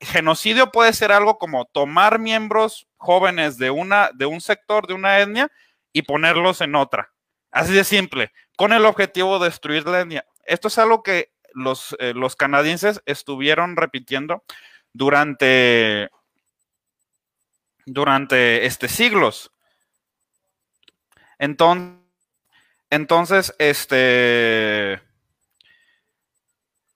genocidio 0.00 0.70
puede 0.70 0.92
ser 0.92 1.10
algo 1.10 1.38
como 1.38 1.64
tomar 1.64 2.18
miembros 2.18 2.86
jóvenes 2.98 3.56
de, 3.56 3.70
una, 3.70 4.10
de 4.14 4.26
un 4.26 4.42
sector, 4.42 4.86
de 4.86 4.94
una 4.94 5.20
etnia, 5.20 5.50
y 5.92 6.02
ponerlos 6.02 6.60
en 6.60 6.74
otra. 6.74 7.12
Así 7.50 7.72
de 7.72 7.84
simple, 7.84 8.32
con 8.56 8.72
el 8.72 8.84
objetivo 8.86 9.38
de 9.38 9.46
destruir 9.46 9.86
la 9.86 10.00
etnia. 10.00 10.24
Esto 10.44 10.68
es 10.68 10.78
algo 10.78 11.02
que 11.02 11.32
los, 11.52 11.96
eh, 11.98 12.12
los 12.14 12.36
canadienses 12.36 13.02
estuvieron 13.06 13.76
repitiendo 13.76 14.44
durante, 14.92 16.10
durante 17.86 18.66
este, 18.66 18.88
siglos. 18.88 19.50
Entonces, 21.38 22.00
entonces, 22.90 23.54
este, 23.58 25.00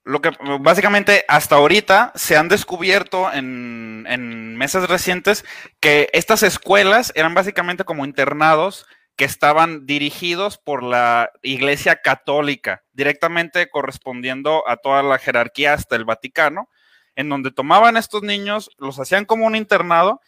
lo 0.05 0.21
que 0.21 0.31
básicamente 0.59 1.25
hasta 1.27 1.55
ahorita 1.55 2.13
se 2.13 2.37
han 2.37 2.47
descubierto 2.47 3.33
en, 3.33 4.55
meses 4.55 4.87
recientes 4.87 5.43
que 5.81 6.09
estas 6.13 6.43
escuelas 6.43 7.11
eran 7.15 7.33
básicamente 7.33 7.83
como 7.83 8.05
internados 8.05 8.85
que 9.17 9.25
estaban 9.25 9.85
dirigidos 9.85 10.57
por 10.57 10.83
la 10.83 11.31
Iglesia 11.41 12.01
Católica, 12.01 12.83
directamente 12.93 13.69
correspondiendo 13.69 14.67
a 14.69 14.77
toda 14.77 15.03
la 15.03 15.17
jerarquía 15.17 15.73
hasta 15.73 15.95
el 15.95 16.05
Vaticano, 16.05 16.69
en 17.15 17.27
donde 17.27 17.51
tomaban 17.51 17.97
estos 17.97 18.21
niños, 18.21 18.69
los 18.77 18.99
hacían 18.99 19.25
como 19.25 19.45
un 19.45 19.55
internado, 19.55 20.21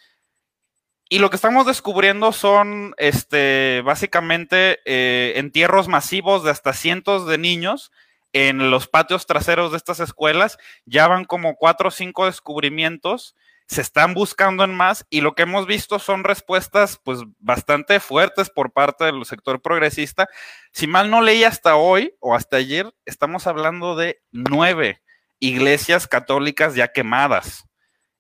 y 1.10 1.20
lo 1.20 1.30
que 1.30 1.36
estamos 1.38 1.66
descubriendo 1.66 2.34
son 2.34 2.94
este, 2.98 3.82
básicamente 3.86 4.80
eh, 4.86 5.34
entierros 5.38 5.88
masivos 5.88 6.44
de 6.44 6.52
hasta 6.52 6.74
cientos 6.74 7.28
de 7.28 7.38
niños 7.38 7.92
en 8.34 8.70
los 8.72 8.88
patios 8.88 9.26
traseros 9.26 9.72
de 9.72 9.78
estas 9.78 10.00
escuelas 10.00 10.58
ya 10.86 11.08
van 11.08 11.26
como 11.26 11.56
cuatro 11.56 11.90
o 11.90 11.92
cinco 11.92 12.26
descubrimientos, 12.26 13.36
se 13.68 13.82
están 13.82 14.14
buscando 14.14 14.64
en 14.64 14.74
más 14.74 15.06
y 15.10 15.22
lo 15.22 15.36
que 15.36 15.44
hemos 15.44 15.68
visto 15.68 16.00
son 16.00 16.24
respuestas 16.24 17.00
pues 17.04 17.20
bastante 17.40 18.00
fuertes 18.00 18.50
por 18.50 18.72
parte 18.72 19.06
del 19.06 19.26
sector 19.26 19.62
progresista. 19.62 20.28
Si 20.72 20.88
mal 20.88 21.10
no 21.10 21.22
leí 21.22 21.44
hasta 21.44 21.76
hoy 21.76 22.16
o 22.20 22.34
hasta 22.34 22.58
ayer, 22.58 22.94
estamos 23.06 23.46
hablando 23.46 23.96
de 23.96 24.22
nueve 24.32 25.02
iglesias 25.40 26.08
católicas 26.08 26.76
ya 26.76 26.88
quemadas 26.88 27.68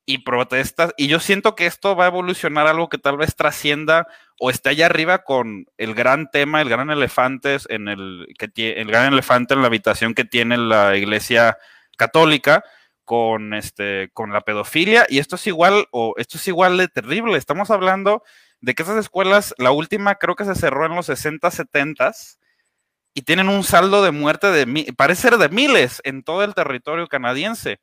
y 0.07 0.19
protestas. 0.19 0.93
Y 0.97 1.07
yo 1.07 1.19
siento 1.19 1.53
que 1.53 1.67
esto 1.67 1.95
va 1.95 2.05
a 2.05 2.07
evolucionar 2.07 2.65
algo 2.65 2.87
que 2.89 2.97
tal 2.97 3.17
vez 3.17 3.35
trascienda 3.35 4.07
o 4.39 4.49
esté 4.49 4.69
allá 4.69 4.87
arriba 4.87 5.23
con 5.23 5.65
el 5.77 5.93
gran 5.93 6.31
tema, 6.31 6.61
el 6.61 6.69
gran 6.69 6.89
elefante 6.89 7.57
en 7.69 7.89
el 7.89 8.25
que 8.39 8.71
el 8.71 8.87
gran 8.87 9.11
elefante 9.13 9.53
en 9.53 9.61
la 9.61 9.67
habitación 9.67 10.13
que 10.13 10.23
tiene 10.23 10.57
la 10.57 10.95
iglesia 10.95 11.57
católica 11.97 12.63
con 13.03 13.53
este 13.53 14.09
con 14.13 14.31
la 14.31 14.41
pedofilia 14.41 15.05
y 15.09 15.19
esto 15.19 15.35
es 15.35 15.45
igual 15.45 15.87
o 15.91 16.13
esto 16.17 16.37
es 16.37 16.47
igual 16.47 16.77
de 16.77 16.87
terrible. 16.87 17.37
Estamos 17.37 17.69
hablando 17.69 18.23
de 18.61 18.75
que 18.75 18.83
esas 18.83 18.97
escuelas, 18.97 19.53
la 19.57 19.71
última 19.71 20.15
creo 20.15 20.35
que 20.35 20.45
se 20.45 20.55
cerró 20.55 20.85
en 20.85 20.95
los 20.95 21.07
60, 21.07 21.51
70 21.51 22.13
y 23.13 23.23
tienen 23.23 23.49
un 23.49 23.65
saldo 23.65 24.01
de 24.03 24.11
muerte 24.11 24.51
de 24.51 24.93
parece 24.93 25.23
ser 25.23 25.37
de 25.37 25.49
miles 25.49 26.01
en 26.05 26.23
todo 26.23 26.45
el 26.45 26.55
territorio 26.55 27.07
canadiense. 27.07 27.81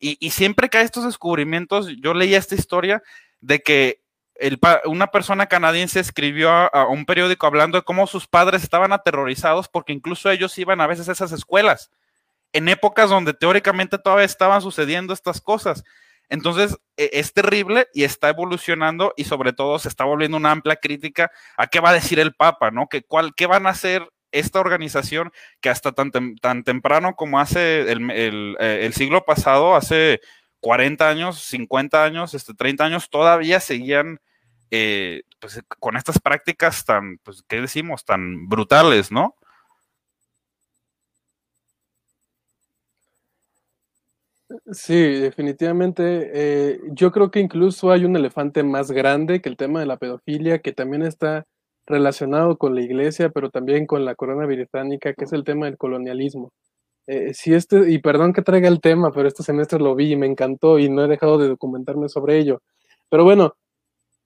Y, 0.00 0.30
siempre 0.30 0.68
que 0.68 0.78
hay 0.78 0.84
estos 0.84 1.04
descubrimientos, 1.04 1.88
yo 2.00 2.14
leía 2.14 2.38
esta 2.38 2.54
historia 2.54 3.02
de 3.40 3.60
que 3.60 4.02
una 4.84 5.08
persona 5.08 5.46
canadiense 5.46 5.98
escribió 5.98 6.50
a, 6.50 6.86
un 6.88 7.04
periódico 7.04 7.46
hablando 7.46 7.78
de 7.78 7.84
cómo 7.84 8.06
sus 8.06 8.28
padres 8.28 8.62
estaban 8.62 8.92
aterrorizados 8.92 9.68
porque 9.68 9.92
incluso 9.92 10.30
ellos 10.30 10.56
iban 10.58 10.80
a 10.80 10.86
veces 10.86 11.08
a 11.08 11.12
esas 11.12 11.32
escuelas, 11.32 11.90
en 12.52 12.68
épocas 12.68 13.10
donde 13.10 13.34
teóricamente 13.34 13.98
todavía 13.98 14.24
estaban 14.24 14.62
sucediendo 14.62 15.12
estas 15.12 15.40
cosas. 15.40 15.82
Entonces, 16.28 16.78
e, 16.96 17.10
es 17.14 17.32
terrible 17.32 17.88
y 17.92 18.04
está 18.04 18.28
evolucionando 18.28 19.12
y 19.16 19.24
sobre 19.24 19.52
todo 19.52 19.78
se 19.80 19.88
está 19.88 20.04
volviendo 20.04 20.36
una 20.36 20.52
amplia 20.52 20.76
crítica 20.76 21.32
a 21.56 21.66
qué 21.66 21.80
va 21.80 21.90
a 21.90 21.94
decir 21.94 22.20
el 22.20 22.34
Papa, 22.34 22.70
¿no? 22.70 22.88
¿Qué 22.88 23.46
van 23.46 23.66
a 23.66 23.70
hacer 23.70 24.08
esta 24.32 24.60
organización 24.60 25.32
que 25.60 25.70
hasta 25.70 25.92
tan, 25.92 26.10
tan 26.10 26.64
temprano 26.64 27.14
como 27.16 27.40
hace 27.40 27.90
el, 27.90 28.10
eh, 28.10 28.86
el, 28.86 28.92
siglo 28.92 29.24
pasado, 29.24 29.74
hace 29.74 30.20
40 30.60 31.08
años, 31.08 31.40
50 31.42 32.04
años, 32.04 32.34
este, 32.34 32.54
30 32.54 32.84
años, 32.84 33.10
todavía 33.10 33.60
seguían 33.60 34.20
eh, 34.70 35.22
pues, 35.40 35.62
con 35.78 35.96
estas 35.96 36.18
prácticas 36.18 36.84
tan, 36.84 37.18
pues, 37.18 37.42
¿qué 37.48 37.60
decimos? 37.60 38.04
Tan 38.04 38.48
brutales, 38.48 39.10
¿no? 39.10 39.34
Sí, 44.72 44.94
definitivamente. 44.94 46.30
Eh, 46.32 46.80
yo 46.92 47.12
creo 47.12 47.30
que 47.30 47.40
incluso 47.40 47.90
hay 47.90 48.04
un 48.04 48.16
elefante 48.16 48.62
más 48.62 48.90
grande 48.90 49.40
que 49.42 49.48
el 49.48 49.56
tema 49.56 49.80
de 49.80 49.86
la 49.86 49.98
pedofilia, 49.98 50.60
que 50.60 50.72
también 50.72 51.02
está 51.02 51.46
relacionado 51.88 52.58
con 52.58 52.74
la 52.74 52.82
iglesia, 52.82 53.30
pero 53.30 53.50
también 53.50 53.86
con 53.86 54.04
la 54.04 54.14
corona 54.14 54.46
británica, 54.46 55.12
que 55.14 55.24
es 55.24 55.32
el 55.32 55.44
tema 55.44 55.66
del 55.66 55.76
colonialismo. 55.78 56.52
Eh, 57.06 57.32
si 57.34 57.54
este, 57.54 57.90
y 57.90 57.98
perdón 57.98 58.32
que 58.34 58.42
traiga 58.42 58.68
el 58.68 58.80
tema, 58.80 59.10
pero 59.12 59.28
este 59.28 59.42
semestre 59.42 59.78
lo 59.80 59.94
vi 59.94 60.12
y 60.12 60.16
me 60.16 60.26
encantó 60.26 60.78
y 60.78 60.90
no 60.90 61.04
he 61.04 61.08
dejado 61.08 61.38
de 61.38 61.48
documentarme 61.48 62.08
sobre 62.08 62.38
ello. 62.38 62.60
Pero 63.10 63.24
bueno, 63.24 63.54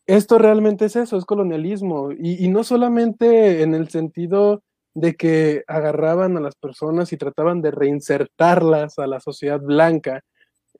esto 0.06 0.38
realmente 0.38 0.86
es 0.86 0.96
eso, 0.96 1.16
es 1.16 1.24
colonialismo. 1.24 2.10
Y, 2.12 2.44
y 2.44 2.48
no 2.48 2.64
solamente 2.64 3.62
en 3.62 3.74
el 3.74 3.88
sentido 3.88 4.62
de 4.94 5.14
que 5.14 5.64
agarraban 5.68 6.36
a 6.36 6.40
las 6.40 6.56
personas 6.56 7.12
y 7.12 7.16
trataban 7.16 7.62
de 7.62 7.70
reinsertarlas 7.70 8.98
a 8.98 9.06
la 9.06 9.20
sociedad 9.20 9.60
blanca. 9.60 10.22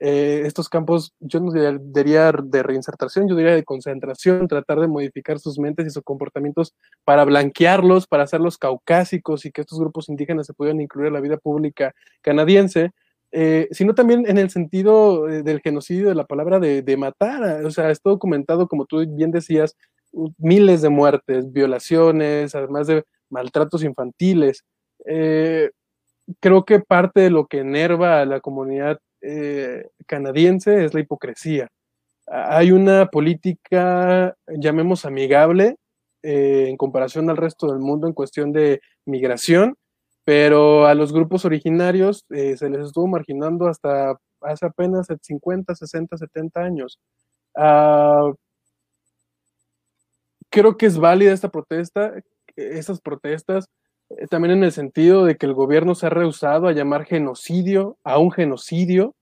Eh, 0.05 0.45
estos 0.45 0.67
campos, 0.67 1.13
yo 1.21 1.39
no 1.39 1.49
diría 1.49 2.33
de 2.33 2.61
reinsertación, 2.61 3.29
yo 3.29 3.37
diría 3.37 3.55
de 3.55 3.63
concentración, 3.63 4.49
tratar 4.49 4.81
de 4.81 4.89
modificar 4.89 5.39
sus 5.39 5.57
mentes 5.57 5.87
y 5.87 5.91
sus 5.91 6.03
comportamientos 6.03 6.73
para 7.05 7.23
blanquearlos, 7.23 8.05
para 8.05 8.23
hacerlos 8.23 8.57
caucásicos 8.57 9.45
y 9.45 9.53
que 9.53 9.61
estos 9.61 9.79
grupos 9.79 10.09
indígenas 10.09 10.45
se 10.45 10.53
pudieran 10.53 10.81
incluir 10.81 11.07
en 11.07 11.13
la 11.13 11.21
vida 11.21 11.37
pública 11.37 11.93
canadiense, 12.19 12.91
eh, 13.31 13.69
sino 13.71 13.95
también 13.95 14.25
en 14.27 14.37
el 14.37 14.49
sentido 14.49 15.29
eh, 15.29 15.41
del 15.41 15.61
genocidio 15.61 16.09
de 16.09 16.15
la 16.15 16.25
palabra 16.25 16.59
de, 16.59 16.97
matar. 16.97 17.63
O 17.63 17.71
sea, 17.71 17.89
está 17.89 18.09
documentado, 18.09 18.67
como 18.67 18.85
tú 18.85 19.05
bien 19.07 19.31
decías, 19.31 19.77
miles 20.37 20.81
de 20.81 20.89
muertes, 20.89 21.49
violaciones, 21.53 22.55
además 22.55 22.87
de 22.87 23.05
maltratos 23.29 23.85
infantiles. 23.85 24.65
Creo 26.41 26.65
que 26.65 26.81
parte 26.81 27.21
de 27.21 27.29
lo 27.29 27.47
que 27.47 27.59
enerva 27.59 28.19
a 28.19 28.25
la 28.25 28.41
comunidad 28.41 28.99
eh, 29.23 29.89
canadiense 30.05 30.85
es 30.85 30.93
la 30.93 30.99
hipocresía. 30.99 31.69
Hay 32.27 32.71
una 32.71 33.07
política, 33.07 34.35
llamemos 34.47 35.05
amigable, 35.05 35.77
eh, 36.23 36.67
en 36.69 36.77
comparación 36.77 37.29
al 37.29 37.37
resto 37.37 37.67
del 37.67 37.79
mundo 37.79 38.07
en 38.07 38.13
cuestión 38.13 38.51
de 38.53 38.81
migración, 39.05 39.75
pero 40.23 40.85
a 40.87 40.95
los 40.95 41.11
grupos 41.13 41.45
originarios 41.45 42.25
se 42.29 42.69
les 42.69 42.85
estuvo 42.85 43.07
marginando 43.07 43.67
hasta 43.67 44.15
hace 44.41 44.65
apenas 44.65 45.07
50, 45.21 45.75
60, 45.75 46.17
70 46.17 46.61
años. 46.61 46.99
Ah, 47.55 48.31
creo 50.49 50.77
que 50.77 50.85
es 50.85 50.97
válida 50.97 51.33
esta 51.33 51.49
protesta, 51.49 52.13
esas 52.55 53.01
protestas, 53.01 53.65
eh, 53.65 53.69
también 54.29 54.57
en 54.57 54.63
el 54.63 54.71
sentido 54.71 55.25
de 55.25 55.37
que 55.37 55.45
el 55.45 55.53
gobierno 55.53 55.95
se 55.95 56.07
ha 56.07 56.09
rehusado 56.09 56.67
a 56.67 56.73
llamar 56.73 57.05
genocidio 57.05 57.97
a 58.03 58.19
un 58.19 58.31
genocidio. 58.31 59.15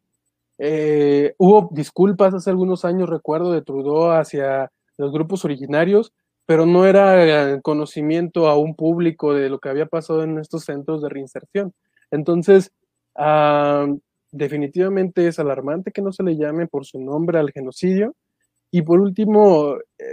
Eh, 0.58 1.34
hubo 1.38 1.70
disculpas 1.72 2.34
hace 2.34 2.50
algunos 2.50 2.86
años, 2.86 3.10
recuerdo, 3.10 3.52
de 3.52 3.62
Trudeau 3.62 4.12
hacia 4.12 4.72
los 4.98 5.12
grupos 5.12 5.46
originarios, 5.46 6.14
pero 6.46 6.66
no 6.66 6.86
era 6.86 7.60
conocimiento 7.62 8.48
a 8.48 8.58
un 8.58 8.76
público 8.76 9.34
de 9.34 9.50
lo 9.50 9.60
que 9.60 9.70
había 9.70 9.86
pasado 9.86 10.24
en 10.24 10.38
estos 10.38 10.66
centros 10.66 11.02
de 11.02 11.10
reinserción. 11.10 11.74
Entonces, 12.12 12.72
ah, 13.16 13.88
definitivamente 14.32 15.28
es 15.28 15.40
alarmante 15.40 15.92
que 15.92 16.02
no 16.02 16.12
se 16.12 16.24
le 16.24 16.38
llame 16.38 16.68
por 16.68 16.86
su 16.86 17.00
nombre 17.00 17.40
al 17.40 17.52
genocidio. 17.52 18.16
Y 18.72 18.84
por 18.84 19.02
último, 19.02 19.76
eh, 19.98 20.06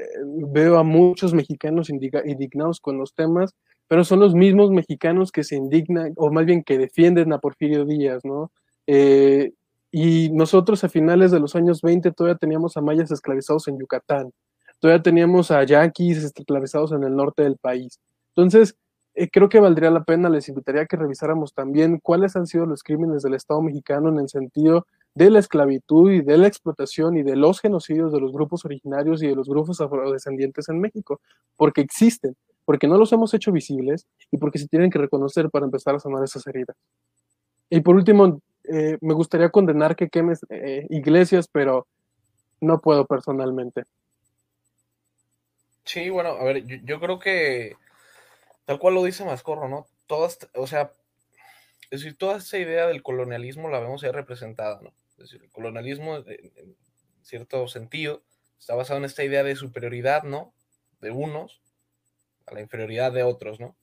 veo 0.49 0.79
a 0.79 0.83
muchos 0.83 1.33
mexicanos 1.33 1.91
indignados 1.91 2.81
con 2.81 2.99
los 2.99 3.15
temas, 3.15 3.55
pero 3.89 4.05
son 4.05 4.21
los 4.21 4.35
mismos 4.35 4.71
mexicanos 4.71 5.33
que 5.33 5.45
se 5.45 5.57
indignan, 5.57 6.13
o 6.17 6.31
más 6.31 6.47
bien 6.47 6.63
que 6.63 6.79
defienden 6.79 7.33
a 7.33 7.39
Porfirio 7.39 7.85
Díaz, 7.85 8.25
¿no? 8.25 8.53
Eh, 8.87 9.53
y 9.91 10.31
nosotros 10.31 10.85
a 10.85 10.89
finales 10.89 11.31
de 11.31 11.41
los 11.41 11.57
años 11.57 11.81
20 11.81 12.13
todavía 12.13 12.37
teníamos 12.37 12.77
a 12.77 12.83
mayas 12.83 13.11
esclavizados 13.11 13.67
en 13.69 13.79
Yucatán, 13.79 14.33
todavía 14.79 15.03
teníamos 15.03 15.51
a 15.51 15.65
yaquis 15.65 16.19
esclavizados 16.19 16.93
en 16.93 17.03
el 17.05 17.17
norte 17.17 17.43
del 17.43 17.57
país. 17.57 17.99
Entonces, 18.37 18.77
eh, 19.15 19.29
creo 19.33 19.49
que 19.49 19.59
valdría 19.59 19.91
la 19.91 20.05
pena, 20.05 20.29
les 20.29 20.49
invitaría 20.49 20.83
a 20.83 20.87
que 20.87 20.97
revisáramos 20.97 21.53
también 21.55 21.99
cuáles 22.01 22.37
han 22.37 22.47
sido 22.47 22.67
los 22.67 22.83
crímenes 22.83 23.23
del 23.23 23.35
Estado 23.35 23.61
mexicano 23.63 24.11
en 24.11 24.19
el 24.21 24.29
sentido 24.29 24.87
de 25.15 25.31
la 25.31 25.41
esclavitud 25.41 26.13
y 26.13 26.21
de 26.21 26.39
la 26.39 26.47
explotación 26.47 27.17
y 27.17 27.25
de 27.25 27.35
los 27.35 27.61
genocidios 27.61 28.13
de 28.13 28.21
los 28.21 28.31
grupos 28.33 28.65
originarios 28.65 29.23
y 29.23 29.27
de 29.27 29.35
los 29.35 29.49
grupos 29.49 29.81
afrodescendientes 29.81 30.69
en 30.69 30.81
México, 30.81 31.21
porque 31.57 31.81
existen, 31.81 32.37
porque 32.69 32.87
no 32.87 32.99
los 32.99 33.11
hemos 33.15 33.33
hecho 33.33 33.51
visibles 33.51 34.07
y 34.31 34.37
porque 34.37 34.59
se 34.59 34.69
tienen 34.69 34.91
que 34.91 34.99
reconocer 34.99 35.49
para 35.49 35.65
empezar 35.65 35.95
a 35.95 36.01
sanar 36.01 36.23
esas 36.23 36.47
heridas. 36.47 36.77
Y 37.71 37.81
por 37.81 37.97
último, 37.97 38.43
eh, 38.65 38.99
me 39.01 39.15
gustaría 39.15 39.49
condenar 39.49 39.97
que 39.97 40.11
quemes 40.11 40.41
eh, 40.51 40.87
iglesias, 40.91 41.49
pero 41.51 41.87
no 42.61 42.79
puedo 42.83 43.07
personalmente. 43.07 43.85
Sí, 45.87 46.11
bueno, 46.11 46.33
a 46.33 46.45
ver, 46.45 46.67
yo, 46.67 46.77
yo 46.85 47.01
creo 47.01 47.19
que 47.19 47.75
tal 48.67 48.79
cual 48.79 48.97
lo 48.97 49.05
dice 49.05 49.25
Mascorro, 49.25 49.71
¿no? 49.71 49.87
Todas, 50.07 50.39
o 50.55 50.67
sea, 50.67 50.93
es 51.91 52.03
decir, 52.03 52.19
toda 52.19 52.37
esa 52.37 52.59
idea 52.59 52.87
del 52.87 53.03
colonialismo 53.03 53.71
la 53.71 53.81
vemos 53.81 54.03
ya 54.03 54.13
representada, 54.13 54.79
¿no? 54.83 54.93
Es 55.13 55.17
decir, 55.17 55.41
el 55.43 55.51
colonialismo, 55.51 56.19
en 56.19 56.77
cierto 57.23 57.67
sentido, 57.67 58.25
está 58.59 58.75
basado 58.75 58.99
en 58.99 59.07
esta 59.07 59.25
idea 59.25 59.43
de 59.43 59.57
superioridad, 59.57 60.25
¿no? 60.25 60.53
De 61.01 61.11
unos 61.11 61.63
a 62.49 62.55
la 62.55 62.61
inferioridad 62.61 63.13
de 63.13 63.23
otros, 63.23 63.61
¿no? 63.61 63.77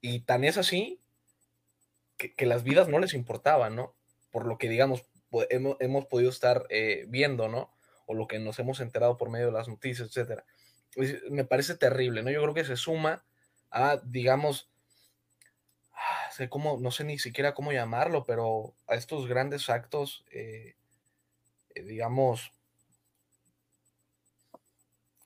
Y 0.00 0.20
tan 0.20 0.44
es 0.44 0.58
así 0.58 1.00
que, 2.16 2.46
las 2.46 2.62
vidas 2.62 2.88
no 2.88 2.98
les 2.98 3.14
importaban, 3.14 3.76
¿no? 3.76 3.94
Por 4.30 4.46
lo 4.46 4.58
que, 4.58 4.68
digamos, 4.68 5.04
hemos, 5.50 6.06
podido 6.06 6.30
estar 6.30 6.64
eh, 6.70 7.06
viendo, 7.08 7.48
¿no? 7.48 7.72
O 8.06 8.14
lo 8.14 8.26
que 8.26 8.38
nos 8.38 8.58
hemos 8.58 8.80
enterado 8.80 9.16
por 9.16 9.30
medio 9.30 9.46
de 9.46 9.52
las 9.52 9.68
noticias, 9.68 10.08
etcétera. 10.08 10.44
Me 11.30 11.44
parece 11.44 11.74
terrible, 11.76 12.22
¿no? 12.22 12.30
Yo 12.30 12.42
creo 12.42 12.54
que 12.54 12.64
se 12.64 12.76
suma 12.76 13.24
a, 13.70 14.00
digamos, 14.04 14.70
sé 16.30 16.48
cómo, 16.48 16.78
no 16.78 16.90
sé 16.90 17.04
ni 17.04 17.18
siquiera 17.18 17.54
cómo 17.54 17.72
llamarlo, 17.72 18.24
pero 18.24 18.74
a 18.86 18.94
estos 18.94 19.26
grandes 19.26 19.70
actos, 19.70 20.24
eh, 20.30 20.76
eh, 21.74 21.82
digamos, 21.82 22.52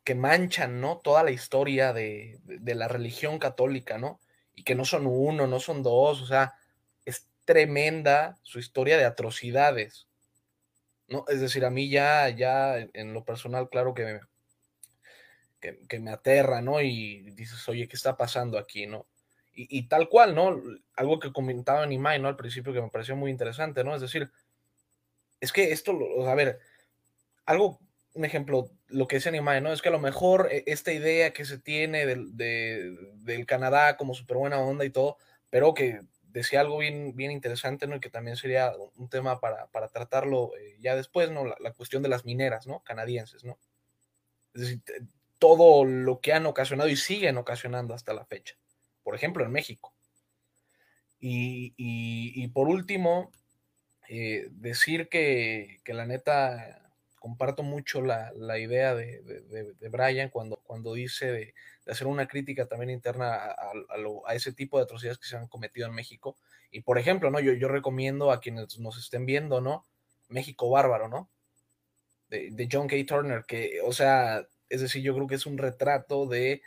que 0.04 0.14
manchan, 0.14 0.80
¿no? 0.80 0.98
Toda 0.98 1.22
la 1.22 1.30
historia 1.30 1.92
de, 1.92 2.40
la 2.46 2.88
religión 2.88 3.38
católica, 3.38 3.98
¿no? 3.98 4.20
Y 4.54 4.64
que 4.64 4.74
no 4.74 4.84
son 4.84 5.06
uno, 5.06 5.46
no 5.46 5.60
son 5.60 5.82
dos, 5.82 6.22
o 6.22 6.26
sea, 6.26 6.54
es 7.04 7.28
tremenda 7.44 8.38
su 8.42 8.58
historia 8.58 8.96
de 8.96 9.04
atrocidades, 9.04 10.08
¿no? 11.08 11.24
Es 11.28 11.40
decir, 11.40 11.64
a 11.64 11.70
mí 11.70 11.88
ya, 11.88 12.28
ya 12.30 12.78
en 12.78 13.12
lo 13.12 13.24
personal, 13.24 13.68
claro 13.68 13.94
que 13.94 14.04
me, 14.04 14.20
que, 15.60 15.78
que 15.88 16.00
me 16.00 16.10
aterra, 16.10 16.62
¿no? 16.62 16.80
Y 16.80 17.30
dices, 17.32 17.68
oye, 17.68 17.88
¿qué 17.88 17.96
está 17.96 18.16
pasando 18.16 18.58
aquí, 18.58 18.86
no? 18.86 19.06
Y, 19.52 19.88
tal 19.88 20.08
cual, 20.08 20.34
¿no? 20.34 20.62
Algo 20.94 21.18
que 21.18 21.32
comentaba 21.32 21.84
Nimai, 21.84 22.18
¿no? 22.18 22.28
Al 22.28 22.36
principio 22.36 22.72
que 22.72 22.80
me 22.80 22.88
pareció 22.88 23.14
muy 23.16 23.30
interesante, 23.30 23.84
¿no? 23.84 23.94
Es 23.94 24.00
decir, 24.00 24.30
es 25.40 25.52
que 25.52 25.72
esto, 25.72 25.98
a 26.26 26.34
ver, 26.34 26.60
algo, 27.44 27.78
un 28.14 28.24
ejemplo, 28.24 28.70
lo 28.88 29.06
que 29.06 29.16
dice 29.16 29.30
Nimai, 29.30 29.60
¿no? 29.60 29.72
Es 29.72 29.82
que 29.82 29.88
a 29.88 29.92
lo 29.92 30.00
mejor 30.00 30.48
eh, 30.50 30.64
esta 30.66 30.92
idea 30.92 31.32
que 31.32 31.44
se 31.44 31.58
tiene 31.58 32.06
del, 32.06 32.36
del 32.36 33.46
Canadá 33.46 33.96
como 33.96 34.14
súper 34.14 34.36
buena 34.36 34.58
onda 34.58 34.84
y 34.84 34.90
todo, 34.90 35.16
pero 35.48 35.74
que 35.74 36.00
decía 36.22 36.60
algo 36.60 36.78
bien, 36.78 37.16
bien 37.16 37.30
interesante, 37.30 37.86
¿no? 37.86 37.96
Y 37.96 38.00
que 38.00 38.10
también 38.10 38.36
sería 38.36 38.72
un 38.96 39.08
tema 39.08 39.40
para, 39.40 39.68
tratarlo 39.92 40.52
eh, 40.56 40.76
ya 40.80 40.96
después, 40.96 41.30
¿no? 41.30 41.44
La, 41.44 41.72
cuestión 41.72 42.02
de 42.02 42.08
las 42.08 42.24
mineras, 42.24 42.66
¿no? 42.66 42.80
Canadienses, 42.84 43.44
¿no? 43.44 43.58
Es 44.54 44.62
decir, 44.62 44.82
todo 45.38 45.84
lo 45.84 46.20
que 46.20 46.32
han 46.32 46.46
ocasionado 46.46 46.88
y 46.88 46.96
siguen 46.96 47.36
ocasionando 47.38 47.94
hasta 47.94 48.12
la 48.12 48.24
fecha 48.24 48.56
por 49.02 49.14
ejemplo, 49.14 49.44
en 49.44 49.50
México. 49.50 49.92
Y, 51.18 52.48
por 52.48 52.68
último, 52.68 53.30
eh, 54.08 54.48
decir 54.52 55.08
que, 55.08 55.80
la 55.86 56.06
neta, 56.06 56.79
comparto 57.20 57.62
mucho 57.62 58.00
la, 58.00 58.58
idea 58.58 58.94
de, 58.94 59.22
de, 59.22 59.88
Brian 59.88 60.30
cuando, 60.30 60.56
cuando 60.64 60.94
dice 60.94 61.30
de, 61.30 61.54
hacer 61.86 62.06
una 62.06 62.26
crítica 62.26 62.66
también 62.66 62.90
interna 62.90 63.34
a, 63.34 63.72
a, 64.26 64.34
ese 64.34 64.52
tipo 64.52 64.78
de 64.78 64.84
atrocidades 64.84 65.18
que 65.18 65.28
se 65.28 65.36
han 65.36 65.46
cometido 65.46 65.86
en 65.86 65.94
México. 65.94 66.36
Y 66.72 66.80
por 66.80 66.98
ejemplo, 66.98 67.30
¿no? 67.30 67.38
Yo, 67.38 67.52
yo 67.52 67.68
recomiendo 67.68 68.32
a 68.32 68.40
quienes 68.40 68.78
nos 68.78 68.98
estén 68.98 69.26
viendo, 69.26 69.60
¿no? 69.60 69.84
México 70.28 70.70
Bárbaro, 70.70 71.08
¿no? 71.08 71.28
De, 72.30 72.68
John 72.70 72.88
K. 72.88 72.96
Turner, 73.06 73.44
que, 73.44 73.80
o 73.84 73.92
sea, 73.92 74.46
es 74.68 74.80
decir, 74.80 75.02
yo 75.02 75.14
creo 75.14 75.26
que 75.26 75.34
es 75.34 75.46
un 75.46 75.58
retrato 75.58 76.26
de, 76.26 76.62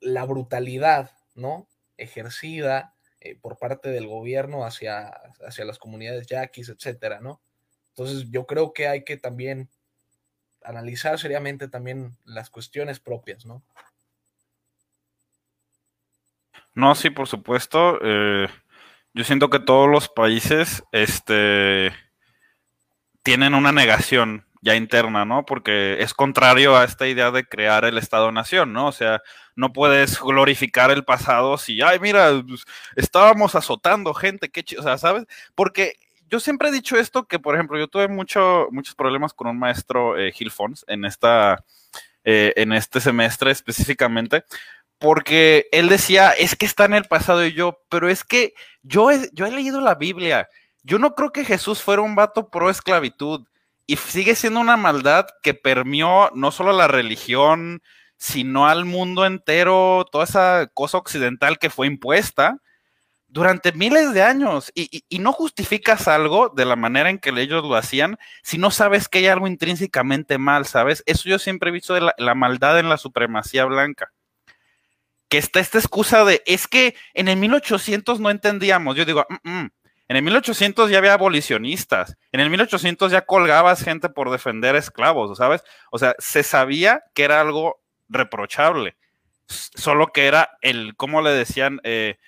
la 0.00 0.24
brutalidad, 0.26 1.10
¿no? 1.34 1.68
Ejercida 1.96 2.94
eh, 3.20 3.34
por 3.40 3.58
parte 3.58 3.88
del 3.88 4.06
gobierno 4.06 4.66
hacia, 4.66 5.06
hacia 5.46 5.64
las 5.64 5.78
comunidades 5.78 6.26
yaquis, 6.26 6.68
etcétera, 6.68 7.20
¿no? 7.20 7.40
Entonces, 7.96 8.30
yo 8.30 8.46
creo 8.46 8.72
que 8.72 8.88
hay 8.88 9.04
que 9.04 9.16
también 9.16 9.68
analizar 10.64 11.18
seriamente 11.18 11.68
también 11.68 12.16
las 12.24 12.50
cuestiones 12.50 13.00
propias, 13.00 13.44
¿no? 13.44 13.62
No, 16.74 16.94
sí, 16.94 17.10
por 17.10 17.28
supuesto. 17.28 17.98
Eh, 18.02 18.48
yo 19.14 19.24
siento 19.24 19.50
que 19.50 19.58
todos 19.58 19.90
los 19.90 20.08
países, 20.08 20.82
este, 20.92 21.92
tienen 23.22 23.54
una 23.54 23.72
negación 23.72 24.46
ya 24.62 24.76
interna, 24.76 25.24
¿no? 25.24 25.44
Porque 25.44 26.00
es 26.00 26.14
contrario 26.14 26.76
a 26.76 26.84
esta 26.84 27.06
idea 27.06 27.30
de 27.30 27.44
crear 27.44 27.84
el 27.84 27.98
Estado-Nación, 27.98 28.72
¿no? 28.72 28.86
O 28.86 28.92
sea, 28.92 29.20
no 29.56 29.72
puedes 29.72 30.20
glorificar 30.20 30.90
el 30.90 31.04
pasado 31.04 31.58
si, 31.58 31.82
ay, 31.82 31.98
mira, 31.98 32.30
pues, 32.46 32.64
estábamos 32.96 33.54
azotando 33.54 34.14
gente, 34.14 34.50
qué 34.50 34.62
chido, 34.62 34.80
o 34.80 34.84
sea, 34.84 34.98
¿sabes? 34.98 35.24
Porque 35.54 35.96
yo 36.32 36.40
siempre 36.40 36.70
he 36.70 36.72
dicho 36.72 36.96
esto, 36.96 37.26
que 37.28 37.38
por 37.38 37.54
ejemplo, 37.54 37.78
yo 37.78 37.88
tuve 37.88 38.08
mucho, 38.08 38.68
muchos 38.70 38.94
problemas 38.94 39.34
con 39.34 39.48
un 39.48 39.58
maestro, 39.58 40.18
eh, 40.18 40.32
Gil 40.32 40.50
Fons, 40.50 40.82
en, 40.88 41.04
esta, 41.04 41.62
eh, 42.24 42.54
en 42.56 42.72
este 42.72 43.02
semestre 43.02 43.50
específicamente, 43.50 44.42
porque 44.98 45.66
él 45.72 45.90
decía, 45.90 46.30
es 46.30 46.56
que 46.56 46.64
está 46.64 46.86
en 46.86 46.94
el 46.94 47.04
pasado 47.04 47.44
y 47.44 47.52
yo, 47.52 47.82
pero 47.90 48.08
es 48.08 48.24
que 48.24 48.54
yo 48.82 49.10
he, 49.10 49.28
yo 49.34 49.44
he 49.44 49.50
leído 49.50 49.82
la 49.82 49.94
Biblia. 49.94 50.48
Yo 50.82 50.98
no 50.98 51.14
creo 51.14 51.32
que 51.32 51.44
Jesús 51.44 51.82
fuera 51.82 52.00
un 52.00 52.14
vato 52.14 52.48
pro 52.48 52.70
esclavitud 52.70 53.46
y 53.86 53.96
sigue 53.96 54.34
siendo 54.34 54.60
una 54.60 54.78
maldad 54.78 55.26
que 55.42 55.52
permeó 55.52 56.30
no 56.34 56.50
solo 56.50 56.70
a 56.70 56.74
la 56.74 56.88
religión, 56.88 57.82
sino 58.16 58.66
al 58.66 58.86
mundo 58.86 59.26
entero, 59.26 60.06
toda 60.10 60.24
esa 60.24 60.70
cosa 60.72 60.96
occidental 60.96 61.58
que 61.58 61.68
fue 61.68 61.88
impuesta 61.88 62.58
durante 63.32 63.72
miles 63.72 64.12
de 64.12 64.22
años. 64.22 64.70
Y, 64.74 65.04
no 65.18 65.32
justificas 65.32 66.06
algo 66.06 66.50
de 66.50 66.66
la 66.66 66.76
manera 66.76 67.08
en 67.08 67.18
que 67.18 67.30
ellos 67.30 67.64
lo 67.64 67.74
hacían 67.76 68.18
si 68.42 68.58
no 68.58 68.70
sabes 68.70 69.08
que 69.08 69.18
hay 69.18 69.26
algo 69.26 69.46
intrínsecamente 69.46 70.36
mal, 70.36 70.66
¿sabes? 70.66 71.02
Eso 71.06 71.28
yo 71.28 71.38
siempre 71.38 71.70
he 71.70 71.72
visto 71.72 71.94
de 71.94 72.12
la, 72.16 72.34
maldad 72.34 72.78
en 72.78 72.88
la 72.88 72.98
supremacía 72.98 73.64
blanca. 73.64 74.12
Que 75.28 75.38
está 75.38 75.60
esta 75.60 75.78
excusa 75.78 76.24
de, 76.24 76.42
es 76.44 76.68
que 76.68 76.94
en 77.14 77.28
el 77.28 77.38
1800 77.38 78.20
no 78.20 78.28
entendíamos. 78.28 78.96
Yo 78.96 79.06
digo, 79.06 79.24
mm, 79.28 79.50
mm, 79.50 79.70
en 80.08 80.16
el 80.16 80.22
1800 80.22 80.90
ya 80.90 80.98
había 80.98 81.14
abolicionistas. 81.14 82.18
En 82.32 82.40
el 82.40 82.50
1800 82.50 83.10
ya 83.12 83.22
colgabas 83.22 83.82
gente 83.82 84.10
por 84.10 84.30
defender 84.30 84.76
esclavos, 84.76 85.38
¿sabes? 85.38 85.62
O 85.90 85.98
sea, 85.98 86.14
se 86.18 86.42
sabía 86.42 87.04
que 87.14 87.24
era 87.24 87.40
algo 87.40 87.80
reprochable. 88.10 88.96
Solo 89.46 90.08
que 90.08 90.26
era 90.26 90.50
el, 90.60 90.96
¿cómo 90.96 91.22
le 91.22 91.30
decían? 91.30 91.80
Eh, 91.82 92.18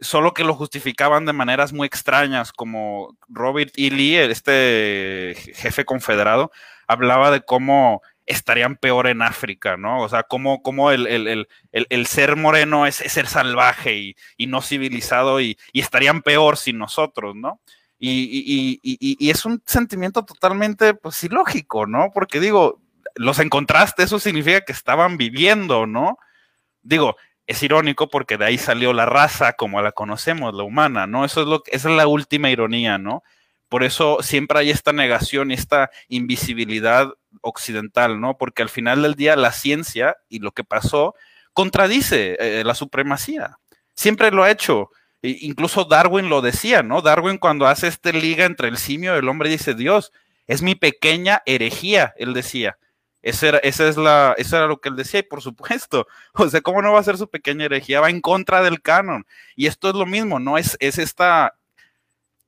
solo 0.00 0.34
que 0.34 0.44
lo 0.44 0.54
justificaban 0.54 1.26
de 1.26 1.32
maneras 1.32 1.72
muy 1.72 1.86
extrañas, 1.86 2.52
como 2.52 3.16
Robert 3.28 3.72
E. 3.76 3.90
Lee, 3.90 4.16
este 4.16 5.34
jefe 5.54 5.84
confederado, 5.84 6.50
hablaba 6.86 7.30
de 7.30 7.42
cómo 7.42 8.02
estarían 8.26 8.76
peor 8.76 9.08
en 9.08 9.22
África, 9.22 9.76
¿no? 9.76 10.02
O 10.02 10.08
sea, 10.08 10.22
como, 10.22 10.62
como 10.62 10.90
el, 10.92 11.06
el, 11.72 12.06
ser 12.06 12.36
moreno 12.36 12.86
es, 12.86 12.96
ser 12.96 13.26
salvaje 13.26 14.14
y, 14.36 14.46
no 14.46 14.62
civilizado 14.62 15.40
y, 15.40 15.58
estarían 15.72 16.22
peor 16.22 16.56
sin 16.56 16.78
nosotros, 16.78 17.34
¿no? 17.34 17.60
Y, 17.98 18.80
es 19.30 19.44
un 19.44 19.62
sentimiento 19.66 20.24
totalmente, 20.24 20.94
pues, 20.94 21.22
ilógico, 21.24 21.86
¿no? 21.86 22.10
Porque 22.14 22.40
digo, 22.40 22.80
los 23.16 23.38
encontraste, 23.40 24.04
eso 24.04 24.18
significa 24.18 24.60
que 24.62 24.72
estaban 24.72 25.16
viviendo, 25.16 25.86
¿no? 25.86 26.18
Digo, 26.82 27.16
es 27.50 27.64
irónico 27.64 28.08
porque 28.08 28.38
de 28.38 28.44
ahí 28.44 28.58
salió 28.58 28.92
la 28.92 29.06
raza 29.06 29.54
como 29.54 29.82
la 29.82 29.90
conocemos, 29.90 30.54
la 30.54 30.62
humana, 30.62 31.08
¿no? 31.08 31.24
Eso 31.24 31.40
es 31.40 31.48
lo 31.48 31.64
esa 31.66 31.90
es 31.90 31.96
la 31.96 32.06
última 32.06 32.48
ironía, 32.48 32.96
¿no? 32.96 33.24
Por 33.68 33.82
eso 33.82 34.18
siempre 34.22 34.60
hay 34.60 34.70
esta 34.70 34.92
negación 34.92 35.50
y 35.50 35.54
esta 35.54 35.90
invisibilidad 36.06 37.08
occidental, 37.40 38.20
¿no? 38.20 38.38
Porque 38.38 38.62
al 38.62 38.68
final 38.68 39.02
del 39.02 39.16
día 39.16 39.34
la 39.34 39.50
ciencia 39.50 40.16
y 40.28 40.38
lo 40.38 40.52
que 40.52 40.62
pasó 40.62 41.16
contradice 41.52 42.36
eh, 42.38 42.62
la 42.64 42.76
supremacía. 42.76 43.58
Siempre 43.96 44.30
lo 44.30 44.44
ha 44.44 44.50
hecho. 44.52 44.90
E 45.20 45.38
incluso 45.40 45.84
Darwin 45.84 46.28
lo 46.28 46.42
decía, 46.42 46.84
¿no? 46.84 47.02
Darwin 47.02 47.38
cuando 47.38 47.66
hace 47.66 47.88
esta 47.88 48.12
liga 48.12 48.44
entre 48.44 48.68
el 48.68 48.76
simio 48.76 49.16
y 49.16 49.18
el 49.18 49.28
hombre 49.28 49.48
dice, 49.48 49.74
Dios, 49.74 50.12
es 50.46 50.62
mi 50.62 50.76
pequeña 50.76 51.42
herejía, 51.46 52.14
él 52.16 52.32
decía. 52.32 52.78
Era, 53.22 53.58
esa 53.58 53.88
es 53.88 53.96
la, 53.96 54.34
eso 54.38 54.56
era 54.56 54.66
lo 54.66 54.80
que 54.80 54.88
él 54.88 54.96
decía, 54.96 55.20
y 55.20 55.24
por 55.24 55.42
supuesto, 55.42 56.06
o 56.34 56.48
sea, 56.48 56.60
¿cómo 56.60 56.82
no 56.82 56.92
va 56.92 57.00
a 57.00 57.04
ser 57.04 57.18
su 57.18 57.28
pequeña 57.28 57.66
herejía? 57.66 58.00
Va 58.00 58.10
en 58.10 58.20
contra 58.20 58.62
del 58.62 58.80
canon. 58.82 59.26
Y 59.56 59.66
esto 59.66 59.88
es 59.90 59.94
lo 59.94 60.06
mismo, 60.06 60.38
¿no? 60.40 60.58
Es, 60.58 60.76
es 60.80 60.98
esta, 60.98 61.54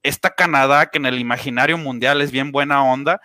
esta 0.03 0.31
Canadá 0.31 0.87
que 0.91 0.99
en 0.99 1.07
el 1.07 1.19
imaginario 1.19 1.79
mundial 1.79 2.23
es 2.23 2.31
bien 2.31 2.53
buena 2.53 2.85
onda, 2.85 3.21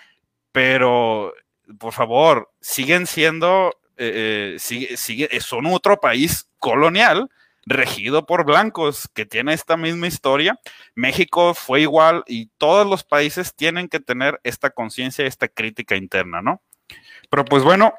pero 0.51 1.33
por 1.79 1.93
favor, 1.93 2.51
siguen 2.61 3.07
siendo, 3.07 3.73
eh, 3.97 4.57
eh, 4.57 5.41
son 5.41 5.65
otro 5.67 5.99
país 5.99 6.49
colonial 6.59 7.29
regido 7.65 8.25
por 8.25 8.45
blancos 8.45 9.09
que 9.13 9.25
tiene 9.25 9.53
esta 9.53 9.75
misma 9.75 10.07
historia. 10.07 10.57
México 10.95 11.53
fue 11.53 11.81
igual 11.81 12.23
y 12.25 12.47
todos 12.57 12.87
los 12.87 13.03
países 13.03 13.53
tienen 13.53 13.89
que 13.89 13.99
tener 13.99 14.39
esta 14.43 14.69
conciencia, 14.69 15.25
esta 15.25 15.49
crítica 15.49 15.97
interna, 15.97 16.41
¿no? 16.41 16.61
Pero 17.30 17.45
pues 17.45 17.63
bueno, 17.63 17.93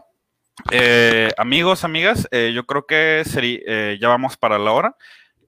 eh, 0.71 1.31
amigos, 1.37 1.85
amigas, 1.85 2.29
yo 2.31 2.65
creo 2.67 2.87
que 2.87 3.23
sería, 3.25 3.95
ya 3.95 4.09
vamos 4.09 4.37
para 4.37 4.59
la 4.59 4.73
hora. 4.73 4.97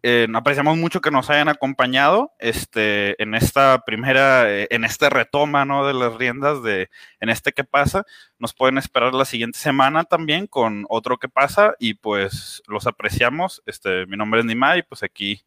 Eh, 0.03 0.26
apreciamos 0.35 0.78
mucho 0.78 1.03
que 1.03 1.11
nos 1.11 1.28
hayan 1.28 1.49
acompañado 1.49 2.33
este, 2.39 3.22
en 3.22 3.35
esta 3.35 3.83
primera, 3.85 4.51
eh, 4.51 4.66
en 4.70 4.85
este 4.85 5.11
retoma 5.11 5.66
¿no? 5.66 5.87
de 5.87 5.93
las 5.93 6.14
riendas 6.14 6.62
de 6.62 6.89
en 7.20 7.28
este 7.28 7.53
que 7.53 7.64
pasa. 7.64 8.07
Nos 8.39 8.55
pueden 8.55 8.78
esperar 8.78 9.12
la 9.12 9.26
siguiente 9.26 9.59
semana 9.59 10.05
también 10.05 10.47
con 10.47 10.87
otro 10.89 11.18
que 11.18 11.28
pasa 11.28 11.74
y 11.78 11.95
pues 11.95 12.62
los 12.66 12.87
apreciamos. 12.87 13.62
Este, 13.66 14.07
mi 14.07 14.16
nombre 14.16 14.41
es 14.41 14.47
Nima 14.47 14.78
y 14.78 14.83
pues 14.83 15.03
aquí 15.03 15.43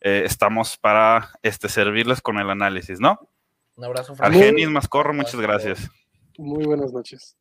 eh, 0.00 0.22
estamos 0.24 0.76
para 0.76 1.30
este, 1.42 1.68
servirles 1.68 2.20
con 2.20 2.38
el 2.38 2.50
análisis, 2.50 2.98
¿no? 2.98 3.28
Un 3.76 3.84
abrazo. 3.84 4.14
Argenis 4.18 4.68
Mascorro, 4.68 5.14
muchas 5.14 5.40
gracias. 5.40 5.88
Muy 6.36 6.64
buenas 6.64 6.92
noches. 6.92 7.36